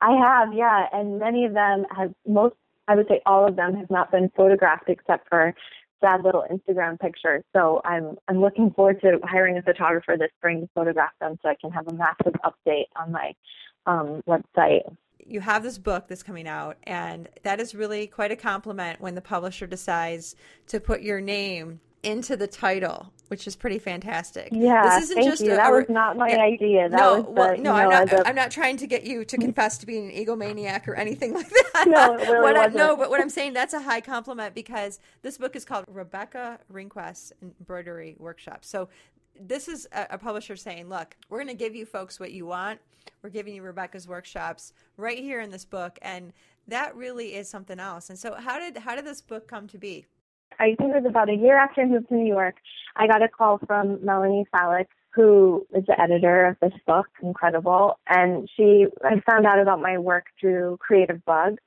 I 0.00 0.12
have, 0.12 0.52
yeah, 0.52 0.86
and 0.92 1.18
many 1.18 1.44
of 1.44 1.54
them 1.54 1.86
have 1.96 2.12
most. 2.26 2.54
I 2.86 2.94
would 2.94 3.08
say 3.08 3.20
all 3.26 3.46
of 3.46 3.56
them 3.56 3.74
have 3.74 3.90
not 3.90 4.10
been 4.10 4.30
photographed 4.36 4.88
except 4.88 5.28
for 5.28 5.54
sad 6.00 6.22
little 6.24 6.44
Instagram 6.50 6.98
pictures. 6.98 7.42
So 7.54 7.80
I'm 7.84 8.16
I'm 8.28 8.40
looking 8.40 8.70
forward 8.70 9.00
to 9.00 9.18
hiring 9.24 9.58
a 9.58 9.62
photographer 9.62 10.16
this 10.18 10.30
spring 10.38 10.60
to 10.60 10.68
photograph 10.74 11.10
them 11.20 11.38
so 11.42 11.48
I 11.48 11.56
can 11.60 11.70
have 11.70 11.88
a 11.88 11.94
massive 11.94 12.34
update 12.44 12.86
on 12.96 13.12
my 13.12 13.32
um, 13.88 14.22
website. 14.28 14.82
you 15.26 15.40
have 15.40 15.62
this 15.62 15.78
book 15.78 16.08
that's 16.08 16.22
coming 16.22 16.46
out, 16.48 16.76
and 16.84 17.28
that 17.42 17.60
is 17.60 17.74
really 17.74 18.06
quite 18.06 18.30
a 18.30 18.36
compliment 18.36 19.00
when 19.00 19.14
the 19.14 19.20
publisher 19.20 19.66
decides 19.66 20.36
to 20.68 20.80
put 20.80 21.02
your 21.02 21.20
name 21.20 21.80
into 22.04 22.36
the 22.36 22.46
title, 22.46 23.12
which 23.26 23.46
is 23.48 23.56
pretty 23.56 23.78
fantastic. 23.78 24.48
Yeah, 24.52 24.84
this 24.84 25.04
isn't 25.04 25.16
thank 25.16 25.30
just 25.30 25.42
you. 25.42 25.52
a, 25.52 25.56
that 25.56 25.70
a- 25.70 25.72
was 25.74 25.86
not 25.88 26.16
my 26.16 26.28
yeah. 26.30 26.38
idea. 26.42 26.88
That 26.88 26.96
no, 26.96 27.22
the, 27.22 27.30
well, 27.30 27.56
no, 27.58 27.72
I'm 27.74 27.90
not. 27.90 28.08
the- 28.10 28.26
I'm 28.28 28.36
not 28.36 28.50
trying 28.52 28.76
to 28.78 28.86
get 28.86 29.02
you 29.04 29.24
to 29.24 29.36
confess 29.36 29.78
to 29.78 29.86
being 29.86 30.10
an 30.10 30.24
egomaniac 30.24 30.86
or 30.86 30.94
anything 30.94 31.34
like 31.38 31.48
that. 31.50 31.84
No, 31.88 32.14
it 32.14 32.28
really 32.28 32.52
wasn't. 32.52 32.76
no, 32.76 32.96
but 32.96 33.10
what 33.10 33.20
I'm 33.20 33.28
saying 33.30 33.52
that's 33.52 33.74
a 33.74 33.80
high 33.80 34.00
compliment 34.00 34.54
because 34.54 35.00
this 35.22 35.36
book 35.38 35.56
is 35.56 35.64
called 35.64 35.86
Rebecca 35.88 36.60
Ringquist's 36.68 37.32
Embroidery 37.42 38.14
Workshop. 38.18 38.64
So 38.64 38.88
this 39.40 39.68
is 39.68 39.86
a, 39.92 40.06
a 40.10 40.18
publisher 40.18 40.56
saying, 40.56 40.88
"Look, 40.88 41.16
we're 41.28 41.38
going 41.38 41.48
to 41.48 41.54
give 41.54 41.74
you 41.74 41.86
folks 41.86 42.18
what 42.18 42.32
you 42.32 42.46
want. 42.46 42.80
We're 43.22 43.30
giving 43.30 43.54
you 43.54 43.62
Rebecca's 43.62 44.06
workshops 44.06 44.72
right 44.96 45.18
here 45.18 45.40
in 45.40 45.50
this 45.50 45.64
book, 45.64 45.98
and 46.02 46.32
that 46.66 46.94
really 46.96 47.34
is 47.34 47.48
something 47.48 47.78
else." 47.80 48.10
And 48.10 48.18
so, 48.18 48.34
how 48.34 48.58
did 48.58 48.78
how 48.78 48.94
did 48.96 49.04
this 49.04 49.20
book 49.20 49.48
come 49.48 49.66
to 49.68 49.78
be? 49.78 50.06
I 50.58 50.74
think 50.78 50.94
it 50.94 51.02
was 51.02 51.06
about 51.08 51.28
a 51.28 51.34
year 51.34 51.56
after 51.56 51.82
I 51.82 51.84
moved 51.84 52.08
to 52.08 52.14
New 52.14 52.26
York, 52.26 52.56
I 52.96 53.06
got 53.06 53.22
a 53.22 53.28
call 53.28 53.58
from 53.66 54.04
Melanie 54.04 54.46
Falick, 54.52 54.86
who 55.10 55.66
is 55.74 55.84
the 55.86 56.00
editor 56.00 56.46
of 56.46 56.56
this 56.60 56.78
book, 56.86 57.06
incredible. 57.22 57.98
And 58.08 58.48
she 58.56 58.86
I 59.04 59.20
found 59.30 59.46
out 59.46 59.60
about 59.60 59.80
my 59.80 59.98
work 59.98 60.26
through 60.40 60.78
Creative 60.80 61.24
Bug, 61.24 61.58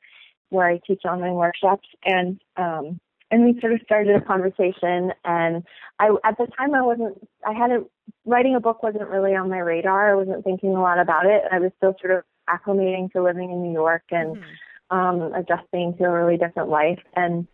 where 0.49 0.67
I 0.67 0.79
teach 0.85 1.01
online 1.05 1.35
workshops. 1.35 1.87
And 2.03 2.41
um, 2.57 2.99
and 3.31 3.45
we 3.45 3.59
sort 3.59 3.73
of 3.73 3.79
started 3.83 4.15
a 4.15 4.21
conversation. 4.21 5.13
And 5.23 5.63
I 5.99 6.09
at 6.23 6.37
the 6.37 6.47
time 6.57 6.75
I 6.75 6.81
wasn't 6.81 7.17
I 7.47 7.53
hadn't 7.53 7.87
writing 8.25 8.55
a 8.55 8.59
book 8.59 8.83
wasn't 8.83 9.07
really 9.07 9.33
on 9.35 9.49
my 9.49 9.59
radar. 9.59 10.11
I 10.11 10.15
wasn't 10.15 10.43
thinking 10.43 10.75
a 10.75 10.81
lot 10.81 10.99
about 10.99 11.25
it. 11.25 11.43
I 11.51 11.59
was 11.59 11.71
still 11.77 11.95
sort 11.99 12.17
of 12.17 12.23
acclimating 12.49 13.11
to 13.13 13.23
living 13.23 13.49
in 13.49 13.63
New 13.63 13.73
York 13.73 14.03
and 14.11 14.35
mm-hmm. 14.35 14.97
um, 14.97 15.33
adjusting 15.33 15.95
to 15.97 16.03
a 16.03 16.11
really 16.11 16.37
different 16.37 16.69
life. 16.69 16.99
And 17.15 17.47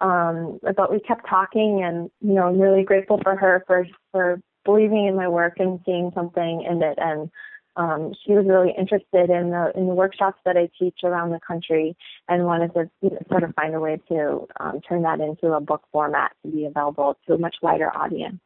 um, 0.00 0.60
but 0.62 0.92
we 0.92 1.00
kept 1.00 1.28
talking, 1.28 1.82
and 1.84 2.10
you 2.20 2.34
know, 2.34 2.48
I'm 2.48 2.60
really 2.60 2.84
grateful 2.84 3.20
for 3.22 3.36
her 3.36 3.64
for 3.66 3.86
for 4.12 4.40
believing 4.64 5.06
in 5.06 5.16
my 5.16 5.28
work 5.28 5.54
and 5.58 5.80
seeing 5.84 6.10
something 6.14 6.66
in 6.68 6.82
it. 6.82 6.98
And 6.98 7.30
um, 7.76 8.12
she 8.24 8.32
was 8.32 8.46
really 8.46 8.72
interested 8.76 9.30
in 9.30 9.50
the 9.50 9.72
in 9.74 9.86
the 9.88 9.94
workshops 9.94 10.38
that 10.44 10.56
I 10.56 10.68
teach 10.78 10.98
around 11.02 11.30
the 11.30 11.40
country, 11.40 11.96
and 12.28 12.44
wanted 12.44 12.72
to 12.74 12.90
you 13.02 13.10
know, 13.10 13.18
sort 13.28 13.42
of 13.42 13.54
find 13.54 13.74
a 13.74 13.80
way 13.80 14.00
to 14.08 14.46
um, 14.60 14.80
turn 14.88 15.02
that 15.02 15.20
into 15.20 15.52
a 15.52 15.60
book 15.60 15.82
format 15.92 16.32
to 16.44 16.50
be 16.50 16.66
available 16.66 17.16
to 17.26 17.34
a 17.34 17.38
much 17.38 17.56
wider 17.62 17.94
audience. 17.96 18.40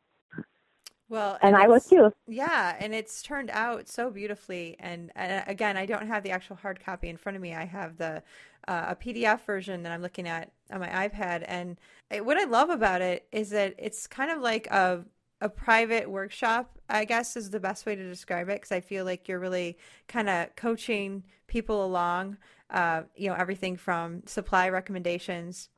Well, 1.10 1.38
and, 1.40 1.54
and 1.54 1.62
I 1.62 1.68
was 1.68 1.86
too. 1.86 2.12
Yeah, 2.26 2.76
and 2.78 2.94
it's 2.94 3.22
turned 3.22 3.50
out 3.50 3.88
so 3.88 4.10
beautifully. 4.10 4.76
And, 4.78 5.10
and, 5.16 5.42
again, 5.46 5.76
I 5.76 5.86
don't 5.86 6.06
have 6.06 6.22
the 6.22 6.30
actual 6.30 6.56
hard 6.56 6.84
copy 6.84 7.08
in 7.08 7.16
front 7.16 7.36
of 7.36 7.40
me. 7.40 7.54
I 7.54 7.64
have 7.64 7.96
the 7.96 8.22
uh, 8.66 8.86
a 8.88 8.96
PDF 8.96 9.40
version 9.40 9.82
that 9.82 9.92
I'm 9.92 10.02
looking 10.02 10.28
at 10.28 10.52
on 10.70 10.80
my 10.80 11.08
iPad. 11.08 11.44
And 11.48 11.78
what 12.22 12.36
I 12.36 12.44
love 12.44 12.68
about 12.68 13.00
it 13.00 13.26
is 13.32 13.50
that 13.50 13.74
it's 13.78 14.06
kind 14.06 14.30
of 14.30 14.40
like 14.40 14.66
a 14.66 15.04
a 15.40 15.48
private 15.48 16.10
workshop. 16.10 16.78
I 16.88 17.04
guess 17.04 17.36
is 17.36 17.50
the 17.50 17.60
best 17.60 17.86
way 17.86 17.94
to 17.94 18.02
describe 18.02 18.48
it 18.48 18.54
because 18.54 18.72
I 18.72 18.80
feel 18.80 19.04
like 19.04 19.28
you're 19.28 19.38
really 19.38 19.78
kind 20.06 20.28
of 20.28 20.54
coaching 20.56 21.24
people 21.46 21.84
along. 21.84 22.38
Uh, 22.70 23.02
you 23.16 23.28
know, 23.28 23.34
everything 23.34 23.76
from 23.76 24.22
supply 24.26 24.68
recommendations 24.68 25.70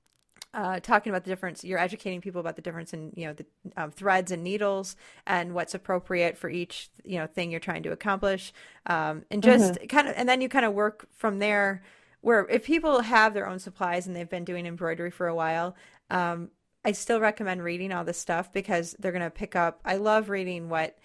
uh, 0.52 0.80
talking 0.80 1.10
about 1.10 1.24
the 1.24 1.30
difference. 1.30 1.62
You're 1.64 1.78
educating 1.78 2.20
people 2.20 2.40
about 2.40 2.56
the 2.56 2.62
difference 2.62 2.92
in 2.92 3.12
you 3.14 3.26
know 3.26 3.32
the 3.34 3.46
um, 3.76 3.90
threads 3.90 4.32
and 4.32 4.42
needles 4.42 4.96
and 5.26 5.54
what's 5.54 5.74
appropriate 5.74 6.36
for 6.36 6.50
each 6.50 6.90
you 7.04 7.18
know 7.18 7.26
thing 7.26 7.50
you're 7.50 7.60
trying 7.60 7.82
to 7.84 7.92
accomplish, 7.92 8.52
um, 8.86 9.24
and 9.30 9.42
just 9.42 9.74
mm-hmm. 9.74 9.86
kind 9.86 10.08
of 10.08 10.14
and 10.16 10.28
then 10.28 10.40
you 10.40 10.48
kind 10.48 10.64
of 10.64 10.72
work 10.72 11.06
from 11.16 11.38
there. 11.38 11.82
Where 12.22 12.46
if 12.48 12.64
people 12.64 13.00
have 13.00 13.32
their 13.32 13.46
own 13.46 13.58
supplies 13.58 14.06
and 14.06 14.14
they've 14.14 14.28
been 14.28 14.44
doing 14.44 14.66
embroidery 14.66 15.10
for 15.10 15.26
a 15.26 15.34
while, 15.34 15.74
um, 16.10 16.50
I 16.84 16.92
still 16.92 17.20
recommend 17.20 17.62
reading 17.62 17.92
all 17.92 18.04
this 18.04 18.18
stuff 18.18 18.52
because 18.52 18.96
they're 18.98 19.12
going 19.12 19.22
to 19.22 19.30
pick 19.30 19.54
up. 19.54 19.80
I 19.84 19.96
love 19.96 20.28
reading 20.28 20.68
what 20.68 20.96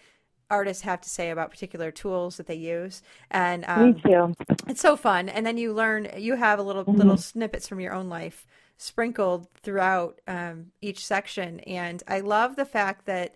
artists 0.49 0.83
have 0.83 1.01
to 1.01 1.09
say 1.09 1.31
about 1.31 1.49
particular 1.49 1.91
tools 1.91 2.37
that 2.37 2.45
they 2.45 2.55
use 2.55 3.01
and 3.31 3.65
um, 3.67 3.93
Me 3.93 4.01
too. 4.05 4.35
it's 4.67 4.79
so 4.79 4.95
fun 4.95 5.27
and 5.27 5.43
then 5.43 5.57
you 5.57 5.73
learn 5.73 6.07
you 6.19 6.35
have 6.35 6.59
a 6.59 6.61
little 6.61 6.83
mm-hmm. 6.83 6.99
little 6.99 7.17
snippets 7.17 7.67
from 7.67 7.79
your 7.79 7.91
own 7.91 8.09
life 8.09 8.45
sprinkled 8.77 9.47
throughout 9.61 10.19
um, 10.27 10.71
each 10.81 11.05
section. 11.05 11.59
And 11.61 12.03
I 12.07 12.19
love 12.19 12.55
the 12.55 12.65
fact 12.65 13.05
that 13.05 13.35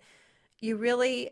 you 0.58 0.76
really 0.76 1.30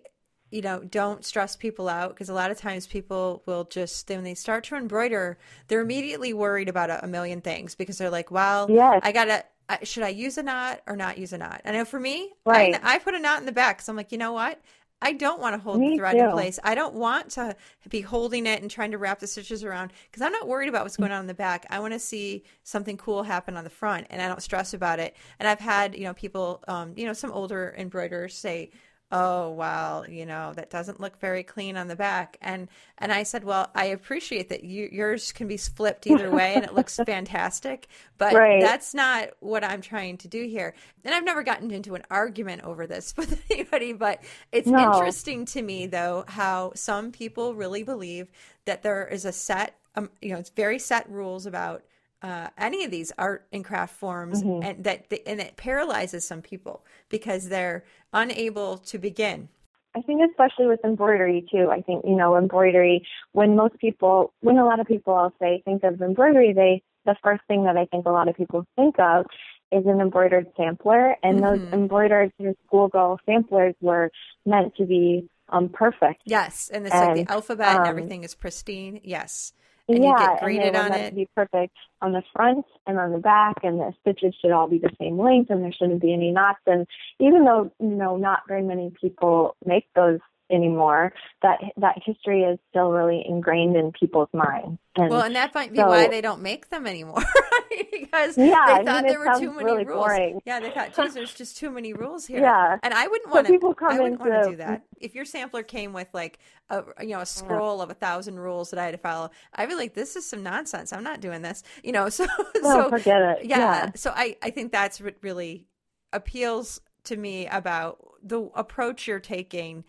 you 0.50 0.62
know 0.62 0.80
don't 0.80 1.26
stress 1.26 1.56
people 1.56 1.90
out 1.90 2.11
because 2.11 2.30
a 2.30 2.34
lot 2.34 2.50
of 2.50 2.59
times 2.59 2.86
people 2.86 3.42
will 3.44 3.64
just 3.64 4.09
when 4.09 4.24
they 4.24 4.34
start 4.34 4.64
to 4.64 4.74
embroider 4.74 5.36
they're 5.66 5.82
immediately 5.82 6.32
worried 6.32 6.70
about 6.70 6.88
a, 6.88 7.04
a 7.04 7.06
million 7.06 7.42
things 7.42 7.74
because 7.74 7.98
they're 7.98 8.09
like 8.09 8.30
well 8.30 8.66
yes. 8.70 8.98
i 9.02 9.12
gotta 9.12 9.44
should 9.82 10.02
i 10.02 10.08
use 10.08 10.38
a 10.38 10.42
knot 10.42 10.80
or 10.86 10.96
not 10.96 11.18
use 11.18 11.32
a 11.32 11.38
knot 11.38 11.60
i 11.64 11.72
know 11.72 11.84
for 11.84 12.00
me 12.00 12.32
right. 12.44 12.74
I, 12.82 12.94
I 12.94 12.98
put 12.98 13.14
a 13.14 13.18
knot 13.18 13.40
in 13.40 13.46
the 13.46 13.52
back 13.52 13.80
so 13.82 13.92
i'm 13.92 13.96
like 13.96 14.12
you 14.12 14.18
know 14.18 14.32
what 14.32 14.60
I 15.00 15.12
don't 15.12 15.40
want 15.40 15.54
to 15.54 15.60
hold 15.60 15.78
Me 15.78 15.90
the 15.90 15.96
thread 15.98 16.16
too. 16.16 16.24
in 16.24 16.30
place. 16.32 16.58
I 16.64 16.74
don't 16.74 16.94
want 16.94 17.30
to 17.30 17.54
be 17.88 18.00
holding 18.00 18.46
it 18.46 18.62
and 18.62 18.70
trying 18.70 18.90
to 18.90 18.98
wrap 18.98 19.20
the 19.20 19.26
stitches 19.26 19.62
around 19.62 19.92
because 20.10 20.22
I'm 20.22 20.32
not 20.32 20.48
worried 20.48 20.68
about 20.68 20.82
what's 20.82 20.96
going 20.96 21.12
on 21.12 21.20
in 21.20 21.26
the 21.28 21.34
back. 21.34 21.66
I 21.70 21.78
want 21.78 21.92
to 21.92 22.00
see 22.00 22.42
something 22.64 22.96
cool 22.96 23.22
happen 23.22 23.56
on 23.56 23.64
the 23.64 23.70
front, 23.70 24.08
and 24.10 24.20
I 24.20 24.26
don't 24.26 24.42
stress 24.42 24.74
about 24.74 24.98
it. 24.98 25.16
And 25.38 25.48
I've 25.48 25.60
had 25.60 25.96
you 25.96 26.04
know 26.04 26.14
people, 26.14 26.64
um, 26.66 26.94
you 26.96 27.06
know, 27.06 27.12
some 27.12 27.30
older 27.30 27.74
embroiderers 27.78 28.34
say, 28.34 28.70
oh 29.11 29.50
well 29.50 30.04
you 30.09 30.26
know 30.26 30.52
that 30.54 30.68
doesn't 30.68 31.00
look 31.00 31.18
very 31.18 31.42
clean 31.42 31.78
on 31.78 31.88
the 31.88 31.96
back 31.96 32.36
and 32.42 32.68
and 32.98 33.11
i 33.11 33.22
said 33.22 33.42
well 33.42 33.70
i 33.74 33.86
appreciate 33.86 34.50
that 34.50 34.64
you, 34.64 34.86
yours 34.92 35.32
can 35.32 35.48
be 35.48 35.56
flipped 35.56 36.06
either 36.06 36.30
way 36.30 36.54
and 36.54 36.64
it 36.64 36.74
looks 36.74 36.96
fantastic 37.06 37.86
but 38.18 38.34
right. 38.34 38.61
that's 38.61 38.92
not 38.92 39.30
what 39.40 39.64
i'm 39.64 39.80
trying 39.80 40.18
to 40.18 40.28
do 40.28 40.44
here 40.44 40.74
and 41.04 41.14
i've 41.14 41.24
never 41.24 41.42
gotten 41.42 41.70
into 41.70 41.94
an 41.94 42.02
argument 42.11 42.62
over 42.64 42.86
this 42.86 43.14
with 43.16 43.42
anybody 43.50 43.94
but 43.94 44.22
it's 44.52 44.68
no. 44.68 44.92
interesting 44.92 45.46
to 45.46 45.62
me 45.62 45.86
though 45.86 46.24
how 46.28 46.70
some 46.74 47.11
people 47.11 47.54
really 47.54 47.82
believe 47.82 48.30
that 48.66 48.82
there 48.82 49.06
is 49.06 49.24
a 49.24 49.32
set 49.32 49.78
um, 49.94 50.11
you 50.20 50.32
know 50.32 50.38
it's 50.38 50.50
very 50.50 50.78
set 50.78 51.09
rules 51.11 51.46
about 51.46 51.82
uh, 52.22 52.48
any 52.58 52.84
of 52.84 52.90
these 52.90 53.12
art 53.16 53.46
and 53.52 53.64
craft 53.64 53.94
forms, 53.94 54.42
mm-hmm. 54.42 54.62
and 54.62 54.84
that 54.84 55.06
and 55.26 55.40
it 55.40 55.56
paralyzes 55.56 56.26
some 56.26 56.42
people 56.42 56.84
because 57.08 57.48
they're 57.48 57.84
unable 58.12 58.78
to 58.78 58.98
begin. 58.98 59.48
I 59.96 60.02
think 60.02 60.20
especially 60.28 60.66
with 60.66 60.80
embroidery 60.84 61.46
too. 61.50 61.70
I 61.70 61.80
think 61.80 62.04
you 62.04 62.16
know 62.16 62.36
embroidery. 62.36 63.06
When 63.32 63.56
most 63.56 63.78
people, 63.78 64.32
when 64.40 64.58
a 64.58 64.64
lot 64.64 64.80
of 64.80 64.86
people, 64.86 65.14
I'll 65.14 65.34
say, 65.40 65.62
think 65.64 65.84
of 65.84 66.00
embroidery, 66.00 66.52
they 66.52 66.82
the 67.04 67.16
first 67.22 67.42
thing 67.46 67.64
that 67.64 67.76
I 67.76 67.86
think 67.86 68.06
a 68.06 68.10
lot 68.10 68.28
of 68.28 68.36
people 68.36 68.66
think 68.76 68.98
of 68.98 69.26
is 69.70 69.84
an 69.86 70.00
embroidered 70.00 70.46
sampler, 70.56 71.16
and 71.22 71.40
mm-hmm. 71.40 71.64
those 71.64 71.72
embroidered 71.72 72.32
schoolgirl 72.66 73.20
samplers 73.26 73.74
were 73.80 74.10
meant 74.44 74.74
to 74.76 74.86
be 74.86 75.28
um, 75.50 75.68
perfect. 75.68 76.22
Yes, 76.24 76.68
and 76.72 76.84
it's 76.84 76.94
and, 76.94 77.16
like 77.16 77.26
the 77.26 77.32
alphabet 77.32 77.68
um, 77.68 77.76
and 77.78 77.86
everything 77.86 78.24
is 78.24 78.34
pristine. 78.34 79.00
Yes 79.04 79.52
and 79.88 80.04
yeah, 80.04 80.10
you 80.10 80.18
get 80.18 80.40
graded 80.40 80.66
and 80.66 80.76
on 80.76 80.92
it. 80.92 81.10
To 81.10 81.16
be 81.16 81.28
perfect 81.34 81.76
on 82.01 82.12
the 82.12 82.22
front 82.34 82.64
and 82.86 82.99
on 82.99 83.12
the 83.12 83.18
back, 83.18 83.57
and 83.62 83.80
the 83.80 83.92
stitches 84.01 84.34
should 84.40 84.53
all 84.53 84.68
be 84.68 84.78
the 84.78 84.90
same 85.01 85.18
length, 85.18 85.51
and 85.51 85.62
there 85.62 85.72
shouldn't 85.72 86.01
be 86.01 86.12
any 86.12 86.30
knots. 86.30 86.61
And 86.66 86.86
even 87.18 87.44
though 87.44 87.70
you 87.80 87.88
know 87.88 88.16
not 88.16 88.42
very 88.49 88.62
many 88.62 88.92
people 89.01 89.57
make 89.64 89.86
those 89.94 90.20
anymore, 90.51 91.12
that 91.42 91.59
that 91.76 91.99
history 92.05 92.42
is 92.42 92.59
still 92.70 92.90
really 92.90 93.24
ingrained 93.26 93.76
in 93.76 93.92
people's 93.92 94.28
minds. 94.32 94.78
And 94.96 95.11
well, 95.11 95.22
and 95.22 95.36
that 95.36 95.55
might 95.55 95.72
be 95.72 95.78
so, 95.78 95.86
why 95.86 96.09
they 96.09 96.20
don't 96.20 96.42
make 96.42 96.70
them 96.70 96.86
anymore. 96.86 97.22
because 97.92 98.36
yeah, 98.36 98.78
they 98.78 98.84
thought 98.84 98.88
I 98.88 99.03
mean, 99.03 99.07
there 99.07 99.18
were 99.18 99.38
too 99.38 99.53
many 99.53 99.64
really 99.64 99.84
rules. 99.84 100.07
Boring. 100.07 100.40
Yeah, 100.44 100.61
they 100.61 100.70
thought, 100.70 100.94
geez, 100.94 101.14
there's 101.14 101.34
just 101.34 101.57
too 101.57 101.70
many 101.70 101.92
rules 101.92 102.26
here. 102.26 102.40
Yeah, 102.40 102.78
and 102.82 102.94
I 102.94 103.07
wouldn't 103.07 103.30
so 103.30 103.34
want 103.34 103.46
to. 103.46 103.53
I 103.84 103.99
wouldn't 103.99 104.20
into, 104.20 104.30
want 104.30 104.44
to 104.44 104.51
do 104.51 104.57
that. 104.57 104.82
If 105.01 105.14
your 105.14 105.24
sampler 105.24 105.62
came 105.62 105.92
with 105.92 106.09
like 106.12 106.38
a 106.70 106.84
you 107.01 107.11
know 107.11 107.20
a 107.20 107.26
scroll 107.26 107.80
of 107.80 107.90
a 107.90 107.94
thousand 107.94 108.38
rules 108.38 108.70
that 108.70 108.78
I 108.80 108.84
had 108.84 108.92
to 108.92 108.99
follow, 108.99 109.30
I'd 109.55 109.68
be 109.68 109.74
like, 109.74 109.94
this 109.94 110.16
is 110.16 110.28
some 110.28 110.42
nonsense. 110.42 110.92
I'm 110.92 111.05
not 111.05 111.20
doing 111.20 111.42
this. 111.42 111.62
You 111.82 111.92
know, 111.92 112.09
so 112.09 112.26
no, 112.57 112.62
so 112.62 112.88
forget 112.90 113.22
it. 113.22 113.44
Yeah, 113.44 113.59
yeah. 113.59 113.90
So 113.94 114.12
I 114.14 114.36
I 114.42 114.51
think 114.51 114.72
that's 114.72 115.01
what 115.01 115.16
really 115.22 115.66
appeals 116.12 116.80
to 117.05 117.16
me 117.16 117.46
about 117.46 117.99
the 118.22 118.42
approach 118.55 119.07
you're 119.07 119.20
taking. 119.20 119.84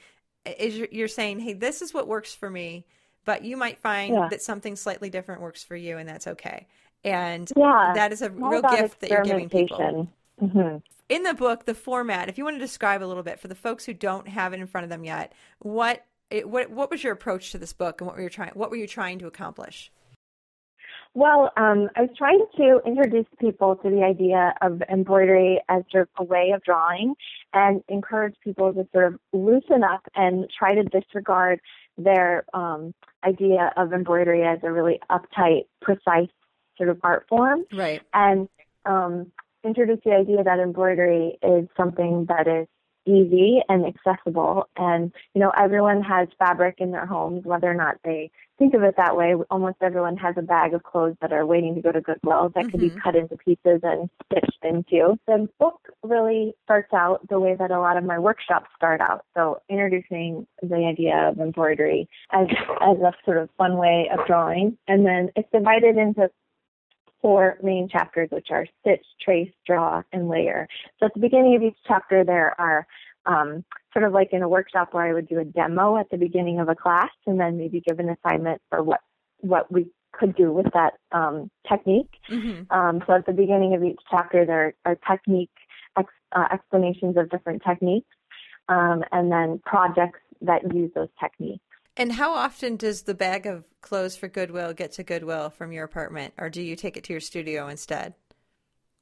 Is 0.46 0.78
you're, 0.78 0.88
you're 0.92 1.08
saying, 1.08 1.40
hey, 1.40 1.54
this 1.54 1.82
is 1.82 1.94
what 1.94 2.08
works 2.08 2.34
for 2.34 2.50
me 2.50 2.86
but 3.26 3.44
you 3.44 3.58
might 3.58 3.78
find 3.78 4.16
yeah. 4.16 4.28
that 4.30 4.42
something 4.42 4.76
slightly 4.76 5.10
different 5.10 5.42
works 5.42 5.62
for 5.64 5.76
you 5.76 5.98
and 5.98 6.08
that's 6.10 6.26
okay 6.26 6.66
and 7.04 7.52
yeah, 7.56 7.92
that 7.96 8.12
is 8.12 8.22
a 8.22 8.30
real 8.30 8.62
gift 8.62 9.00
that 9.02 9.10
you're 9.10 9.24
giving 9.24 9.50
people. 9.50 10.08
Mm-hmm. 10.42 10.78
In 11.10 11.24
the 11.24 11.34
book, 11.34 11.66
the 11.66 11.74
format, 11.74 12.30
if 12.30 12.38
you 12.38 12.44
want 12.44 12.56
to 12.56 12.60
describe 12.60 13.02
a 13.02 13.06
little 13.06 13.24
bit 13.24 13.40
for 13.40 13.48
the 13.48 13.56
folks 13.56 13.86
who 13.86 13.94
don't 13.94 14.28
have 14.28 14.54
it 14.54 14.60
in 14.60 14.68
front 14.68 14.84
of 14.84 14.90
them 14.90 15.04
yet, 15.04 15.34
what 15.60 16.06
it, 16.30 16.48
what 16.48 16.70
what 16.70 16.92
was 16.92 17.04
your 17.04 17.14
approach 17.14 17.52
to 17.52 17.58
this 17.58 17.74
book 17.74 18.02
and 18.02 18.08
what 18.08 18.16
were 18.16 18.22
you 18.22 18.30
trying 18.30 18.52
what 18.52 18.70
were 18.70 18.76
you 18.76 18.88
trying 18.88 19.20
to 19.20 19.28
accomplish? 19.28 19.92
Well, 21.16 21.52
um, 21.58 21.90
I 21.96 22.02
was 22.02 22.12
trying 22.18 22.46
to 22.58 22.82
introduce 22.86 23.26
people 23.40 23.76
to 23.78 23.90
the 23.90 24.04
idea 24.04 24.54
of 24.62 24.82
embroidery 24.84 25.60
as 25.68 25.84
sort 25.92 26.04
of 26.04 26.10
a 26.20 26.24
way 26.24 26.52
of 26.56 26.64
drawing 26.64 27.16
and 27.54 27.84
encourage 27.90 28.36
people 28.44 28.72
to 28.74 28.88
sort 28.94 29.06
of 29.06 29.20
loosen 29.34 29.84
up 29.84 30.02
and 30.16 30.46
try 30.58 30.76
to 30.76 30.84
disregard 30.84 31.60
their 31.98 32.46
um, 32.54 32.94
idea 33.26 33.74
of 33.76 33.92
embroidery 33.92 34.44
as 34.44 34.60
a 34.64 34.72
really 34.72 35.00
uptight, 35.10 35.66
precise 35.82 36.30
sort 36.78 36.90
of 36.90 37.00
art 37.04 37.26
form. 37.28 37.66
Right. 37.74 38.02
And 38.14 38.48
um, 38.86 39.32
introduce 39.64 40.00
the 40.06 40.12
idea 40.12 40.44
that 40.44 40.60
embroidery 40.60 41.38
is 41.42 41.68
something 41.76 42.28
that 42.30 42.48
is 42.48 42.68
easy 43.06 43.62
and 43.68 43.86
accessible. 43.86 44.70
And, 44.78 45.12
you 45.34 45.42
know, 45.42 45.52
everyone 45.58 46.04
has 46.04 46.28
fabric 46.38 46.76
in 46.78 46.92
their 46.92 47.06
homes, 47.06 47.46
whether 47.46 47.70
or 47.70 47.74
not 47.74 47.96
they 48.04 48.32
think 48.60 48.74
of 48.76 48.84
it 48.84 48.96
that 48.98 49.16
way. 49.16 49.34
Almost 49.50 49.78
everyone 49.82 50.18
has 50.18 50.36
a 50.38 50.44
bag 50.44 50.74
of 50.74 50.84
clothes 50.84 51.16
that 51.22 51.34
are 51.34 51.46
waiting 51.46 51.74
to 51.76 51.82
go 51.82 51.92
to 51.92 52.02
Goodwill 52.02 52.52
that 52.54 52.66
mm-hmm. 52.66 52.70
could 52.70 52.80
be 52.80 52.90
mm-hmm. 52.90 53.00
cut 53.00 53.16
into 53.16 53.38
pieces 53.38 53.80
and 53.82 54.10
stitched 54.26 54.64
into. 54.64 55.18
The 55.26 55.48
book 55.60 55.80
really 56.04 56.54
starts 56.66 56.94
out 56.94 57.28
the 57.30 57.40
way 57.40 57.56
that 57.58 57.72
a 57.72 57.80
lot 57.80 57.98
of 57.98 58.04
my 58.04 58.20
workshops 58.20 58.70
start 58.76 59.02
out. 59.02 59.26
So 59.36 59.62
introducing 59.70 60.46
the 60.62 60.76
idea 60.76 61.30
of 61.30 61.40
embroidery 61.40 62.08
as, 62.32 62.48
as 62.82 62.98
a 62.98 63.14
sort 63.26 63.38
of 63.38 63.50
fun 63.58 63.78
way 63.78 64.10
of 64.12 64.28
drawing. 64.28 64.78
And 64.88 65.06
then 65.06 65.30
it's 65.36 65.50
divided 65.52 65.98
into 65.98 66.30
four 67.22 67.58
main 67.64 67.90
chapters, 67.90 68.30
which 68.32 68.48
are 68.52 68.66
stitch, 68.82 69.06
trace, 69.22 69.52
draw, 69.66 70.04
and 70.12 70.30
layer. 70.30 70.68
So 71.00 71.08
at 71.08 71.14
the 71.14 71.20
beginning 71.20 71.56
of 71.56 71.64
each 71.64 71.78
chapter, 71.88 72.24
there 72.24 72.60
are 72.60 72.86
um, 73.26 73.64
sort 73.94 74.06
of 74.06 74.14
like 74.14 74.30
in 74.32 74.42
a 74.42 74.50
workshop 74.50 74.90
where 74.94 75.06
I 75.06 75.14
would 75.14 75.28
do 75.28 75.40
a 75.40 75.46
demo 75.46 75.98
at 75.98 76.10
the 76.10 76.18
beginning 76.18 76.60
of 76.60 76.70
a 76.70 76.76
class 76.76 77.10
and 77.26 77.40
then 77.40 77.58
maybe 77.58 77.82
give 77.82 78.00
an 78.00 78.10
assignment 78.10 78.62
for 78.70 78.84
what 78.84 79.02
what 79.42 79.72
we 79.72 79.88
could 80.12 80.36
do 80.36 80.52
with 80.52 80.68
that 80.74 80.94
um, 81.12 81.50
technique. 81.68 82.12
Mm-hmm. 82.30 82.72
Um, 82.78 83.02
so 83.08 83.14
at 83.14 83.26
the 83.26 83.32
beginning 83.32 83.74
of 83.74 83.84
each 83.84 84.00
chapter, 84.10 84.46
there 84.46 84.74
are 84.86 84.98
technique 85.10 85.52
ex- 85.98 86.08
uh, 86.34 86.48
explanations 86.52 87.16
of 87.18 87.30
different 87.30 87.62
techniques, 87.66 88.08
um, 88.68 89.04
and 89.12 89.32
then 89.32 89.62
projects 89.66 90.20
that 90.42 90.62
use 90.74 90.92
those 90.94 91.10
techniques. 91.20 91.64
And 91.96 92.14
how 92.14 92.34
often 92.34 92.76
does 92.76 93.04
the 93.04 93.14
bag 93.14 93.46
of 93.46 93.66
clothes 93.82 94.16
for 94.16 94.28
Goodwill 94.28 94.74
get 94.74 94.92
to 94.94 95.04
Goodwill 95.04 95.50
from 95.50 95.72
your 95.72 95.84
apartment, 95.84 96.34
or 96.38 96.50
do 96.50 96.62
you 96.62 96.76
take 96.76 96.98
it 96.98 97.04
to 97.06 97.14
your 97.14 97.20
studio 97.20 97.68
instead? 97.68 98.14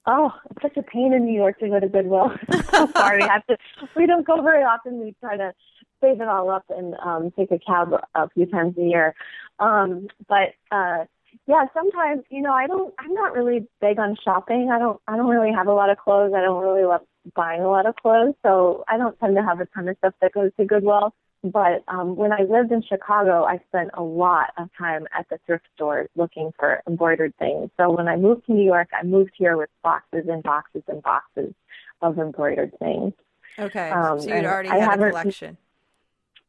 Oh, 0.09 0.31
it's 0.49 0.61
such 0.61 0.77
a 0.77 0.83
pain 0.83 1.13
in 1.13 1.25
New 1.25 1.35
York 1.35 1.59
to 1.59 1.67
go 1.67 1.81
to 1.81 1.89
Goodwill. 1.89 2.31
so 2.71 2.87
far, 2.87 3.17
we 3.17 3.23
have 3.23 3.45
to. 3.47 3.57
We 3.95 4.05
don't 4.05 4.25
go 4.25 4.41
very 4.41 4.63
often. 4.63 5.01
We 5.01 5.13
try 5.19 5.35
to 5.35 5.53
save 6.01 6.21
it 6.21 6.27
all 6.29 6.49
up 6.49 6.63
and 6.69 6.95
um, 7.03 7.31
take 7.37 7.51
a 7.51 7.59
cab 7.59 7.89
a 8.15 8.29
few 8.29 8.45
times 8.45 8.77
a 8.77 8.83
year. 8.83 9.15
Um, 9.59 10.07
but 10.29 10.53
uh, 10.71 11.05
yeah, 11.45 11.65
sometimes 11.73 12.23
you 12.29 12.41
know 12.41 12.53
I 12.53 12.67
don't. 12.67 12.93
I'm 12.99 13.13
not 13.13 13.33
really 13.33 13.67
big 13.81 13.99
on 13.99 14.15
shopping. 14.23 14.69
I 14.73 14.79
don't. 14.79 14.99
I 15.09 15.17
don't 15.17 15.27
really 15.27 15.53
have 15.53 15.67
a 15.67 15.73
lot 15.73 15.89
of 15.89 15.97
clothes. 15.97 16.33
I 16.33 16.41
don't 16.41 16.63
really 16.63 16.85
love 16.85 17.01
buying 17.35 17.61
a 17.61 17.69
lot 17.69 17.85
of 17.85 17.95
clothes, 17.97 18.35
so 18.43 18.85
I 18.87 18.97
don't 18.97 19.19
tend 19.19 19.35
to 19.35 19.43
have 19.43 19.59
a 19.59 19.65
ton 19.65 19.89
of 19.89 19.97
stuff 19.97 20.13
that 20.21 20.31
goes 20.31 20.51
to 20.57 20.65
Goodwill. 20.65 21.13
But 21.43 21.83
um, 21.87 22.15
when 22.15 22.33
I 22.33 22.41
lived 22.41 22.71
in 22.71 22.81
Chicago, 22.81 23.43
I 23.45 23.59
spent 23.67 23.91
a 23.93 24.01
lot 24.01 24.53
of 24.57 24.69
time 24.77 25.05
at 25.17 25.29
the 25.29 25.39
thrift 25.45 25.65
store 25.75 26.07
looking 26.15 26.51
for 26.57 26.81
embroidered 26.87 27.33
things. 27.37 27.69
So 27.77 27.91
when 27.91 28.07
I 28.07 28.15
moved 28.15 28.47
to 28.47 28.53
New 28.53 28.65
York, 28.65 28.89
I 28.99 29.03
moved 29.03 29.31
here 29.37 29.55
with 29.55 29.69
boxes 29.83 30.25
and 30.27 30.41
boxes 30.41 30.83
and 30.87 31.01
boxes 31.03 31.53
of 32.01 32.17
embroidered 32.17 32.77
things. 32.79 33.13
Okay, 33.59 33.89
Um, 33.89 34.19
so 34.19 34.33
you'd 34.33 34.45
already 34.45 34.69
I 34.69 34.79
had 34.79 35.01
a 35.01 35.09
collection. 35.09 35.57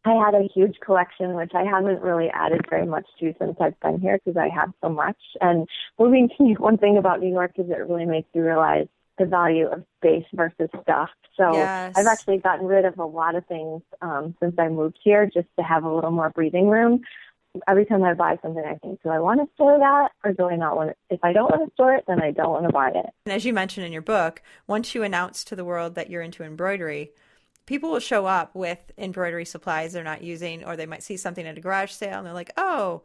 I 0.05 0.15
had 0.15 0.35
a 0.35 0.49
huge 0.55 0.79
collection, 0.81 1.35
which 1.35 1.53
I 1.55 1.65
haven't 1.65 2.01
really 2.01 2.31
added 2.31 2.63
very 2.71 2.87
much 2.87 3.07
to 3.21 3.35
since 3.39 3.57
I've 3.61 3.79
been 3.81 4.01
here 4.01 4.19
because 4.25 4.37
I 4.39 4.49
have 4.49 4.73
so 4.81 4.89
much. 4.89 5.19
And 5.41 5.69
moving 5.99 6.29
to 6.29 6.43
New 6.43 6.55
one 6.55 6.79
thing 6.79 6.97
about 6.97 7.21
New 7.21 7.31
York 7.31 7.53
is 7.57 7.69
it 7.69 7.89
really 7.89 8.07
makes 8.07 8.29
you 8.33 8.43
realize 8.43 8.87
the 9.19 9.27
value 9.27 9.67
of 9.67 9.85
space 9.99 10.25
versus 10.33 10.69
stuff. 10.83 11.11
So 11.37 11.53
Yes. 11.55 11.95
I've 11.97 12.07
actually 12.07 12.39
gotten 12.39 12.67
rid 12.67 12.85
of 12.85 12.99
a 12.99 13.05
lot 13.05 13.35
of 13.35 13.47
things 13.47 13.83
um, 14.03 14.35
since 14.41 14.55
I 14.59 14.69
moved 14.69 14.99
here 15.03 15.27
just 15.27 15.49
to 15.59 15.63
have 15.63 15.85
a 15.85 15.95
little 15.95 16.11
more 16.11 16.31
breathing 16.31 16.69
room. 16.69 17.01
Every 17.67 17.87
time 17.87 18.05
I 18.05 18.15
buy 18.15 18.39
something, 18.43 18.63
I 18.65 18.75
think, 18.75 19.03
do 19.03 19.09
I 19.09 19.19
want 19.19 19.41
to 19.41 19.53
store 19.55 19.79
that 19.79 20.11
or 20.23 20.33
do 20.33 20.49
I 20.49 20.57
not 20.57 20.77
want 20.77 20.91
it? 20.91 20.99
If 21.11 21.21
I 21.23 21.33
don't 21.33 21.51
want 21.51 21.69
to 21.69 21.73
store 21.75 21.95
it, 21.95 22.05
then 22.07 22.23
I 22.23 22.31
don't 22.31 22.51
want 22.51 22.67
to 22.67 22.73
buy 22.73 22.91
it. 22.91 23.07
And 23.25 23.33
as 23.33 23.45
you 23.45 23.53
mentioned 23.53 23.87
in 23.87 23.93
your 23.93 24.03
book, 24.03 24.43
once 24.67 24.95
you 24.95 25.03
announce 25.03 25.45
to 25.45 25.57
the 25.57 25.65
world 25.65 25.95
that 25.95 26.11
you're 26.11 26.23
into 26.23 26.45
embroidery, 26.45 27.13
people 27.67 27.91
will 27.91 28.01
show 28.01 28.27
up 28.27 28.55
with 28.55 28.79
embroidery 28.99 29.45
supplies 29.45 29.93
they're 29.93 30.05
not 30.05 30.23
using, 30.23 30.65
or 30.65 30.77
they 30.77 30.87
might 30.87 31.03
see 31.03 31.17
something 31.17 31.47
at 31.47 31.59
a 31.59 31.61
garage 31.61 31.91
sale 31.91 32.19
and 32.19 32.27
they're 32.27 32.35
like, 32.35 32.53
"Oh, 32.57 33.03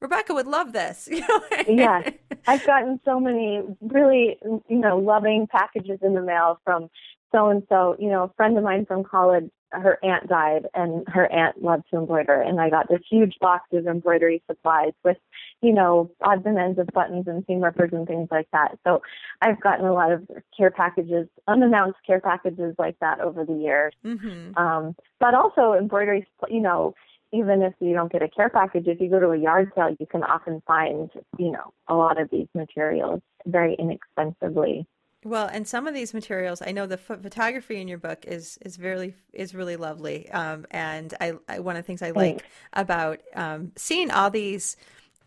Rebecca 0.00 0.34
would 0.34 0.46
love 0.46 0.72
this." 0.72 1.08
You 1.14 1.20
know? 1.20 1.40
Yes. 1.68 2.12
I've 2.46 2.66
gotten 2.66 3.00
so 3.04 3.18
many 3.20 3.62
really, 3.80 4.38
you 4.42 4.78
know, 4.78 4.98
loving 4.98 5.46
packages 5.46 5.98
in 6.02 6.14
the 6.14 6.22
mail 6.22 6.60
from 6.64 6.90
so 7.32 7.48
and 7.48 7.62
so. 7.68 7.96
You 7.98 8.10
know, 8.10 8.24
a 8.24 8.32
friend 8.36 8.56
of 8.58 8.64
mine 8.64 8.84
from 8.86 9.04
college, 9.04 9.50
her 9.70 9.98
aunt 10.02 10.28
died, 10.28 10.66
and 10.74 11.06
her 11.08 11.30
aunt 11.32 11.62
loved 11.62 11.84
to 11.90 11.98
embroider, 11.98 12.40
and 12.40 12.60
I 12.60 12.70
got 12.70 12.88
this 12.88 13.00
huge 13.10 13.34
box 13.40 13.68
of 13.72 13.86
embroidery 13.86 14.42
supplies 14.46 14.92
with, 15.04 15.16
you 15.62 15.72
know, 15.72 16.10
odds 16.22 16.42
and 16.44 16.58
ends 16.58 16.78
of 16.78 16.86
buttons 16.88 17.26
and 17.26 17.44
seam 17.46 17.60
rippers 17.62 17.90
and 17.92 18.06
things 18.06 18.28
like 18.30 18.48
that. 18.52 18.78
So 18.84 19.02
I've 19.40 19.60
gotten 19.60 19.86
a 19.86 19.92
lot 19.92 20.12
of 20.12 20.28
care 20.56 20.70
packages, 20.70 21.28
unannounced 21.48 21.98
care 22.06 22.20
packages 22.20 22.74
like 22.78 22.98
that 23.00 23.20
over 23.20 23.44
the 23.44 23.54
years. 23.54 23.94
hmm 24.02 24.52
Um, 24.56 24.94
but 25.18 25.34
also 25.34 25.72
embroidery, 25.72 26.26
you 26.48 26.60
know, 26.60 26.94
even 27.34 27.62
if 27.62 27.74
you 27.80 27.92
don't 27.94 28.12
get 28.12 28.22
a 28.22 28.28
care 28.28 28.48
package, 28.48 28.86
if 28.86 29.00
you 29.00 29.10
go 29.10 29.18
to 29.18 29.30
a 29.30 29.36
yard 29.36 29.72
sale, 29.74 29.94
you 29.98 30.06
can 30.06 30.22
often 30.22 30.62
find, 30.66 31.10
you 31.36 31.50
know, 31.50 31.72
a 31.88 31.94
lot 31.94 32.20
of 32.20 32.30
these 32.30 32.46
materials 32.54 33.20
very 33.46 33.74
inexpensively. 33.74 34.86
Well, 35.24 35.48
and 35.50 35.66
some 35.66 35.86
of 35.86 35.94
these 35.94 36.12
materials, 36.12 36.62
I 36.64 36.72
know 36.72 36.86
the 36.86 36.98
ph- 36.98 37.20
photography 37.20 37.80
in 37.80 37.88
your 37.88 37.98
book 37.98 38.24
is 38.26 38.58
is 38.60 38.78
really 38.78 39.14
is 39.32 39.54
really 39.54 39.76
lovely. 39.76 40.30
Um, 40.30 40.66
and 40.70 41.14
I, 41.20 41.32
I 41.48 41.60
one 41.60 41.76
of 41.76 41.82
the 41.82 41.86
things 41.86 42.02
I 42.02 42.10
like 42.10 42.40
Thanks. 42.40 42.44
about 42.74 43.20
um, 43.34 43.72
seeing 43.74 44.10
all 44.10 44.30
these, 44.30 44.76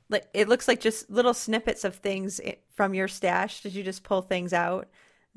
like 0.09 0.27
it 0.33 0.47
looks 0.47 0.67
like 0.67 0.79
just 0.79 1.09
little 1.09 1.33
snippets 1.33 1.83
of 1.83 1.95
things 1.95 2.39
from 2.75 2.93
your 2.93 3.07
stash. 3.07 3.61
Did 3.61 3.73
you 3.73 3.83
just 3.83 4.03
pull 4.03 4.21
things 4.21 4.53
out 4.53 4.87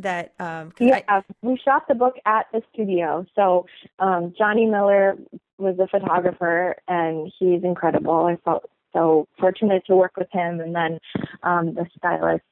that? 0.03 0.35
Um, 0.39 0.73
Yeah, 0.79 1.01
I, 1.09 1.23
we 1.43 1.59
shot 1.65 1.89
the 1.89 1.95
book 1.95 2.15
at 2.27 2.47
the 2.53 2.63
studio. 2.73 3.25
So 3.35 3.67
um, 3.99 4.35
Johnny 4.37 4.67
Miller 4.67 5.17
was 5.59 5.79
a 5.79 5.87
photographer, 5.87 6.77
and 6.89 7.33
he's 7.39 7.63
incredible. 7.65 8.27
I 8.27 8.37
felt 8.45 8.69
so 8.93 9.29
fortunate 9.39 9.85
to 9.87 9.97
work 9.97 10.17
with 10.17 10.29
him, 10.33 10.61
and 10.61 10.75
then 10.75 10.99
um, 11.43 11.75
the 11.75 11.87
stylist 11.97 12.45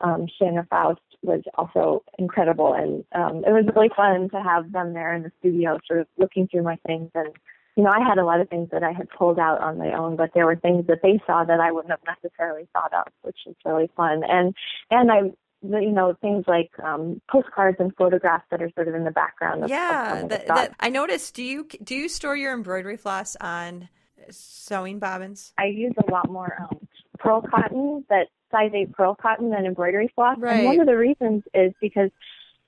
um, 0.00 0.26
Shanna 0.38 0.66
Faust 0.68 1.00
was 1.22 1.42
also 1.54 2.02
incredible, 2.18 2.72
and 2.72 3.04
um, 3.14 3.44
it 3.46 3.52
was 3.52 3.66
really 3.74 3.90
fun 3.94 4.28
to 4.30 4.42
have 4.42 4.72
them 4.72 4.94
there 4.94 5.14
in 5.14 5.22
the 5.22 5.32
studio, 5.40 5.78
sort 5.86 6.00
of 6.00 6.06
looking 6.18 6.48
through 6.48 6.62
my 6.62 6.76
things. 6.86 7.10
And 7.14 7.28
you 7.76 7.84
know, 7.84 7.90
I 7.90 8.00
had 8.06 8.18
a 8.18 8.24
lot 8.24 8.40
of 8.40 8.48
things 8.48 8.68
that 8.72 8.82
I 8.82 8.92
had 8.92 9.08
pulled 9.10 9.38
out 9.38 9.60
on 9.60 9.78
my 9.78 9.92
own, 9.92 10.16
but 10.16 10.30
there 10.34 10.46
were 10.46 10.56
things 10.56 10.86
that 10.88 11.00
they 11.02 11.20
saw 11.26 11.44
that 11.44 11.60
I 11.60 11.70
wouldn't 11.70 11.92
have 11.92 12.00
necessarily 12.22 12.68
thought 12.72 12.92
of, 12.92 13.12
which 13.22 13.36
was 13.46 13.56
really 13.64 13.90
fun. 13.96 14.22
And 14.28 14.54
and 14.90 15.10
I 15.12 15.32
you 15.62 15.90
know 15.90 16.14
things 16.20 16.44
like 16.46 16.70
um, 16.82 17.20
postcards 17.30 17.76
and 17.80 17.94
photographs 17.96 18.44
that 18.50 18.62
are 18.62 18.70
sort 18.74 18.88
of 18.88 18.94
in 18.94 19.04
the 19.04 19.10
background. 19.10 19.64
Of, 19.64 19.70
yeah, 19.70 20.16
of 20.16 20.22
the 20.22 20.28
that, 20.28 20.46
shots. 20.46 20.60
that, 20.60 20.74
I 20.80 20.88
noticed. 20.88 21.34
Do 21.34 21.42
you 21.42 21.66
do 21.82 21.94
you 21.94 22.08
store 22.08 22.36
your 22.36 22.52
embroidery 22.52 22.96
floss 22.96 23.36
on 23.40 23.88
sewing 24.30 24.98
bobbins? 24.98 25.52
I 25.58 25.66
use 25.66 25.94
a 26.06 26.10
lot 26.10 26.30
more 26.30 26.66
um, 26.70 26.88
pearl 27.18 27.42
cotton, 27.42 28.04
that 28.08 28.28
size 28.50 28.70
8 28.74 28.92
pearl 28.92 29.14
cotton 29.14 29.50
than 29.50 29.66
embroidery 29.66 30.10
floss. 30.14 30.36
Right. 30.38 30.58
And 30.58 30.66
one 30.66 30.80
of 30.80 30.86
the 30.86 30.96
reasons 30.96 31.44
is 31.54 31.72
because 31.80 32.10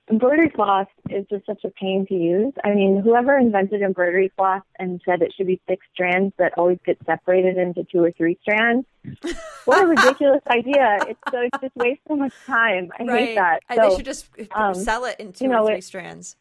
embroidery 0.09 0.49
floss 0.53 0.87
is 1.09 1.25
just 1.29 1.45
such 1.45 1.63
a 1.63 1.69
pain 1.69 2.05
to 2.09 2.13
use. 2.13 2.53
I 2.63 2.73
mean, 2.73 3.01
whoever 3.03 3.37
invented 3.37 3.81
embroidery 3.81 4.31
floss 4.35 4.61
and 4.79 5.01
said 5.05 5.21
it 5.21 5.33
should 5.35 5.47
be 5.47 5.61
six 5.67 5.85
strands 5.93 6.33
that 6.37 6.57
always 6.57 6.79
get 6.85 6.97
separated 7.05 7.57
into 7.57 7.83
two 7.91 8.03
or 8.03 8.11
three 8.11 8.37
strands, 8.41 8.85
what 9.65 9.83
a 9.83 9.87
ridiculous 9.87 10.41
idea. 10.49 10.97
It's 11.07 11.19
so 11.31 11.39
it 11.41 11.51
just 11.61 11.75
wastes 11.75 12.03
so 12.07 12.15
much 12.15 12.33
time. 12.45 12.89
I 12.99 13.03
hate 13.03 13.35
that. 13.35 13.59
So, 13.73 13.89
they 13.89 13.95
should 13.95 14.05
just 14.05 14.29
um, 14.53 14.73
sell 14.75 15.05
it 15.05 15.19
in 15.19 15.31
two 15.33 15.45
you 15.45 15.51
know, 15.51 15.63
or 15.63 15.67
three 15.67 15.77
it- 15.77 15.83
strands. 15.83 16.35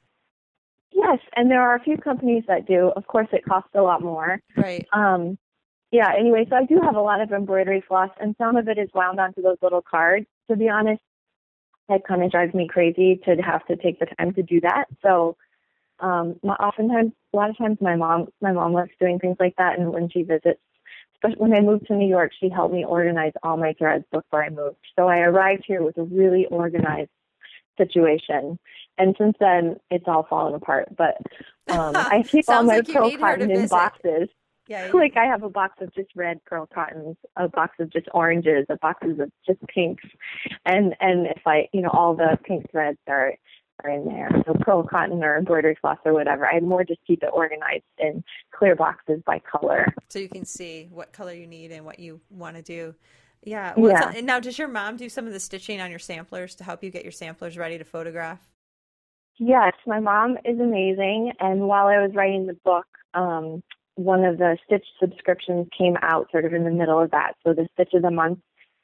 yes, 0.92 1.18
and 1.36 1.50
there 1.50 1.62
are 1.62 1.76
a 1.76 1.80
few 1.80 1.96
companies 1.96 2.44
that 2.48 2.66
do. 2.66 2.88
Of 2.96 3.06
course, 3.06 3.28
it 3.32 3.44
costs 3.44 3.70
a 3.74 3.82
lot 3.82 4.02
more. 4.02 4.40
Right. 4.56 4.86
Um, 4.92 5.38
yeah, 5.92 6.10
anyway, 6.18 6.46
so 6.48 6.56
I 6.56 6.64
do 6.64 6.80
have 6.82 6.96
a 6.96 7.02
lot 7.02 7.20
of 7.20 7.30
embroidery 7.32 7.84
floss, 7.86 8.08
and 8.18 8.34
some 8.38 8.56
of 8.56 8.66
it 8.66 8.78
is 8.78 8.88
wound 8.94 9.20
onto 9.20 9.42
those 9.42 9.58
little 9.62 9.82
cards. 9.82 10.26
To 10.50 10.56
be 10.56 10.68
honest, 10.68 11.02
that 11.88 12.06
kind 12.06 12.22
of 12.22 12.30
drives 12.30 12.54
me 12.54 12.68
crazy 12.68 13.20
to 13.24 13.36
have 13.36 13.66
to 13.66 13.76
take 13.76 13.98
the 13.98 14.06
time 14.06 14.32
to 14.34 14.42
do 14.42 14.60
that. 14.60 14.86
So, 15.02 15.36
um, 16.00 16.36
my, 16.42 16.54
oftentimes, 16.54 17.12
a 17.32 17.36
lot 17.36 17.50
of 17.50 17.58
times, 17.58 17.78
my 17.80 17.96
mom, 17.96 18.28
my 18.40 18.52
mom 18.52 18.72
loves 18.72 18.90
doing 18.98 19.18
things 19.18 19.36
like 19.38 19.54
that, 19.56 19.78
and 19.78 19.92
when 19.92 20.08
she 20.10 20.22
visits, 20.22 20.60
especially 21.14 21.40
when 21.40 21.54
I 21.54 21.60
moved 21.60 21.86
to 21.86 21.94
New 21.94 22.08
York, 22.08 22.32
she 22.38 22.48
helped 22.48 22.74
me 22.74 22.84
organize 22.84 23.32
all 23.42 23.56
my 23.56 23.72
threads 23.74 24.04
before 24.10 24.44
I 24.44 24.48
moved. 24.48 24.78
So 24.96 25.08
I 25.08 25.18
arrived 25.18 25.64
here 25.66 25.82
with 25.82 25.96
a 25.98 26.02
really 26.02 26.46
organized 26.46 27.10
situation, 27.78 28.58
and 28.98 29.14
since 29.18 29.36
then, 29.38 29.76
it's 29.90 30.04
all 30.06 30.26
fallen 30.28 30.54
apart. 30.54 30.88
But 30.96 31.18
um, 31.68 31.94
I 31.96 32.24
keep 32.26 32.48
all 32.48 32.64
my 32.64 32.76
like 32.76 32.88
you 32.88 32.94
pearl 32.94 33.08
need 33.08 33.20
her 33.20 33.36
to 33.36 33.44
cotton 33.44 33.50
in 33.50 33.68
boxes 33.68 34.28
Yeah. 34.72 34.90
like 34.94 35.16
I 35.16 35.26
have 35.26 35.42
a 35.42 35.50
box 35.50 35.74
of 35.80 35.94
just 35.94 36.10
red 36.16 36.42
pearl 36.44 36.66
cottons, 36.72 37.16
a 37.36 37.48
box 37.48 37.76
of 37.78 37.92
just 37.92 38.08
oranges, 38.14 38.66
a 38.70 38.76
box 38.78 39.00
of 39.02 39.30
just 39.46 39.60
pinks, 39.68 40.04
and 40.64 40.94
and 41.00 41.26
if 41.26 41.42
I, 41.46 41.68
you 41.72 41.82
know, 41.82 41.90
all 41.92 42.14
the 42.14 42.38
pink 42.44 42.70
threads 42.70 42.98
are 43.06 43.34
are 43.84 43.90
in 43.90 44.04
there. 44.06 44.30
So 44.46 44.54
pearl 44.60 44.82
cotton 44.86 45.22
or 45.24 45.36
embroidery 45.36 45.76
floss 45.80 45.98
or 46.04 46.12
whatever. 46.12 46.46
I 46.46 46.60
more 46.60 46.84
just 46.84 47.00
keep 47.06 47.22
it 47.22 47.30
organized 47.32 47.84
in 47.98 48.22
clear 48.54 48.76
boxes 48.76 49.22
by 49.26 49.40
color. 49.40 49.92
so 50.08 50.18
you 50.18 50.28
can 50.28 50.44
see 50.44 50.88
what 50.90 51.12
color 51.12 51.32
you 51.32 51.46
need 51.46 51.72
and 51.72 51.84
what 51.84 51.98
you 51.98 52.20
want 52.30 52.56
to 52.56 52.62
do. 52.62 52.94
Yeah. 53.42 53.74
Well, 53.76 53.90
Yeah. 53.90 54.12
and 54.14 54.26
now, 54.26 54.38
does 54.38 54.58
your 54.58 54.68
mom 54.68 54.96
do 54.96 55.08
some 55.08 55.26
of 55.26 55.32
the 55.32 55.40
stitching 55.40 55.80
on 55.80 55.90
your 55.90 55.98
samplers 55.98 56.54
to 56.56 56.64
help 56.64 56.84
you 56.84 56.90
get 56.90 57.02
your 57.02 57.12
samplers 57.12 57.58
ready 57.58 57.76
to 57.78 57.84
photograph? 57.84 58.40
Yes, 59.38 59.72
my 59.86 59.98
mom 59.98 60.38
is 60.44 60.60
amazing. 60.60 61.32
And 61.40 61.66
while 61.66 61.86
I 61.86 61.98
was 62.00 62.14
writing 62.14 62.46
the 62.46 62.54
book, 62.64 62.86
um, 63.14 63.62
one 63.96 64.24
of 64.24 64.38
the 64.38 64.56
Stitch 64.66 64.86
subscriptions 65.00 65.68
came 65.76 65.96
out 66.02 66.28
sort 66.30 66.44
of 66.44 66.54
in 66.54 66.64
the 66.64 66.70
middle 66.70 67.00
of 67.00 67.10
that. 67.10 67.34
So 67.44 67.52
the 67.52 67.68
Stitch 67.74 67.94
of 67.94 68.02
the 68.02 68.10
Month 68.10 68.38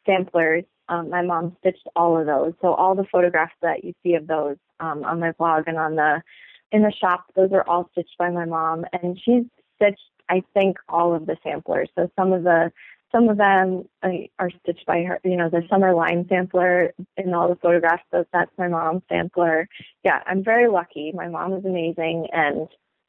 samplers, 0.07 0.65
um, 0.89 1.11
my 1.11 1.23
mom 1.23 1.57
stitched 1.61 1.87
all 1.97 2.19
of 2.19 2.27
those. 2.27 2.53
So 2.61 2.75
all 2.75 2.95
the 2.95 3.07
photographs 3.11 3.55
that 3.63 3.85
you 3.85 3.93
see 4.03 4.15
of 4.15 4.27
those 4.27 4.57
um, 4.81 5.05
on 5.05 5.21
my 5.21 5.33
blog 5.33 5.65
and 5.67 5.79
on 5.79 5.97
the 5.97 6.23
in 6.71 6.83
the 6.83 6.93
shop, 6.93 7.25
those 7.35 7.51
are 7.53 7.67
all 7.67 7.89
stitched 7.93 8.17
by 8.19 8.31
my 8.31 8.45
mom. 8.45 8.85
And 8.93 9.19
she's 9.23 9.45
stitched, 9.77 10.01
I 10.29 10.43
think, 10.53 10.77
all 10.89 11.15
of 11.15 11.27
the 11.27 11.37
samplers. 11.43 11.89
So 11.97 12.11
some 12.19 12.33
of 12.33 12.43
the 12.43 12.71
some 13.11 13.31
of 13.31 13.39
them 13.39 13.89
uh, 14.03 14.29
are 14.39 14.51
stitched 14.63 14.85
by 14.87 15.03
her. 15.03 15.19
You 15.25 15.37
know, 15.37 15.49
the 15.49 15.63
summer 15.71 15.95
line 15.95 16.27
sampler 16.29 16.93
in 17.17 17.33
all 17.33 17.49
the 17.49 17.57
photographs. 17.57 18.03
So 18.11 18.25
that's 18.33 18.51
my 18.59 18.69
mom's 18.69 19.03
sampler 19.09 19.67
yeah, 20.05 20.21
I'm 20.27 20.45
very 20.45 20.69
lucky. 20.71 21.13
My 21.15 21.29
mom 21.29 21.53
is 21.55 21.65
amazing, 21.65 22.29
and 22.33 22.69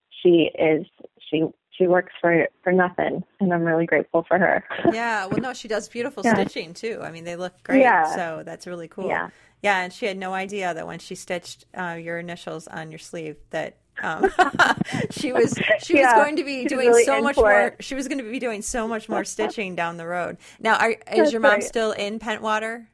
she 0.10 0.50
is 0.58 0.86
she 1.30 1.46
she 1.72 1.88
works 1.88 2.14
for 2.20 2.48
for 2.64 2.72
nothing, 2.72 3.24
and 3.40 3.54
I'm 3.54 3.64
really 3.64 3.86
grateful 3.86 4.24
for 4.28 4.38
her. 4.38 4.64
yeah, 4.94 5.26
well, 5.26 5.40
no, 5.40 5.54
she 5.54 5.68
does 5.68 5.88
beautiful 5.88 6.24
Yeah. 6.24 6.34
stitching 6.34 6.74
too. 6.74 7.00
I 7.02 7.12
mean, 7.12 7.24
they 7.24 7.36
look 7.36 7.54
great. 7.64 7.82
Yeah. 7.82 8.16
So 8.16 8.44
that's 8.46 8.68
really 8.68 8.88
cool. 8.88 9.08
Yeah. 9.08 9.30
Yeah, 9.62 9.80
and 9.82 9.92
she 9.92 10.06
had 10.06 10.18
no 10.18 10.34
idea 10.34 10.74
that 10.74 10.88
when 10.88 11.00
she 11.00 11.16
stitched 11.16 11.66
uh, 11.78 11.98
your 12.02 12.18
initials 12.18 12.68
on 12.68 12.92
your 12.92 13.00
sleeve 13.00 13.36
that 13.50 13.78
um, 14.02 14.32
she 15.12 15.34
was 15.34 15.54
she 15.84 15.96
was 15.96 16.14
going 16.14 16.38
to 16.38 16.44
be 16.44 16.62
she's 16.62 16.70
doing 16.70 16.88
really 16.88 17.04
so 17.04 17.22
much 17.22 17.36
more. 17.38 17.68
it. 17.68 17.84
She 17.84 17.96
was 17.96 18.08
going 18.08 18.20
to 18.20 18.30
be 18.30 18.40
doing 18.40 18.62
so 18.62 18.88
much 18.88 19.10
more 19.10 19.24
stitching 19.26 19.76
down 19.76 19.98
the 19.98 20.08
road. 20.08 20.38
Now, 20.60 20.78
are, 20.78 20.92
is 20.92 20.98
That's 21.14 21.32
your 21.32 21.42
mom 21.42 21.52
right. 21.56 21.64
still 21.64 21.92
in 21.92 22.20
Pentwater? 22.20 22.88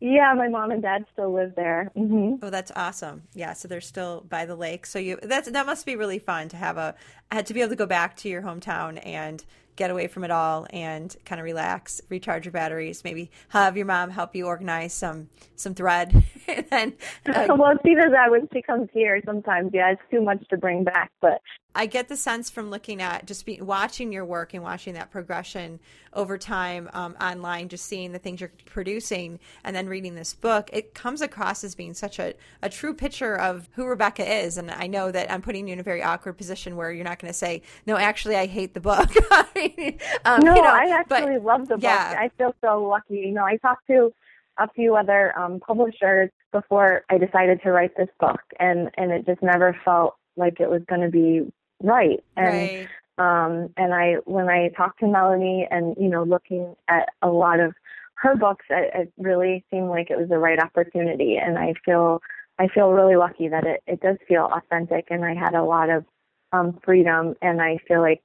Yeah, 0.00 0.34
my 0.34 0.48
mom 0.48 0.70
and 0.70 0.82
dad 0.82 1.06
still 1.12 1.32
live 1.32 1.54
there. 1.56 1.90
hmm 1.94 2.34
Oh, 2.42 2.50
that's 2.50 2.72
awesome. 2.76 3.22
Yeah, 3.34 3.54
so 3.54 3.66
they're 3.66 3.80
still 3.80 4.24
by 4.28 4.44
the 4.44 4.54
lake. 4.54 4.86
So 4.86 4.98
you 4.98 5.18
that's 5.22 5.50
that 5.50 5.66
must 5.66 5.86
be 5.86 5.96
really 5.96 6.18
fun 6.18 6.48
to 6.50 6.56
have 6.56 6.76
a 6.76 6.94
had 7.30 7.46
to 7.46 7.54
be 7.54 7.60
able 7.60 7.70
to 7.70 7.76
go 7.76 7.86
back 7.86 8.16
to 8.18 8.28
your 8.28 8.42
hometown 8.42 9.00
and 9.04 9.44
get 9.76 9.90
away 9.90 10.06
from 10.06 10.24
it 10.24 10.30
all 10.30 10.66
and 10.70 11.14
kind 11.24 11.38
of 11.38 11.44
relax, 11.44 12.00
recharge 12.08 12.46
your 12.46 12.52
batteries, 12.52 13.04
maybe 13.04 13.30
have 13.50 13.76
your 13.76 13.86
mom 13.86 14.10
help 14.10 14.34
you 14.34 14.46
organize 14.46 14.92
some 14.92 15.28
some 15.54 15.74
thread 15.74 16.24
and 16.48 16.66
then 16.70 16.92
uh, 17.26 17.46
well, 17.58 17.74
she 17.84 17.94
does 17.94 18.10
that 18.10 18.30
when 18.30 18.48
she 18.52 18.62
comes 18.62 18.88
here. 18.92 19.20
Sometimes, 19.24 19.70
yeah, 19.72 19.92
it's 19.92 20.02
too 20.10 20.20
much 20.20 20.46
to 20.48 20.56
bring 20.56 20.84
back, 20.84 21.10
but 21.20 21.40
I 21.76 21.84
get 21.84 22.08
the 22.08 22.16
sense 22.16 22.48
from 22.48 22.70
looking 22.70 23.02
at 23.02 23.26
just 23.26 23.44
be, 23.44 23.60
watching 23.60 24.10
your 24.10 24.24
work 24.24 24.54
and 24.54 24.62
watching 24.62 24.94
that 24.94 25.10
progression 25.10 25.78
over 26.14 26.38
time 26.38 26.88
um, 26.94 27.14
online, 27.20 27.68
just 27.68 27.84
seeing 27.84 28.12
the 28.12 28.18
things 28.18 28.40
you're 28.40 28.50
producing, 28.64 29.38
and 29.62 29.76
then 29.76 29.86
reading 29.86 30.14
this 30.14 30.32
book, 30.34 30.70
it 30.72 30.94
comes 30.94 31.20
across 31.20 31.62
as 31.62 31.74
being 31.74 31.92
such 31.92 32.18
a, 32.18 32.32
a 32.62 32.70
true 32.70 32.94
picture 32.94 33.38
of 33.38 33.68
who 33.74 33.84
Rebecca 33.84 34.26
is. 34.26 34.56
And 34.56 34.70
I 34.70 34.86
know 34.86 35.12
that 35.12 35.30
I'm 35.30 35.42
putting 35.42 35.68
you 35.68 35.74
in 35.74 35.78
a 35.78 35.82
very 35.82 36.02
awkward 36.02 36.38
position 36.38 36.76
where 36.76 36.90
you're 36.90 37.04
not 37.04 37.18
going 37.18 37.30
to 37.30 37.38
say, 37.38 37.60
"No, 37.84 37.96
actually, 37.96 38.36
I 38.36 38.46
hate 38.46 38.72
the 38.72 38.80
book." 38.80 39.10
I 39.30 39.46
mean, 39.54 39.98
um, 40.24 40.40
no, 40.40 40.54
you 40.54 40.62
know, 40.62 40.68
I 40.68 41.04
but- 41.08 41.20
actually 41.20 41.38
love 41.38 41.68
the 41.68 41.76
book. 41.76 41.84
I 41.84 42.30
feel 42.38 42.54
so 42.64 42.82
lucky. 42.82 43.18
You 43.18 43.32
know, 43.32 43.44
I 43.44 43.58
talked 43.58 43.86
to 43.88 44.12
a 44.58 44.68
few 44.70 44.96
other 44.96 45.38
um, 45.38 45.60
publishers 45.60 46.30
before 46.52 47.04
I 47.10 47.18
decided 47.18 47.60
to 47.64 47.70
write 47.70 47.94
this 47.98 48.08
book, 48.18 48.40
and 48.58 48.90
and 48.96 49.12
it 49.12 49.26
just 49.26 49.42
never 49.42 49.76
felt 49.84 50.14
like 50.36 50.60
it 50.60 50.70
was 50.70 50.82
going 50.88 51.02
to 51.02 51.10
be 51.10 51.52
right. 51.82 52.22
And 52.36 52.70
right. 52.70 52.88
um, 53.18 53.72
and 53.76 53.94
I 53.94 54.14
when 54.24 54.48
I 54.48 54.68
talked 54.76 55.00
to 55.00 55.06
Melanie, 55.06 55.66
and 55.70 55.96
you 55.98 56.08
know, 56.08 56.22
looking 56.22 56.74
at 56.88 57.08
a 57.22 57.28
lot 57.28 57.60
of 57.60 57.74
her 58.14 58.36
books, 58.36 58.64
it, 58.70 58.90
it 58.94 59.12
really 59.18 59.64
seemed 59.70 59.88
like 59.88 60.10
it 60.10 60.18
was 60.18 60.28
the 60.28 60.38
right 60.38 60.58
opportunity, 60.58 61.36
and 61.36 61.58
I 61.58 61.74
feel 61.84 62.20
I 62.58 62.68
feel 62.68 62.90
really 62.90 63.16
lucky 63.16 63.48
that 63.48 63.64
it 63.64 63.82
it 63.86 64.00
does 64.00 64.16
feel 64.28 64.50
authentic, 64.52 65.06
and 65.10 65.24
I 65.24 65.34
had 65.34 65.54
a 65.54 65.64
lot 65.64 65.90
of 65.90 66.04
um, 66.52 66.78
freedom, 66.84 67.34
and 67.42 67.60
I 67.60 67.78
feel 67.86 68.00
like 68.00 68.22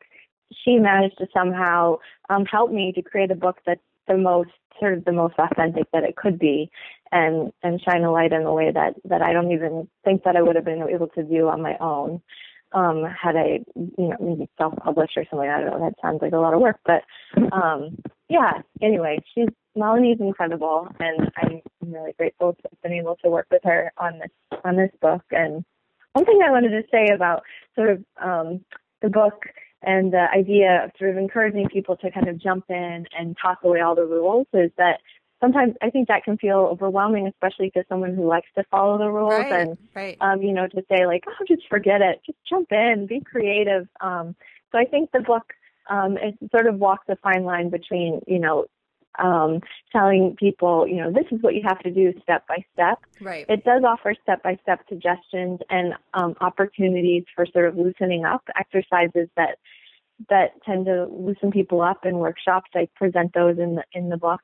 she 0.64 0.78
managed 0.78 1.18
to 1.18 1.28
somehow 1.34 1.98
um, 2.30 2.46
help 2.46 2.72
me 2.72 2.92
to 2.94 3.02
create 3.02 3.32
a 3.32 3.36
book 3.36 3.58
that's 3.66 3.82
the 4.08 4.18
most 4.18 4.52
sort 4.80 4.94
of 4.94 5.06
the 5.06 5.12
most 5.12 5.36
authentic 5.38 5.90
that 5.92 6.04
it 6.04 6.16
could 6.16 6.40
be, 6.40 6.72
and 7.12 7.52
and 7.64 7.82
shine 7.82 8.04
a 8.04 8.12
light 8.12 8.34
in 8.34 8.44
a 8.44 8.54
way 8.54 8.72
that 8.72 8.96
that 9.06 9.22
I 9.22 9.34
don't 9.34 9.52
even 9.52 9.88
think 10.04 10.24
that 10.24 10.36
I 10.36 10.42
would 10.42 10.56
have 10.56 10.66
been 10.66 10.88
able 10.90 11.08
to 11.10 11.24
do 11.24 11.50
on 11.50 11.62
my 11.62 11.78
own 11.80 12.22
um 12.74 13.04
had 13.06 13.36
I 13.36 13.60
you 13.76 14.08
know 14.10 14.18
maybe 14.20 14.50
self 14.58 14.76
published 14.78 15.18
or 15.18 15.26
something. 15.30 15.50
I 15.50 15.62
don't 15.62 15.72
know, 15.72 15.86
that 15.86 16.02
sounds 16.02 16.22
like 16.22 16.34
a 16.34 16.38
lot 16.38 16.54
of 16.54 16.62
work. 16.62 16.80
But 16.86 17.04
um 17.52 17.98
yeah, 18.30 18.62
anyway, 18.82 19.20
she's 19.34 19.50
Melanie's 19.76 20.20
incredible 20.20 20.88
and 21.00 21.32
I'm 21.38 21.62
really 21.82 22.14
grateful 22.14 22.54
to 22.54 22.62
have 22.70 22.82
been 22.82 22.94
able 22.94 23.18
to 23.24 23.30
work 23.30 23.48
with 23.52 23.62
her 23.64 23.92
on 23.98 24.20
this 24.20 24.60
on 24.64 24.76
this 24.76 24.92
book. 25.02 25.24
And 25.32 25.64
one 26.14 26.26
thing 26.26 26.42
I 26.46 26.52
wanted 26.52 26.70
to 26.70 26.84
say 26.92 27.14
about 27.14 27.44
sort 27.76 27.90
of 27.90 28.04
um 28.22 28.64
the 29.02 29.10
book 29.10 29.46
and 29.84 30.14
the 30.14 30.28
idea 30.36 30.86
of 30.86 30.92
sort 30.98 31.12
of 31.12 31.18
encouraging 31.18 31.68
people 31.70 31.98
to 31.98 32.12
kind 32.12 32.28
of 32.28 32.38
jump 32.38 32.66
in 32.70 33.06
and 33.18 33.36
toss 33.42 33.58
away 33.64 33.82
all 33.82 33.96
the 33.96 34.06
rules 34.06 34.48
is 34.54 34.72
that 34.78 35.00
sometimes 35.42 35.76
I 35.82 35.90
think 35.90 36.08
that 36.08 36.24
can 36.24 36.38
feel 36.38 36.60
overwhelming, 36.72 37.28
especially 37.28 37.72
to 37.72 37.84
someone 37.90 38.16
who 38.16 38.26
likes 38.28 38.48
to 38.56 38.64
follow 38.72 38.98
the 38.98 39.10
rules 39.10 39.32
Right. 39.32 39.52
and 39.52 39.78
Right. 39.94 40.18
um, 40.22 40.42
you 40.42 40.54
know, 40.54 40.68
to 40.68 40.86
say 40.90 41.06
like, 41.06 41.24
oh, 41.28 41.46
just 41.48 41.68
forget 41.68 42.02
it, 42.02 42.22
just 42.26 42.38
jump 42.48 42.72
in, 42.72 43.08
be 43.08 43.20
creative. 43.22 43.88
Um, 44.00 44.36
so 44.72 44.78
I 44.78 44.86
think 44.86 45.12
the 45.12 45.20
book 45.20 45.54
um, 45.90 46.18
it 46.18 46.38
sort 46.52 46.68
of 46.68 46.76
walks 46.76 47.06
a 47.10 47.16
fine 47.18 47.44
line 47.44 47.70
between, 47.70 48.22
you 48.28 48.40
know, 48.40 48.66
um, 49.20 49.60
telling 49.92 50.36
people, 50.40 50.88
you 50.88 50.96
know, 50.96 51.12
this 51.12 51.26
is 51.32 51.42
what 51.42 51.54
you 51.54 51.62
have 51.68 51.80
to 51.80 51.92
do 51.92 52.14
step 52.24 52.48
by 52.48 52.64
step. 52.74 53.00
Right. 53.20 53.46
It 53.50 53.66
does 53.66 53.84
offer 53.86 54.16
step 54.22 54.42
by 54.42 54.58
step 54.62 54.80
suggestions 54.88 55.60
and 55.70 55.94
um, 56.14 56.36
opportunities 56.40 57.26
for 57.36 57.46
sort 57.46 57.66
of 57.66 57.78
loosening 57.78 58.24
up 58.26 58.44
exercises 58.58 59.28
that 59.36 59.58
that 60.30 60.52
tend 60.64 60.86
to 60.86 61.08
loosen 61.10 61.52
people 61.52 61.82
up 61.82 62.06
in 62.06 62.20
workshops. 62.20 62.70
I 62.76 62.88
present 62.96 63.34
those 63.34 63.58
in 63.58 63.76
the 63.76 63.84
in 63.94 64.10
the 64.10 64.18
book, 64.18 64.42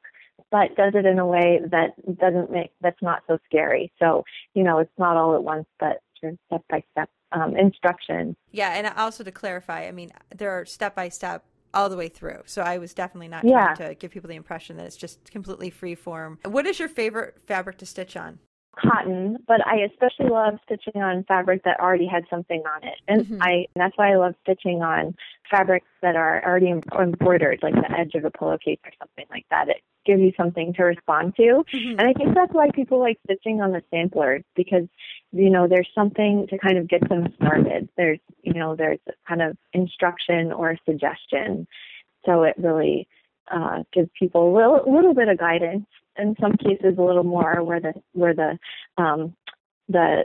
but 0.52 0.76
does 0.76 0.94
it 0.96 1.06
in 1.06 1.20
a 1.20 1.26
way 1.26 1.60
that 1.72 1.96
doesn't 2.18 2.52
make 2.52 2.72
that's 2.82 3.02
not 3.02 3.24
so 3.28 3.38
scary. 3.46 3.92
So 4.00 4.24
you 4.54 4.64
know, 4.64 4.80
it's 4.80 4.98
not 4.98 5.18
all 5.18 5.36
at 5.36 5.44
once, 5.44 5.66
but 5.80 6.02
step 6.18 6.64
by 6.70 6.84
step 6.92 7.10
um, 7.32 7.56
instruction. 7.56 8.36
Yeah, 8.52 8.74
and 8.74 8.88
also 8.98 9.24
to 9.24 9.32
clarify, 9.32 9.88
I 9.88 9.92
mean, 9.92 10.12
there 10.36 10.52
are 10.52 10.66
step 10.66 10.96
by 10.96 11.10
step 11.10 11.44
all 11.74 11.90
the 11.90 11.98
way 11.98 12.08
through. 12.08 12.42
So 12.46 12.62
I 12.62 12.78
was 12.78 12.94
definitely 12.94 13.28
not 13.28 13.46
Yeah. 13.46 13.74
trying 13.74 13.90
to 13.90 13.96
give 13.96 14.12
people 14.12 14.30
the 14.30 14.36
impression 14.36 14.78
that 14.78 14.86
it's 14.86 14.96
just 14.96 15.30
completely 15.30 15.70
free 15.70 15.96
form. 15.96 16.40
What 16.44 16.66
is 16.66 16.80
your 16.80 16.90
favorite 16.90 17.42
fabric 17.46 17.78
to 17.80 17.86
stitch 17.86 18.16
on? 18.18 18.40
cotton, 18.80 19.38
but 19.48 19.66
I 19.66 19.78
especially 19.78 20.30
love 20.30 20.60
stitching 20.64 21.02
on 21.02 21.24
fabric 21.28 21.64
that 21.64 21.80
already 21.80 22.06
had 22.06 22.26
something 22.30 22.62
on 22.76 22.84
it. 22.88 23.00
And 23.08 23.26
Mhm. 23.26 23.42
I 23.42 23.52
and 23.74 23.82
that's 23.82 23.98
why 23.98 24.12
I 24.12 24.18
love 24.18 24.36
stitching 24.42 24.84
on 24.84 25.16
fabrics 25.50 25.88
that 26.02 26.16
are 26.16 26.44
already 26.46 26.74
embroidered, 26.98 27.60
like 27.64 27.74
the 27.74 27.92
edge 27.92 28.14
of 28.16 28.26
a 28.26 28.32
pillowcase 28.32 28.80
or 28.86 28.92
something 29.00 29.26
like 29.30 29.46
that. 29.50 29.70
It 29.70 29.82
gives 30.08 30.22
you 30.22 30.32
something 30.38 30.74
to 30.74 30.84
respond 30.84 31.36
to. 31.36 31.64
And 31.74 32.02
I 32.02 32.14
think 32.14 32.34
that's 32.34 32.54
why 32.54 32.70
people 32.74 33.00
like 33.00 33.20
stitching 33.26 33.62
on 33.62 33.72
the 33.72 33.84
sampler 33.92 34.42
because, 34.56 34.88
you 35.32 35.50
know, 35.50 35.68
there's 35.68 35.90
something 35.94 36.48
to 36.50 36.58
kind 36.58 36.78
of 36.78 36.88
get 36.88 37.08
them 37.10 37.28
started. 37.36 37.90
There's, 37.98 38.20
you 38.42 38.54
know, 38.54 38.76
there's 38.76 39.00
a 39.08 39.12
kind 39.28 39.42
of 39.42 39.58
instruction 39.74 40.52
or 40.52 40.78
suggestion. 40.86 41.68
So 42.26 42.44
it 42.44 42.56
really 42.58 43.08
uh, 43.52 43.84
gives 43.94 44.10
people 44.18 44.52
a 44.52 44.54
little, 44.56 44.82
little 44.92 45.14
bit 45.14 45.28
of 45.28 45.38
guidance. 45.38 45.86
In 46.18 46.36
some 46.42 46.54
cases, 46.58 46.96
a 46.98 47.02
little 47.02 47.24
more 47.24 47.64
where 47.64 47.80
the 47.80 47.94
where 48.14 48.34
the 48.34 48.58
um, 48.98 49.36
the 49.88 50.24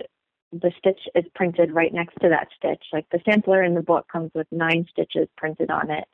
the 0.52 0.72
stitch 0.78 1.00
is 1.14 1.24
printed 1.34 1.72
right 1.72 1.92
next 1.92 2.14
to 2.22 2.28
that 2.28 2.48
stitch. 2.56 2.84
Like 2.92 3.06
the 3.10 3.20
sampler 3.28 3.62
in 3.62 3.74
the 3.74 3.82
book 3.82 4.06
comes 4.10 4.30
with 4.34 4.46
nine 4.50 4.86
stitches 4.90 5.28
printed 5.36 5.70
on 5.70 5.90
it. 5.90 6.04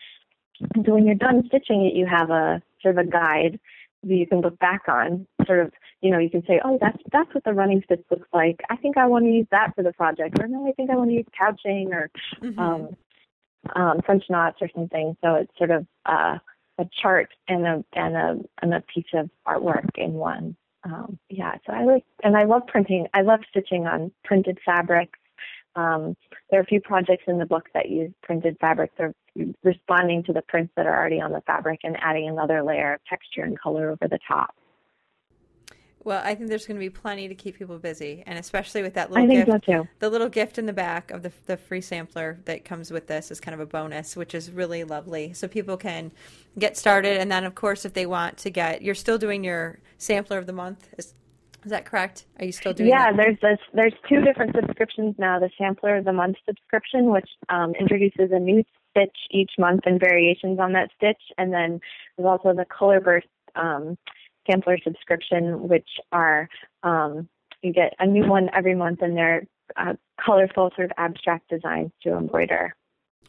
And 0.75 0.85
so 0.87 0.95
when 0.95 1.07
you're 1.07 1.15
done 1.15 1.45
stitching 1.47 1.85
it, 1.87 1.95
you 1.95 2.07
have 2.07 2.31
a 2.31 2.63
sort 2.83 2.99
of 2.99 3.07
a 3.07 3.11
guide 3.11 3.59
that 4.05 4.15
you 4.15 4.27
can 4.27 4.41
look 4.41 4.59
back 4.59 4.83
on. 4.89 5.27
Sort 5.47 5.61
of, 5.61 5.73
you 6.01 6.11
know, 6.11 6.19
you 6.19 6.31
can 6.31 6.45
say, 6.47 6.61
oh, 6.65 6.79
that's 6.81 6.99
that's 7.13 7.33
what 7.35 7.45
the 7.45 7.53
running 7.53 7.83
stitch 7.85 8.05
looks 8.11 8.29
like. 8.33 8.61
I 8.71 8.77
think 8.77 8.97
I 8.97 9.07
want 9.07 9.25
to 9.25 9.31
use 9.31 9.47
that 9.51 9.75
for 9.75 9.83
the 9.83 9.93
project, 9.93 10.39
or 10.41 10.47
no, 10.47 10.67
I 10.69 10.73
think 10.73 10.91
I 10.91 10.97
want 10.97 11.11
to 11.11 11.15
use 11.15 11.27
couching 11.37 11.93
or 11.93 12.11
Mhm. 12.41 12.59
um, 12.59 12.97
um, 13.75 14.01
French 14.03 14.25
knots 14.31 14.59
or 14.61 14.69
something. 14.75 15.17
So 15.23 15.35
it's 15.35 15.57
sort 15.59 15.71
of 15.71 15.87
uh, 16.07 16.39
a 16.79 16.85
chart 17.03 17.31
and 17.49 17.67
a 17.67 17.85
and 17.95 18.17
a 18.17 18.39
and 18.63 18.75
a 18.75 18.81
piece 18.83 19.13
of 19.15 19.31
artwork 19.47 19.97
in 19.97 20.15
one. 20.15 20.57
Um, 20.85 21.19
yeah, 21.29 21.57
so 21.67 21.73
I 21.73 21.85
like 21.85 22.05
and 22.23 22.37
I 22.37 22.45
love 22.45 22.67
printing. 22.67 23.09
I 23.15 23.23
love 23.23 23.41
stitching 23.51 23.87
on 23.87 24.13
printed 24.25 24.59
fabrics. 24.65 25.19
Um, 25.79 26.17
there 26.51 26.59
are 26.59 26.63
a 26.63 26.67
few 26.67 26.81
projects 26.81 27.25
in 27.29 27.39
the 27.39 27.47
book 27.47 27.69
that 27.75 27.89
use 27.89 28.11
printed 28.23 28.57
fabrics. 28.61 28.95
They're 28.99 29.15
responding 29.63 30.25
to 30.25 30.33
the 30.33 30.43
prints 30.43 30.73
that 30.77 30.87
are 30.87 30.97
already 30.97 31.21
on 31.21 31.31
the 31.31 31.41
fabric 31.43 31.81
and 31.85 31.97
adding 32.01 32.29
another 32.29 32.63
layer 32.65 32.95
of 32.95 33.01
texture 33.09 33.43
and 33.43 33.59
color 33.59 33.91
over 33.91 34.09
the 34.09 34.19
top. 34.27 34.55
Well, 36.03 36.23
I 36.25 36.35
think 36.35 36.49
there's 36.49 36.67
going 36.67 36.77
to 36.77 36.81
be 36.81 36.91
plenty 36.91 37.29
to 37.29 37.35
keep 37.35 37.59
people 37.59 37.79
busy, 37.79 38.23
and 38.27 38.39
especially 38.39 38.83
with 38.83 38.95
that 38.95 39.11
little 39.11 39.25
I 39.25 39.29
think 39.29 39.47
gift. 39.47 39.67
so 39.67 39.73
too. 39.83 39.89
The 39.99 40.09
little 40.09 40.29
gift 40.29 40.59
in 40.59 40.67
the 40.67 40.73
back 40.73 41.11
of 41.11 41.23
the 41.23 41.33
the 41.47 41.57
free 41.57 41.81
sampler 41.81 42.41
that 42.47 42.65
comes 42.65 42.91
with 42.91 43.09
this 43.09 43.31
is 43.31 43.41
kind 43.41 43.55
of 43.55 43.61
a 43.61 43.67
bonus, 43.67 44.17
which 44.17 44.35
is 44.35 44.51
really 44.51 44.85
lovely. 44.85 45.33
So 45.35 45.49
people 45.49 45.77
can 45.77 46.11
get 46.59 46.77
started, 46.77 47.19
and 47.19 47.31
then 47.31 47.45
of 47.45 47.55
course, 47.55 47.85
if 47.85 47.93
they 47.93 48.07
want 48.07 48.39
to 48.39 48.51
get, 48.51 48.81
you're 48.81 48.95
still 48.95 49.19
doing 49.19 49.45
your 49.45 49.81
sampler 49.99 50.39
of 50.39 50.47
the 50.47 50.53
month. 50.53 50.89
Is 50.97 51.15
is 51.69 51.71
that 51.71 51.85
correct? 51.85 52.25
Are 52.39 52.47
you 52.47 52.53
still 52.53 52.73
doing? 52.73 52.89
Yeah, 52.89 53.13
that? 53.13 53.17
there's 53.19 53.37
this, 53.43 53.59
there's 53.75 53.93
two 54.09 54.23
different 54.23 54.57
subscriptions 54.57 55.17
now. 55.19 55.39
The 55.39 55.51
Sampler 55.59 55.99
of 55.99 56.07
the 56.07 56.15
Month 56.15 56.37
subscription, 56.47 57.11
which 57.13 57.29
um, 57.51 57.75
introduces 57.79 58.31
a 58.33 58.39
new 58.39 58.65
stitch 58.91 59.19
each 59.31 59.51
month 59.59 59.83
and 59.85 60.01
variations 60.01 60.59
on 60.59 60.73
that 60.73 60.89
stitch, 60.97 61.21
and 61.37 61.53
then 61.53 61.79
there's 62.17 62.27
also 62.27 62.55
the 62.55 62.65
Colorburst 62.65 63.29
um, 63.55 63.99
Sampler 64.51 64.79
subscription, 64.83 65.69
which 65.69 65.89
are 66.11 66.49
um, 66.85 67.29
you 67.61 67.75
get 67.75 67.93
a 67.99 68.07
new 68.07 68.27
one 68.27 68.49
every 68.57 68.75
month, 68.75 69.03
and 69.03 69.15
they're 69.15 69.43
uh, 69.77 69.93
colorful, 70.25 70.71
sort 70.75 70.87
of 70.87 70.93
abstract 70.97 71.51
designs 71.51 71.91
to 72.03 72.17
embroider. 72.17 72.75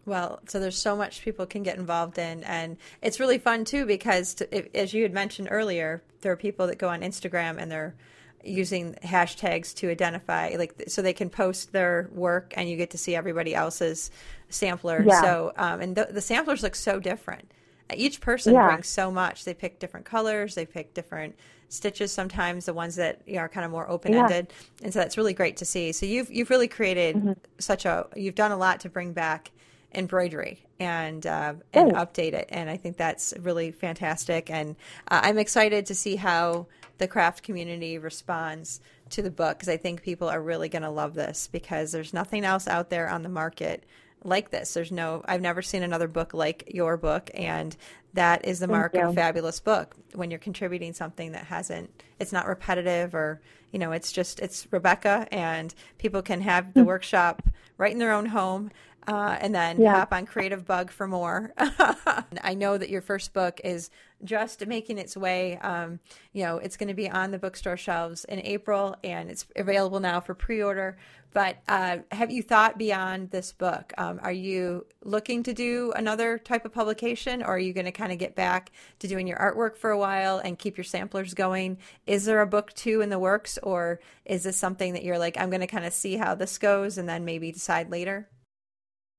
Well, 0.05 0.39
so 0.47 0.61
there's 0.61 0.81
so 0.81 0.95
much 0.95 1.23
people 1.23 1.45
can 1.45 1.61
get 1.61 1.77
involved 1.77 2.17
in, 2.17 2.45
and 2.45 2.77
it's 3.01 3.19
really 3.19 3.37
fun 3.37 3.65
too 3.65 3.85
because, 3.85 4.33
to, 4.35 4.57
if, 4.57 4.73
as 4.73 4.93
you 4.93 5.03
had 5.03 5.11
mentioned 5.13 5.49
earlier, 5.51 6.01
there 6.21 6.31
are 6.31 6.37
people 6.37 6.67
that 6.67 6.77
go 6.77 6.87
on 6.87 7.01
Instagram 7.01 7.61
and 7.61 7.69
they're 7.69 7.95
using 8.43 8.93
hashtags 9.03 9.73
to 9.75 9.89
identify 9.89 10.55
like 10.57 10.83
so 10.87 11.01
they 11.01 11.13
can 11.13 11.29
post 11.29 11.71
their 11.71 12.09
work 12.13 12.53
and 12.55 12.69
you 12.69 12.77
get 12.77 12.91
to 12.91 12.97
see 12.97 13.15
everybody 13.15 13.53
else's 13.53 14.11
sampler. 14.49 15.03
Yeah. 15.05 15.21
so 15.21 15.53
um, 15.57 15.81
and 15.81 15.95
the, 15.95 16.07
the 16.11 16.21
samplers 16.21 16.63
look 16.63 16.75
so 16.75 16.99
different. 16.99 17.51
Each 17.93 18.21
person 18.21 18.53
Yeah. 18.53 18.67
brings 18.67 18.87
so 18.87 19.11
much. 19.11 19.45
They 19.45 19.53
pick 19.53 19.79
different 19.79 20.05
colors. 20.05 20.55
They 20.55 20.65
pick 20.65 20.93
different 20.93 21.35
stitches 21.69 22.11
sometimes 22.11 22.65
the 22.65 22.73
ones 22.73 22.95
that 22.95 23.21
you 23.27 23.35
know, 23.35 23.41
are 23.41 23.49
kind 23.49 23.63
of 23.65 23.71
more 23.71 23.87
open-ended. 23.89 24.51
And 24.83 24.91
so 24.91 24.99
that's 24.99 25.17
really 25.17 25.33
great 25.33 25.57
to 25.57 25.65
see. 25.65 25.91
So 25.91 26.05
you've 26.05 26.31
you've 26.31 26.49
really 26.49 26.67
created 26.67 27.15
Mm-hmm. 27.15 27.31
such 27.59 27.85
a 27.85 28.07
you've 28.15 28.35
done 28.35 28.51
a 28.51 28.57
lot 28.57 28.79
to 28.81 28.89
bring 28.89 29.13
back 29.13 29.51
embroidery 29.93 30.63
and 30.79 31.25
uh, 31.25 31.55
and 31.73 31.91
update 31.93 32.33
it. 32.33 32.47
And 32.49 32.69
i 32.69 32.77
think 32.77 32.95
that's 32.97 33.33
really 33.39 33.71
fantastic. 33.71 34.49
And 34.49 34.75
uh, 35.09 35.19
i'm 35.23 35.37
excited 35.37 35.87
to 35.87 35.95
see 35.95 36.15
how 36.15 36.67
the 36.99 37.07
craft 37.07 37.43
community 37.43 37.97
responds 37.97 38.79
to 39.09 39.21
the 39.21 39.31
book 39.31 39.57
because 39.57 39.69
i 39.69 39.77
think 39.77 40.03
people 40.03 40.29
are 40.29 40.41
really 40.41 40.69
going 40.69 40.83
to 40.83 40.89
love 40.89 41.15
this 41.15 41.47
because 41.51 41.91
there's 41.91 42.13
nothing 42.13 42.45
else 42.45 42.67
out 42.67 42.89
there 42.89 43.09
on 43.09 43.23
the 43.23 43.29
market 43.29 43.83
like 44.25 44.49
this. 44.51 44.73
There's 44.73 44.91
no 44.91 45.23
i've 45.29 45.39
never 45.41 45.61
seen 45.61 45.81
another 45.81 46.09
book 46.09 46.33
like 46.33 46.71
your 46.75 46.97
book 46.97 47.31
and 47.33 47.75
that 48.15 48.43
is 48.45 48.59
the 48.59 48.67
mark 48.67 48.93
of 48.95 49.01
a 49.11 49.13
fabulous 49.15 49.59
book. 49.61 49.95
When 50.13 50.29
you're 50.29 50.39
contributing 50.39 50.91
something 50.93 51.31
that 51.31 51.45
hasn't 51.45 52.03
it's 52.19 52.33
not 52.33 52.45
repetitive 52.45 53.15
or 53.15 53.39
you 53.71 53.79
know 53.79 53.93
it's 53.93 54.11
just 54.11 54.41
it's 54.41 54.67
rebecca 54.71 55.25
and 55.31 55.73
people 55.99 56.21
can 56.21 56.41
have 56.41 56.73
the 56.73 56.83
workshop 56.83 57.41
right 57.77 57.93
in 57.93 57.97
their 57.99 58.11
own 58.11 58.25
home 58.25 58.71
uh, 59.07 59.37
and 59.39 59.55
then 59.55 59.79
Yeah. 59.79 59.93
hop 59.93 60.11
on 60.11 60.25
creative 60.25 60.65
bug 60.67 60.91
for 60.91 61.07
more. 61.07 61.53
I 61.57 62.53
know 62.55 62.77
that 62.77 62.89
your 62.89 63.01
first 63.01 63.31
book 63.33 63.61
is 63.63 63.89
just 64.23 64.65
making 64.67 64.97
its 64.97 65.15
way 65.15 65.57
um, 65.59 65.99
you 66.33 66.43
know 66.43 66.57
it's 66.57 66.77
going 66.77 66.87
to 66.87 66.93
be 66.93 67.09
on 67.09 67.31
the 67.31 67.39
bookstore 67.39 67.77
shelves 67.77 68.25
in 68.25 68.39
april 68.39 68.95
and 69.03 69.29
it's 69.29 69.45
available 69.55 69.99
now 69.99 70.19
for 70.19 70.33
pre-order. 70.33 70.97
But 71.31 71.57
uh, 71.67 71.97
have 72.11 72.31
you 72.31 72.41
thought 72.41 72.79
beyond 72.79 73.29
this 73.29 73.51
book? 73.51 73.93
Um, 73.99 74.19
are 74.23 74.31
you 74.31 74.87
looking 75.03 75.43
to 75.43 75.53
do 75.53 75.93
another 75.95 76.39
type 76.39 76.65
of 76.65 76.73
publication 76.73 77.43
or 77.43 77.49
are 77.49 77.59
you 77.59 77.71
going 77.71 77.85
to 77.85 77.91
kind 77.91 78.11
of 78.11 78.17
get 78.17 78.35
back 78.35 78.71
to 78.97 79.07
doing 79.07 79.27
your 79.27 79.37
artwork 79.37 79.77
for 79.77 79.91
a 79.91 79.97
while 79.99 80.39
and 80.39 80.57
keep 80.57 80.75
your 80.75 80.83
samplers 80.83 81.35
going? 81.35 81.77
Is 82.07 82.25
there 82.25 82.41
a 82.41 82.47
book 82.47 82.73
two 82.73 83.01
in 83.01 83.09
the 83.09 83.19
works 83.19 83.59
or 83.61 83.99
is 84.25 84.43
this 84.43 84.57
something 84.57 84.93
that 84.93 85.03
you're 85.03 85.19
like 85.19 85.37
i'm 85.37 85.49
going 85.49 85.59
to 85.59 85.67
kind 85.67 85.85
of 85.85 85.91
see 85.91 86.15
how 86.15 86.35
this 86.35 86.57
goes 86.57 86.97
and 86.97 87.09
then 87.09 87.25
maybe 87.25 87.51
decide 87.51 87.89
later 87.89 88.29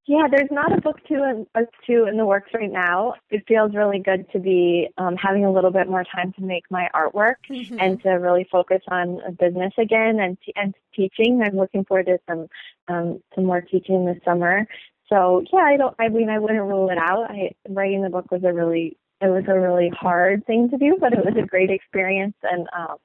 Yeah, 0.07 0.27
there's 0.29 0.49
not 0.49 0.75
a 0.75 0.81
book 0.81 0.97
two 1.07 1.23
in, 1.23 1.45
a 1.53 1.61
two 1.85 2.05
in 2.09 2.17
the 2.17 2.25
works 2.25 2.49
right 2.53 2.71
now. 2.71 3.13
It 3.29 3.43
feels 3.47 3.75
really 3.75 3.99
good 3.99 4.25
to 4.31 4.39
be 4.39 4.89
um, 4.97 5.15
having 5.15 5.45
a 5.45 5.51
little 5.51 5.71
bit 5.71 5.87
more 5.87 6.03
time 6.03 6.33
to 6.33 6.41
make 6.41 6.63
my 6.71 6.89
artwork 6.95 7.35
and 7.79 8.01
to 8.01 8.09
really 8.09 8.47
focus 8.51 8.81
on 8.87 9.19
business 9.39 9.73
again 9.77 10.19
and 10.19 10.37
t- 10.43 10.53
and 10.55 10.73
teaching. 10.95 11.41
I'm 11.43 11.55
looking 11.55 11.85
forward 11.85 12.07
to 12.07 12.17
some 12.27 12.47
um, 12.87 13.21
some 13.35 13.45
more 13.45 13.61
teaching 13.61 14.05
this 14.05 14.17
summer. 14.25 14.65
So 15.07 15.43
yeah, 15.53 15.59
I 15.59 15.77
don't. 15.77 15.95
I 15.99 16.07
mean, 16.07 16.29
I 16.29 16.39
wouldn't 16.39 16.59
rule 16.61 16.89
it 16.89 16.97
out. 16.97 17.29
I, 17.29 17.51
writing 17.69 18.01
the 18.01 18.09
book 18.09 18.31
was 18.31 18.43
a 18.43 18.51
really 18.51 18.97
it 19.21 19.27
was 19.27 19.43
a 19.47 19.59
really 19.59 19.89
hard 19.89 20.45
thing 20.47 20.69
to 20.71 20.77
do, 20.77 20.97
but 20.99 21.13
it 21.13 21.23
was 21.23 21.35
a 21.37 21.45
great 21.45 21.69
experience. 21.69 22.35
And 22.41 22.67
um, 22.75 22.97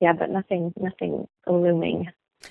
yeah, 0.00 0.12
but 0.12 0.30
nothing 0.30 0.72
nothing 0.76 1.28
looming. 1.46 2.08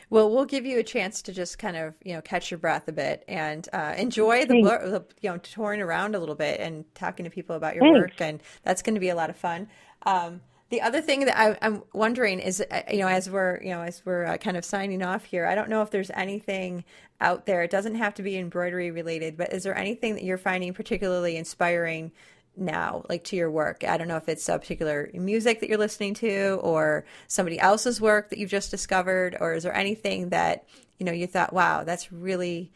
Well, 0.09 0.29
we'll 0.29 0.45
give 0.45 0.65
you 0.65 0.79
a 0.79 0.83
chance 0.83 1.21
to 1.23 1.33
just 1.33 1.59
kind 1.59 1.77
of, 1.77 1.95
you 2.03 2.13
know, 2.13 2.21
catch 2.21 2.51
your 2.51 2.57
breath 2.57 2.87
a 2.87 2.91
bit 2.91 3.23
and 3.27 3.67
uh, 3.73 3.93
enjoy 3.97 4.45
the, 4.45 4.61
blur- 4.61 4.89
the, 4.89 5.05
you 5.21 5.29
know, 5.29 5.37
touring 5.37 5.81
around 5.81 6.15
a 6.15 6.19
little 6.19 6.35
bit 6.35 6.59
and 6.59 6.85
talking 6.95 7.23
to 7.25 7.29
people 7.29 7.55
about 7.55 7.75
your 7.75 7.83
Thanks. 7.83 7.99
work, 7.99 8.21
and 8.21 8.41
that's 8.63 8.81
going 8.81 8.95
to 8.95 9.01
be 9.01 9.09
a 9.09 9.15
lot 9.15 9.29
of 9.29 9.35
fun. 9.35 9.67
Um, 10.03 10.41
the 10.69 10.81
other 10.81 11.01
thing 11.01 11.25
that 11.25 11.37
I, 11.37 11.57
I'm 11.61 11.83
wondering 11.93 12.39
is, 12.39 12.59
uh, 12.59 12.81
you 12.89 12.99
know, 12.99 13.07
as 13.07 13.29
we're, 13.29 13.61
you 13.61 13.69
know, 13.69 13.81
as 13.81 14.01
we're 14.05 14.25
uh, 14.25 14.37
kind 14.37 14.57
of 14.57 14.65
signing 14.65 15.03
off 15.03 15.23
here, 15.23 15.45
I 15.45 15.53
don't 15.53 15.69
know 15.69 15.83
if 15.83 15.91
there's 15.91 16.09
anything 16.15 16.83
out 17.21 17.45
there. 17.45 17.61
It 17.61 17.69
doesn't 17.69 17.95
have 17.95 18.15
to 18.15 18.23
be 18.23 18.37
embroidery 18.37 18.89
related, 18.89 19.37
but 19.37 19.53
is 19.53 19.63
there 19.63 19.77
anything 19.77 20.15
that 20.15 20.23
you're 20.23 20.37
finding 20.37 20.73
particularly 20.73 21.37
inspiring 21.37 22.11
now, 22.55 23.03
like 23.09 23.23
to 23.25 23.35
your 23.35 23.51
work? 23.51 23.83
I 23.83 23.97
don't 23.97 24.07
know 24.07 24.17
if 24.17 24.29
it's 24.29 24.47
a 24.49 24.59
particular 24.59 25.09
music 25.13 25.59
that 25.59 25.69
you're 25.69 25.77
listening 25.77 26.13
to 26.15 26.59
or 26.61 27.05
somebody 27.27 27.59
else's 27.59 27.99
work 27.99 28.29
that 28.29 28.39
you've 28.39 28.49
just 28.49 28.71
discovered, 28.71 29.35
or 29.39 29.53
is 29.53 29.63
there 29.63 29.75
anything 29.75 30.29
that, 30.29 30.65
you 30.99 31.05
know, 31.05 31.11
you 31.11 31.27
thought, 31.27 31.53
wow, 31.53 31.83
that's 31.83 32.11
really 32.11 32.71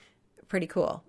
pretty 0.48 0.68
cool? 0.68 1.04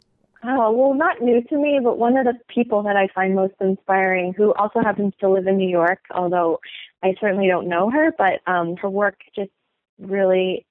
Oh, 0.44 0.70
well, 0.70 0.94
not 0.94 1.20
new 1.20 1.42
to 1.42 1.56
me, 1.56 1.80
but 1.82 1.98
one 1.98 2.16
of 2.16 2.24
the 2.24 2.34
people 2.48 2.82
that 2.84 2.96
I 2.96 3.08
find 3.12 3.34
most 3.34 3.54
inspiring, 3.60 4.34
who 4.36 4.54
also 4.54 4.80
happens 4.80 5.12
to 5.20 5.28
live 5.28 5.48
in 5.48 5.56
New 5.56 5.68
York, 5.68 5.98
although 6.12 6.60
I 7.02 7.14
certainly 7.20 7.48
don't 7.48 7.68
know 7.68 7.90
her, 7.90 8.14
but 8.16 8.40
um, 8.46 8.76
her 8.76 8.88
work 8.88 9.16
just 9.34 9.50
really, 9.98 10.64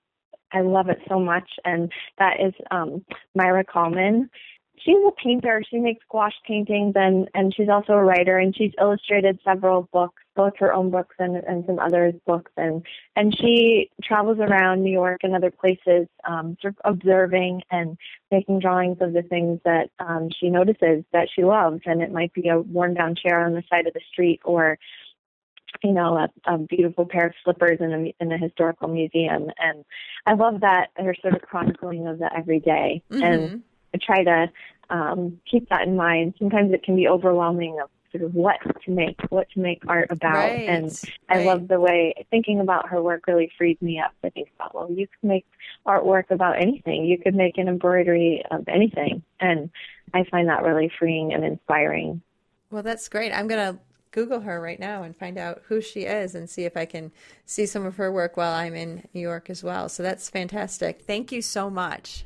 I 0.54 0.62
love 0.62 0.88
it 0.88 1.00
so 1.10 1.20
much, 1.20 1.50
and 1.66 1.92
that 2.18 2.40
is 2.40 2.54
um, 2.72 3.04
Maira 3.38 3.66
Kalman. 3.66 4.30
She's 4.88 4.96
a 5.06 5.12
painter. 5.22 5.62
She 5.70 5.80
makes 5.80 6.06
gouache 6.10 6.36
paintings, 6.46 6.94
and 6.96 7.28
and 7.34 7.54
she's 7.54 7.68
also 7.68 7.92
a 7.92 8.04
writer, 8.04 8.38
and 8.38 8.56
she's 8.56 8.72
illustrated 8.80 9.38
several 9.44 9.90
books, 9.92 10.24
both 10.34 10.54
her 10.60 10.74
own 10.74 10.92
books 10.92 11.14
and 11.20 11.36
and 11.36 11.66
some 11.66 11.78
others' 11.78 12.16
books, 12.26 12.52
and 12.56 12.86
and 13.18 13.38
she 13.38 13.92
travels 14.02 14.38
around 14.40 14.84
New 14.84 14.92
York 14.92 15.20
and 15.24 15.36
other 15.36 15.52
places, 15.52 16.08
um, 16.24 16.56
sort 16.62 16.76
of 16.78 16.94
observing 16.94 17.64
and 17.70 17.98
making 18.32 18.60
drawings 18.60 19.00
of 19.02 19.12
the 19.12 19.24
things 19.24 19.60
that 19.66 19.90
um, 20.00 20.30
she 20.40 20.50
notices 20.50 21.04
that 21.12 21.28
she 21.36 21.44
loves, 21.44 21.82
and 21.86 22.02
it 22.02 22.14
might 22.14 22.32
be 22.32 22.48
a 22.48 22.58
worn 22.58 22.94
down 22.94 23.14
chair 23.14 23.46
on 23.46 23.54
the 23.54 23.64
side 23.70 23.88
of 23.88 23.94
the 23.94 24.02
street, 24.10 24.40
or 24.46 24.80
you 25.84 25.92
know, 25.92 26.16
a, 26.18 26.54
a 26.54 26.58
beautiful 26.58 27.06
pair 27.06 27.28
of 27.28 27.34
slippers 27.44 27.80
in 27.82 27.92
a 27.92 28.16
in 28.22 28.32
a 28.32 28.38
historical 28.38 28.88
museum, 28.88 29.50
and 29.60 29.84
I 30.26 30.34
love 30.34 30.62
that 30.62 30.92
her 30.96 31.14
sort 31.22 31.36
of 31.36 31.42
chronicling 31.42 32.08
of 32.08 32.20
the 32.20 32.34
everyday, 32.34 33.04
Mm-hmm. 33.12 33.24
and 33.24 33.64
I 33.94 33.98
try 34.06 34.24
to 34.24 34.52
um, 34.90 35.40
keep 35.50 35.70
that 35.70 35.88
in 35.88 35.96
mind. 35.96 36.36
Sometimes 36.40 36.74
it 36.74 36.84
can 36.84 36.96
be 36.96 37.08
overwhelming 37.08 37.80
of 37.82 37.90
sort 38.12 38.24
of 38.24 38.34
what 38.34 38.58
to 38.86 38.92
make, 38.92 39.20
what 39.30 39.50
to 39.52 39.60
make 39.60 39.84
art 39.88 40.08
about, 40.10 40.50
Right, 40.50 40.70
and 40.70 41.02
I 41.30 41.38
right. 41.38 41.46
love 41.46 41.68
the 41.68 41.80
way 41.80 42.14
thinking 42.30 42.60
about 42.60 42.90
her 42.90 43.02
work 43.02 43.28
really 43.28 43.52
frees 43.58 43.78
me 43.82 44.00
up 44.00 44.14
to 44.24 44.32
think 44.32 44.50
about, 44.56 44.74
well, 44.74 44.90
you 44.90 45.08
can 45.20 45.30
make 45.30 45.46
artwork 45.86 46.32
about 46.32 46.62
anything. 46.62 47.06
You 47.06 47.18
could 47.18 47.36
make 47.36 47.58
an 47.58 47.68
embroidery 47.68 48.44
of 48.50 48.68
anything. 48.68 49.24
And 49.40 49.70
I 50.14 50.24
find 50.32 50.48
that 50.48 50.64
really 50.64 50.92
freeing 50.98 51.34
and 51.34 51.44
inspiring. 51.44 52.22
Well, 52.72 52.84
that's 52.84 53.10
great. 53.10 53.32
I'm 53.32 53.48
going 53.48 53.76
to 53.76 53.80
Google 54.12 54.40
her 54.42 54.60
right 54.60 54.80
now 54.80 55.04
and 55.04 55.16
find 55.16 55.38
out 55.38 55.62
who 55.68 55.82
she 55.82 56.02
is 56.02 56.34
and 56.34 56.50
see 56.50 56.64
if 56.64 56.78
I 56.78 56.86
can 56.86 57.12
see 57.46 57.66
some 57.66 57.86
of 57.86 57.98
her 57.98 58.12
work 58.12 58.38
while 58.38 58.54
I'm 58.54 58.74
in 58.74 59.08
New 59.14 59.22
York 59.22 59.50
as 59.50 59.64
well. 59.64 59.90
So 59.90 60.02
that's 60.02 60.30
fantastic. 60.30 61.02
Thank 61.02 61.32
you 61.32 61.42
so 61.42 61.70
much. 61.70 62.26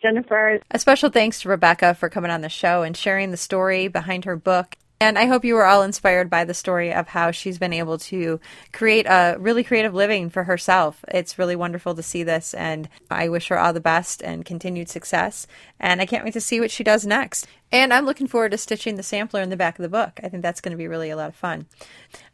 Jennifer. 0.00 0.60
A 0.70 0.78
special 0.78 1.10
thanks 1.10 1.40
to 1.40 1.48
Rebecca 1.48 1.94
for 1.94 2.08
coming 2.08 2.30
on 2.30 2.40
the 2.40 2.48
show 2.48 2.82
and 2.82 2.96
sharing 2.96 3.30
the 3.30 3.36
story 3.36 3.88
behind 3.88 4.24
her 4.24 4.36
book. 4.36 4.76
And 5.00 5.16
I 5.16 5.26
hope 5.26 5.44
you 5.44 5.54
were 5.54 5.64
all 5.64 5.82
inspired 5.82 6.28
by 6.28 6.44
the 6.44 6.54
story 6.54 6.92
of 6.92 7.08
how 7.08 7.30
she's 7.30 7.58
been 7.58 7.72
able 7.72 7.98
to 7.98 8.40
create 8.72 9.06
a 9.06 9.36
really 9.38 9.62
creative 9.62 9.94
living 9.94 10.28
for 10.28 10.42
herself. 10.44 11.04
It's 11.06 11.38
really 11.38 11.54
wonderful 11.54 11.94
to 11.94 12.02
see 12.02 12.24
this, 12.24 12.52
and 12.52 12.88
I 13.08 13.28
wish 13.28 13.46
her 13.48 13.58
all 13.58 13.72
the 13.72 13.80
best 13.80 14.22
and 14.22 14.44
continued 14.44 14.88
success. 14.88 15.46
And 15.78 16.00
I 16.00 16.06
can't 16.06 16.24
wait 16.24 16.32
to 16.32 16.40
see 16.40 16.58
what 16.58 16.72
she 16.72 16.82
does 16.82 17.06
next. 17.06 17.46
And 17.70 17.92
I'm 17.92 18.06
looking 18.06 18.26
forward 18.26 18.50
to 18.50 18.58
stitching 18.58 18.96
the 18.96 19.04
sampler 19.04 19.40
in 19.40 19.50
the 19.50 19.56
back 19.56 19.78
of 19.78 19.84
the 19.84 19.88
book. 19.88 20.18
I 20.24 20.28
think 20.28 20.42
that's 20.42 20.60
going 20.60 20.72
to 20.72 20.78
be 20.78 20.88
really 20.88 21.10
a 21.10 21.16
lot 21.16 21.28
of 21.28 21.36
fun. 21.36 21.66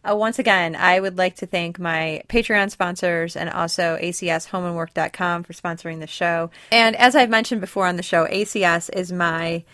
Uh, 0.02 0.16
once 0.16 0.38
again, 0.38 0.74
I 0.74 1.00
would 1.00 1.18
like 1.18 1.36
to 1.36 1.46
thank 1.46 1.78
my 1.78 2.22
Patreon 2.28 2.70
sponsors 2.70 3.36
and 3.36 3.50
also 3.50 3.98
acshomeandwork.com 4.00 5.42
for 5.42 5.52
sponsoring 5.52 6.00
the 6.00 6.06
show. 6.06 6.50
And 6.72 6.96
as 6.96 7.14
I've 7.14 7.30
mentioned 7.30 7.60
before 7.60 7.86
on 7.86 7.96
the 7.96 8.02
show, 8.02 8.26
ACS 8.26 8.88
is 8.94 9.12
my 9.12 9.64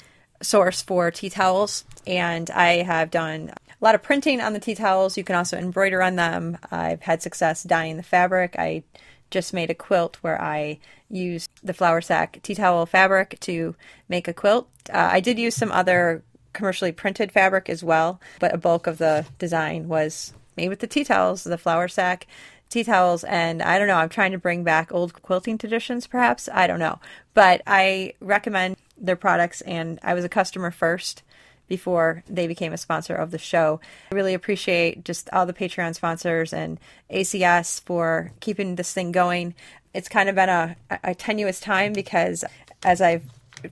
source 0.42 0.82
for 0.82 1.10
tea 1.10 1.30
towels, 1.30 1.84
and 2.06 2.50
I 2.50 2.82
have 2.82 3.10
done 3.10 3.50
a 3.50 3.84
lot 3.84 3.94
of 3.94 4.02
printing 4.02 4.40
on 4.40 4.52
the 4.52 4.60
tea 4.60 4.74
towels. 4.74 5.16
You 5.16 5.24
can 5.24 5.36
also 5.36 5.56
embroider 5.56 6.02
on 6.02 6.16
them. 6.16 6.58
I've 6.70 7.02
had 7.02 7.22
success 7.22 7.62
dyeing 7.62 7.96
the 7.96 8.02
fabric. 8.02 8.56
I 8.58 8.82
just 9.30 9.54
made 9.54 9.70
a 9.70 9.74
quilt 9.74 10.16
where 10.22 10.40
I 10.40 10.78
used 11.08 11.48
the 11.62 11.74
flour 11.74 12.00
sack 12.00 12.40
tea 12.42 12.54
towel 12.54 12.86
fabric 12.86 13.38
to 13.40 13.74
make 14.08 14.28
a 14.28 14.32
quilt. 14.32 14.68
Uh, 14.92 15.08
I 15.12 15.20
did 15.20 15.38
use 15.38 15.54
some 15.54 15.72
other 15.72 16.22
commercially 16.52 16.92
printed 16.92 17.32
fabric 17.32 17.68
as 17.68 17.84
well, 17.84 18.20
but 18.40 18.54
a 18.54 18.58
bulk 18.58 18.86
of 18.86 18.98
the 18.98 19.24
design 19.38 19.88
was 19.88 20.32
made 20.56 20.68
with 20.68 20.80
the 20.80 20.86
tea 20.86 21.04
towels, 21.04 21.44
the 21.44 21.58
flour 21.58 21.88
sack 21.88 22.26
tea 22.70 22.84
towels, 22.84 23.24
and 23.24 23.62
I 23.62 23.78
don't 23.78 23.88
know. 23.88 23.96
I'm 23.96 24.08
trying 24.08 24.32
to 24.32 24.38
bring 24.38 24.64
back 24.64 24.92
old 24.92 25.12
quilting 25.22 25.58
traditions, 25.58 26.06
perhaps. 26.06 26.48
I 26.52 26.66
don't 26.66 26.78
know, 26.78 27.00
but 27.34 27.60
I 27.66 28.14
recommend 28.20 28.76
their 28.96 29.16
products, 29.16 29.60
and 29.62 29.98
I 30.02 30.14
was 30.14 30.24
a 30.24 30.28
customer 30.28 30.70
first 30.70 31.22
before 31.66 32.24
they 32.28 32.46
became 32.46 32.72
a 32.72 32.78
sponsor 32.78 33.14
of 33.14 33.30
the 33.30 33.38
show. 33.38 33.80
I 34.10 34.14
really 34.14 34.34
appreciate 34.34 35.04
just 35.04 35.28
all 35.32 35.46
the 35.46 35.52
Patreon 35.52 35.94
sponsors 35.94 36.52
and 36.52 36.80
ACS 37.10 37.80
for 37.82 38.32
keeping 38.40 38.76
this 38.76 38.92
thing 38.92 39.12
going. 39.12 39.54
It's 39.92 40.08
kind 40.08 40.28
of 40.28 40.34
been 40.34 40.48
a, 40.48 40.76
a 41.02 41.14
tenuous 41.14 41.60
time 41.60 41.92
because, 41.92 42.44
as 42.84 43.00
I've 43.00 43.24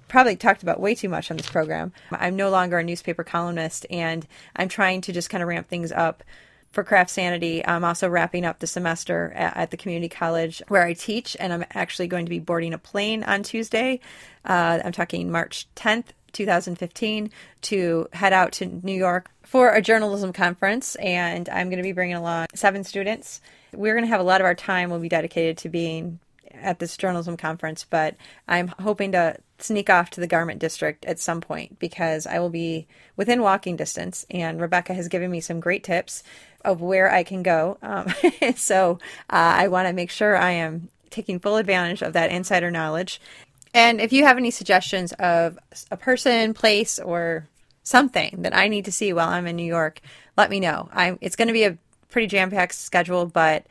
probably 0.09 0.37
talked 0.37 0.63
about 0.63 0.81
way 0.81 0.95
too 0.95 1.09
much 1.09 1.31
on 1.31 1.37
this 1.37 1.49
program, 1.49 1.93
I'm 2.11 2.37
no 2.37 2.51
longer 2.51 2.79
a 2.79 2.85
newspaper 2.85 3.25
columnist, 3.25 3.87
and 3.91 4.27
I'm 4.57 4.69
trying 4.69 5.01
to 5.03 5.13
just 5.13 5.31
kind 5.31 5.43
of 5.43 5.49
ramp 5.49 5.69
things 5.69 5.93
up 5.93 6.25
for 6.71 6.85
CraftSanity. 6.85 7.63
I'm 7.67 7.85
also 7.85 8.09
wrapping 8.09 8.45
up 8.45 8.59
the 8.59 8.67
semester 8.67 9.33
at, 9.35 9.57
at, 9.57 9.71
the 9.71 9.77
community 9.77 10.09
college 10.09 10.63
where 10.69 10.83
I 10.83 10.93
teach, 10.93 11.37
and 11.41 11.53
I'm 11.53 11.65
actually 11.73 12.09
going 12.09 12.27
to 12.27 12.31
be 12.31 12.39
boarding 12.39 12.75
a 12.75 12.79
plane 12.79 13.25
on 13.25 13.43
Tuesday. 13.43 14.01
Uh, 14.45 14.81
I'm 14.85 14.93
talking 14.93 15.31
March 15.31 15.67
10th, 15.77 16.07
2015, 16.33 17.31
to 17.63 18.09
head 18.13 18.33
out 18.33 18.53
to 18.53 18.67
New 18.67 18.93
York 18.93 19.31
for 19.43 19.71
a 19.71 19.81
journalism 19.81 20.33
conference, 20.33 20.95
and 20.97 21.49
I'm 21.49 21.69
going 21.69 21.79
to 21.79 21.83
be 21.83 21.93
bringing 21.93 22.17
along 22.17 22.47
seven 22.55 22.85
students. 22.85 23.41
We're 23.73 23.95
going 23.95 24.05
to 24.05 24.11
have 24.11 24.21
a 24.21 24.25
lot 24.25 24.41
of 24.41 24.45
our 24.45 24.55
time 24.55 24.91
will 24.91 24.99
be 24.99 25.09
dedicated 25.09 25.59
to 25.59 25.69
being 25.69 26.21
at 26.63 26.79
this 26.79 26.97
journalism 26.97 27.37
conference, 27.37 27.85
but 27.89 28.17
I'm 28.47 28.69
hoping 28.69 29.13
to 29.13 29.37
sneak 29.59 29.91
off 29.91 30.11
to 30.11 30.21
the 30.21 30.27
garment 30.27 30.61
district 30.61 31.05
at 31.05 31.19
some 31.19 31.41
point 31.41 31.79
because 31.79 32.27
I 32.27 32.39
will 32.39 32.51
be 32.51 32.87
within 33.17 33.43
walking 33.43 33.77
distance. 33.77 34.25
And 34.31 34.61
Rebecca 34.61 34.95
has 34.95 35.09
given 35.09 35.31
me 35.31 35.41
some 35.41 35.61
great 35.61 35.85
tips 35.85 36.23
of 36.65 36.81
where 36.81 37.11
I 37.11 37.23
can 37.23 37.43
go. 37.43 37.79
Um, 37.83 38.13
so 38.57 38.99
uh, 39.31 39.55
I 39.57 39.69
want 39.69 39.89
to 39.89 39.95
make 39.95 40.11
sure 40.11 40.37
I 40.37 40.53
am 40.53 40.89
taking 41.11 41.39
full 41.39 41.57
advantage 41.57 42.03
of 42.03 42.13
that 42.13 42.31
insider 42.31 42.71
knowledge. 42.71 43.21
And 43.75 44.01
if 44.01 44.13
you 44.13 44.25
have 44.25 44.39
any 44.39 44.51
suggestions 44.51 45.13
of 45.15 45.59
a 45.91 45.97
person, 45.97 46.55
place, 46.55 46.99
or 46.99 47.49
something 47.83 48.43
that 48.43 48.57
I 48.57 48.69
need 48.69 48.85
to 48.87 48.93
see 48.93 49.13
while 49.13 49.29
I'm 49.29 49.47
in 49.47 49.57
New 49.57 49.65
York, 49.65 50.01
let 50.37 50.51
me 50.51 50.61
know. 50.61 50.89
I'm, 50.93 51.19
it's 51.21 51.37
going 51.37 51.49
to 51.49 51.55
be 51.55 51.65
a 51.65 51.79
pretty 52.11 52.27
jam 52.27 52.51
packed 52.51 52.75
schedule, 52.75 53.27
but 53.27 53.67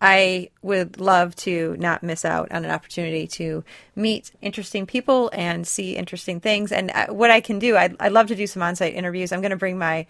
I 0.00 0.50
would 0.62 0.98
love 0.98 1.36
to 1.36 1.76
not 1.78 2.02
miss 2.02 2.24
out 2.24 2.50
on 2.50 2.64
an 2.64 2.70
opportunity 2.70 3.28
to 3.28 3.62
meet 3.94 4.32
interesting 4.42 4.84
people 4.84 5.30
and 5.32 5.66
see 5.66 5.96
interesting 5.96 6.40
things. 6.40 6.72
And 6.72 6.90
uh, 6.90 7.06
what 7.08 7.30
I 7.30 7.40
can 7.40 7.60
do, 7.60 7.76
I'd, 7.76 7.94
I'd 8.00 8.12
love 8.12 8.26
to 8.28 8.34
do 8.34 8.48
some 8.48 8.62
on 8.62 8.74
site 8.74 8.94
interviews. 8.94 9.30
I'm 9.30 9.40
going 9.40 9.50
to 9.50 9.56
bring 9.56 9.78
my 9.78 10.06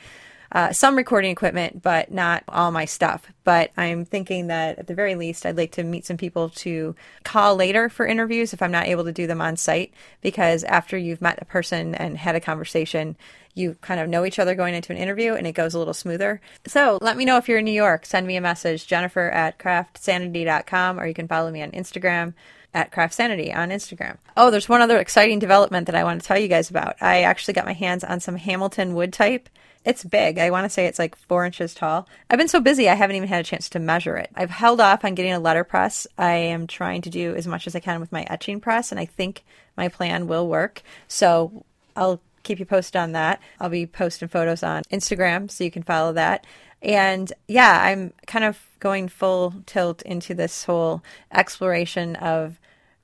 uh, 0.53 0.73
some 0.73 0.97
recording 0.97 1.31
equipment, 1.31 1.83
but 1.83 2.11
not 2.13 2.45
all 2.47 2.71
my 2.71 2.85
stuff. 2.85 3.27
But 3.43 3.73
I'm 3.77 4.05
thinking 4.05 4.49
that 4.49 4.79
at 4.79 4.87
the 4.87 4.95
very 4.95 5.15
least, 5.15 5.47
I'd 5.47 5.57
like 5.57 5.73
to 5.73 5.83
meet 5.83 6.05
some 6.05 6.19
people 6.19 6.51
to 6.51 6.95
call 7.25 7.57
later 7.57 7.89
for 7.89 8.07
interviews 8.07 8.53
if 8.53 8.63
I'm 8.63 8.71
not 8.71 8.87
able 8.87 9.05
to 9.05 9.13
do 9.13 9.27
them 9.27 9.41
on 9.41 9.57
site. 9.57 9.93
Because 10.21 10.63
after 10.65 10.99
you've 10.99 11.23
met 11.23 11.41
a 11.41 11.47
person 11.47 11.95
and 11.95 12.19
had 12.19 12.37
a 12.37 12.41
conversation, 12.41 13.17
you 13.55 13.77
kind 13.81 14.01
of 14.01 14.09
know 14.09 14.25
each 14.25 14.39
other 14.39 14.55
going 14.55 14.75
into 14.75 14.93
an 14.93 14.99
interview 14.99 15.35
and 15.35 15.47
it 15.47 15.53
goes 15.53 15.75
a 15.75 15.79
little 15.79 15.95
smoother. 15.95 16.41
So 16.67 16.99
let 17.01 17.17
me 17.17 17.25
know 17.25 17.39
if 17.39 17.49
you're 17.49 17.59
in 17.59 17.65
New 17.65 17.73
York. 17.73 18.05
Send 18.05 18.27
me 18.27 18.37
a 18.37 18.41
message, 18.41 18.87
Jennifer 18.87 19.31
at 19.31 19.59
craftsanity.com, 19.59 21.01
or 21.01 21.07
you 21.07 21.15
can 21.15 21.29
follow 21.29 21.51
me 21.51 21.63
on 21.63 21.71
Instagram 21.73 22.35
at 22.75 22.91
CraftSanity 22.91 23.55
on 23.55 23.70
Instagram. 23.70 24.16
Oh, 24.37 24.51
there's 24.51 24.68
one 24.68 24.83
other 24.83 24.99
exciting 24.99 25.39
development 25.39 25.87
that 25.87 25.95
I 25.95 26.05
want 26.05 26.20
to 26.20 26.27
tell 26.27 26.39
you 26.39 26.49
guys 26.49 26.70
about. 26.70 26.97
I 27.01 27.23
actually 27.23 27.55
got 27.55 27.66
my 27.66 27.73
hands 27.73 28.05
on 28.05 28.20
some 28.20 28.37
Hamilton 28.37 28.95
wood 28.95 29.12
type. 29.12 29.49
It's 29.85 30.05
big. 30.05 30.39
I 30.39 30.51
want 30.51 30.64
to 30.64 30.70
say 30.70 30.87
it's 30.87 30.99
like 30.99 31.16
four 31.16 31.45
inches 31.45 31.75
tall. 31.75 32.09
I've 32.31 32.39
been 32.39 32.49
so 32.49 32.61
busy, 32.61 32.89
I 32.89 32.95
haven't 32.95 33.16
even 33.16 33.29
had 33.29 33.41
a 33.41 33.49
chance 33.49 33.68
to 33.70 33.79
measure 33.79 34.16
it. 34.16 34.31
I've 34.35 34.51
held 34.51 34.81
off 34.81 35.05
on 35.05 35.14
getting 35.14 35.33
a 35.33 35.41
letterpress. 35.41 36.07
I 36.16 36.33
am 36.33 36.66
trying 36.66 37.03
to 37.03 37.11
do 37.11 37.35
as 37.35 37.47
much 37.47 37.66
as 37.66 37.75
I 37.75 37.81
can 37.81 38.01
with 38.01 38.12
my 38.12 38.23
etching 38.31 38.61
press, 38.61 38.93
and 38.93 39.01
I 39.01 39.07
think 39.07 39.45
my 39.77 39.89
plan 39.89 40.29
will 40.29 40.47
work. 40.47 40.83
So 41.09 41.64
I'll 41.97 42.20
keep 42.45 42.61
you 42.61 42.64
posted 42.64 42.97
on 42.97 43.12
that. 43.12 43.41
I'll 43.61 43.70
be 43.70 43.87
posting 43.87 44.29
photos 44.29 44.62
on 44.62 44.83
Instagram, 44.93 45.51
so 45.51 45.64
you 45.64 45.70
can 45.70 45.83
follow 45.83 46.12
that. 46.12 46.47
And 46.81 47.33
yeah, 47.49 47.81
I'm 47.83 48.12
kind 48.27 48.45
of 48.45 48.61
going 48.81 49.09
full 49.09 49.55
tilt 49.66 50.03
into 50.03 50.35
this 50.35 50.64
whole 50.64 51.03
exploration 51.33 52.16
of 52.16 52.59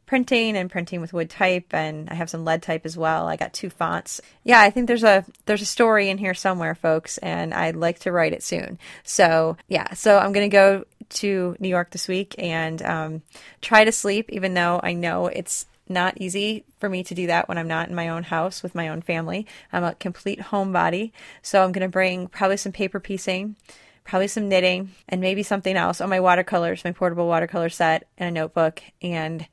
printing 0.09 0.57
and 0.57 0.71
printing 0.71 1.03
with 1.03 1.13
wood 1.13 1.29
type 1.29 1.75
and 1.75 2.09
I 2.09 2.15
have 2.15 2.31
some 2.31 2.45
lead 2.45 2.63
type 2.63 2.87
as 2.87 2.97
well. 2.97 3.29
I 3.29 3.37
got 3.37 3.53
two 3.53 3.69
fonts. 3.69 4.23
Yeah, 4.43 4.59
I 4.59 4.71
think 4.71 4.89
there's 4.89 5.05
a 5.05 5.25
there's 5.45 5.61
a 5.61 5.67
story 5.67 6.09
in 6.09 6.17
here 6.17 6.33
somewhere, 6.33 6.75
folks, 6.75 7.19
and 7.19 7.53
I'd 7.53 7.77
like 7.77 7.99
to 8.01 8.11
write 8.11 8.33
it 8.33 8.43
soon. 8.43 8.79
So, 9.05 9.59
yeah, 9.69 9.93
so 9.93 10.19
I'm 10.19 10.33
going 10.33 10.51
to 10.51 10.55
go 10.55 10.85
to 11.11 11.57
New 11.61 11.69
York 11.69 11.91
this 11.91 12.09
week 12.09 12.35
and 12.39 12.83
um, 12.83 13.23
try 13.61 13.85
to 13.85 13.93
sleep 13.93 14.31
even 14.31 14.55
though 14.55 14.81
I 14.83 14.95
know 14.95 15.27
it's 15.27 15.67
not 15.91 16.19
easy 16.19 16.65
for 16.81 16.89
me 16.89 17.05
to 17.05 17.15
do 17.15 17.27
that 17.27 17.49
when 17.49 17.59
I'm 17.59 17.69
not 17.69 17.89
in 17.89 17.95
my 17.95 18.09
own 18.09 18.23
house 18.23 18.63
with 18.63 18.75
my 18.75 18.89
own 18.89 19.03
family. 19.03 19.47
I'm 19.73 19.85
a 19.85 19.95
complete 19.95 20.41
homebody, 20.41 21.13
so 21.43 21.63
I'm 21.63 21.73
going 21.73 21.87
to 21.87 21.93
bring 21.93 22.29
probably 22.29 22.57
some 22.57 22.73
paper 22.73 22.99
piecing 22.99 23.57
probably 24.05 24.27
some 24.27 24.49
knitting 24.49 24.91
and 25.07 25.21
maybe 25.21 25.43
something 25.43 25.77
else. 25.77 26.01
Oh, 26.01 26.07
my 26.07 26.19
watercolors, 26.19 26.83
my 26.83 26.93
portable 26.93 27.27
watercolor 27.27 27.69
set, 27.69 28.09
and 28.17 28.27
a 28.31 28.41
notebook. 28.41 28.83
And 29.03 29.47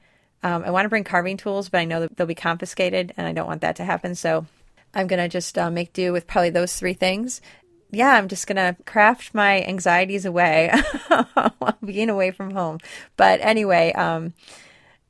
um, 0.46 0.64
I 0.64 0.70
want 0.70 0.86
to 0.86 0.90
bring 0.90 1.04
carving 1.04 1.38
tools, 1.38 1.70
but 1.70 1.80
I 1.80 1.86
know 1.86 2.02
that 2.02 2.16
they'll 2.16 2.28
be 2.28 2.36
confiscated, 2.36 3.16
and 3.18 3.26
I 3.26 3.34
don't 3.34 3.48
want 3.48 3.62
that 3.62 3.78
to 3.78 3.84
happen. 3.84 4.14
So 4.14 4.46
I'm 4.94 5.08
going 5.08 5.20
to 5.20 5.28
just 5.28 5.58
uh, 5.58 5.72
make 5.72 5.92
do 5.92 6.14
with 6.14 6.28
probably 6.28 6.52
those 6.52 6.76
three 6.76 6.94
things. 6.94 7.42
Yeah, 7.90 8.12
I'm 8.12 8.28
just 8.28 8.46
going 8.46 8.58
to 8.58 8.76
craft 8.84 9.34
my 9.34 9.64
anxieties 9.64 10.24
away 10.24 10.72
while 11.34 11.78
being 11.86 12.12
away 12.12 12.30
from 12.30 12.52
home. 12.52 12.78
But 13.18 13.40
anyway, 13.42 13.92
um, 13.94 14.36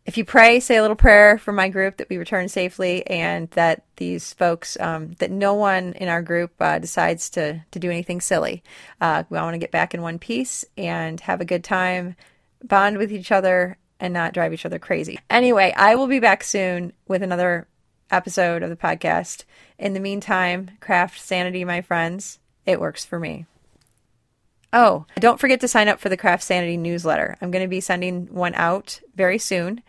if 0.06 0.18
you 0.18 0.24
pray, 0.24 0.62
say 0.62 0.78
a 0.78 0.82
little 0.82 0.96
prayer 0.96 1.38
for 1.38 1.52
my 1.52 1.68
group 1.68 1.98
that 1.98 2.08
we 2.10 2.16
return 2.16 2.48
safely 2.48 3.06
and 3.06 3.50
that 3.52 3.84
these 3.98 4.32
folks, 4.32 4.80
um, 4.80 5.16
that 5.20 5.32
no 5.32 5.54
one 5.54 5.92
in 5.94 6.08
our 6.08 6.22
group 6.22 6.54
uh, 6.62 6.80
decides 6.80 7.30
to, 7.32 7.62
to 7.72 7.80
do 7.80 7.92
anything 7.92 8.22
silly. 8.22 8.64
Uh, 9.02 9.26
we 9.30 9.38
all 9.38 9.48
want 9.48 9.56
to 9.56 9.60
get 9.60 9.72
back 9.72 9.94
in 9.94 10.02
one 10.02 10.18
piece 10.18 10.64
and 10.78 11.20
have 11.20 11.42
a 11.42 11.46
good 11.46 11.64
time, 11.66 12.16
bond 12.64 12.98
with 12.98 13.12
each 13.12 13.34
other, 13.34 13.78
and 14.00 14.14
not 14.14 14.34
drive 14.34 14.54
each 14.54 14.66
other 14.66 14.80
crazy. 14.80 15.20
Anyway, 15.30 15.74
I 15.76 15.96
will 15.96 16.08
be 16.08 16.20
back 16.20 16.44
soon 16.44 16.94
with 17.08 17.24
another 17.24 17.68
episode 18.12 18.64
of 18.64 18.70
the 18.70 18.76
podcast. 18.76 19.44
In 19.78 19.94
the 19.94 20.00
meantime, 20.00 20.72
craft 20.80 21.20
sanity, 21.20 21.66
my 21.66 21.82
friends. 21.82 22.40
It 22.66 22.80
works 22.80 23.06
for 23.06 23.20
me. 23.20 23.46
Oh, 24.74 25.06
don't 25.20 25.40
forget 25.40 25.62
to 25.62 25.68
sign 25.68 25.88
up 25.88 26.00
for 26.00 26.10
the 26.10 26.18
CraftSanity 26.18 26.78
newsletter. 26.78 27.38
I'm 27.42 27.50
going 27.50 27.64
to 27.64 27.70
be 27.70 27.80
sending 27.80 28.28
one 28.34 28.54
out 28.56 29.00
very 29.16 29.38
soon. 29.38 29.82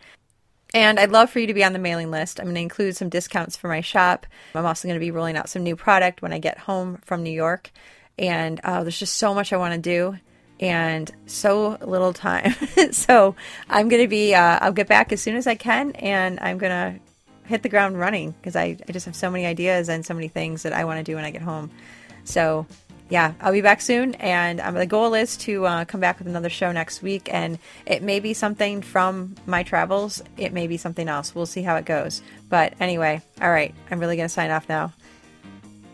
And 0.73 0.99
I'd 0.99 1.11
love 1.11 1.29
for 1.29 1.39
you 1.39 1.47
to 1.47 1.53
be 1.53 1.63
on 1.63 1.73
the 1.73 1.79
mailing 1.79 2.11
list. 2.11 2.39
I'm 2.39 2.45
going 2.45 2.55
to 2.55 2.61
include 2.61 2.95
some 2.95 3.09
discounts 3.09 3.57
for 3.57 3.67
my 3.67 3.81
shop. 3.81 4.25
I'm 4.53 4.65
also 4.65 4.87
going 4.87 4.99
to 4.99 5.05
be 5.05 5.11
rolling 5.11 5.35
out 5.35 5.49
some 5.49 5.63
new 5.63 5.75
product 5.75 6.21
when 6.21 6.33
I 6.33 6.39
get 6.39 6.57
home 6.57 6.99
from 7.03 7.23
New 7.23 7.31
York. 7.31 7.71
And 8.17 8.59
uh, 8.63 8.83
there's 8.83 8.99
just 8.99 9.17
so 9.17 9.33
much 9.33 9.51
I 9.51 9.57
want 9.57 9.73
to 9.73 9.79
do 9.79 10.17
and 10.59 11.11
so 11.25 11.77
little 11.81 12.13
time. 12.13 12.53
so 12.91 13.35
I'm 13.69 13.89
going 13.89 14.01
to 14.01 14.07
be, 14.07 14.33
uh, 14.33 14.59
I'll 14.61 14.73
get 14.73 14.87
back 14.87 15.11
as 15.11 15.21
soon 15.21 15.35
as 15.35 15.47
I 15.47 15.55
can 15.55 15.91
and 15.91 16.39
I'm 16.39 16.57
going 16.57 16.71
to 16.71 16.99
hit 17.47 17.63
the 17.63 17.69
ground 17.69 17.99
running 17.99 18.31
because 18.31 18.55
I, 18.55 18.77
I 18.87 18.91
just 18.91 19.05
have 19.05 19.15
so 19.15 19.31
many 19.31 19.45
ideas 19.45 19.89
and 19.89 20.05
so 20.05 20.13
many 20.13 20.27
things 20.27 20.63
that 20.63 20.73
I 20.73 20.85
want 20.85 20.99
to 20.99 21.03
do 21.03 21.15
when 21.15 21.25
I 21.25 21.31
get 21.31 21.41
home. 21.41 21.71
So 22.23 22.65
yeah, 23.09 23.33
I'll 23.39 23.53
be 23.53 23.61
back 23.61 23.81
soon. 23.81 24.15
And 24.15 24.59
um, 24.59 24.75
the 24.75 24.85
goal 24.85 25.13
is 25.13 25.37
to 25.37 25.65
uh, 25.65 25.85
come 25.85 26.01
back 26.01 26.19
with 26.19 26.27
another 26.27 26.49
show 26.49 26.71
next 26.71 27.01
week. 27.01 27.29
And 27.31 27.57
it 27.85 28.03
may 28.03 28.19
be 28.19 28.33
something 28.33 28.81
from 28.81 29.35
my 29.45 29.63
travels, 29.63 30.21
it 30.37 30.53
may 30.53 30.67
be 30.67 30.77
something 30.77 31.07
else. 31.07 31.33
We'll 31.33 31.45
see 31.45 31.61
how 31.61 31.75
it 31.75 31.85
goes. 31.85 32.21
But 32.49 32.73
anyway, 32.79 33.21
all 33.41 33.51
right, 33.51 33.73
I'm 33.89 33.99
really 33.99 34.17
going 34.17 34.27
to 34.27 34.33
sign 34.33 34.51
off 34.51 34.67
now. 34.67 34.93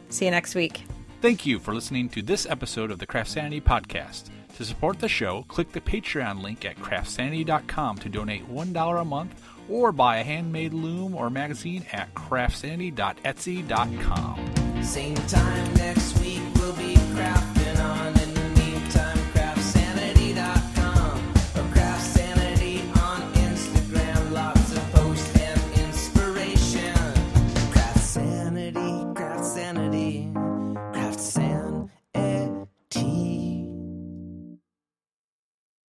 See 0.10 0.26
you 0.26 0.32
next 0.32 0.56
week. 0.56 0.84
Thank 1.22 1.46
you 1.46 1.60
for 1.60 1.74
listening 1.74 2.10
to 2.10 2.22
this 2.22 2.46
episode 2.46 2.92
of 2.92 3.00
the 3.00 3.08
CraftSanity 3.08 3.62
Podcast. 3.64 4.33
To 4.58 4.66
support 4.66 5.00
the 5.00 5.10
show, 5.10 5.44
click 5.48 5.72
the 5.72 5.82
Patreon 5.82 6.42
link 6.42 6.66
at 6.66 6.78
craftsanity.com 6.78 7.98
to 7.98 8.10
donate 8.10 8.48
$1 8.50 9.02
a 9.02 9.06
month 9.06 9.44
or 9.70 9.92
buy 9.92 10.18
a 10.18 10.24
handmade 10.24 10.74
loom 10.74 11.14
or 11.16 11.30
magazine 11.30 11.86
at 11.92 12.14
craftsanity.etsy.com. 12.14 14.84
Same 14.84 15.16
time 15.16 15.74
next 15.74 16.20
week. 16.20 16.42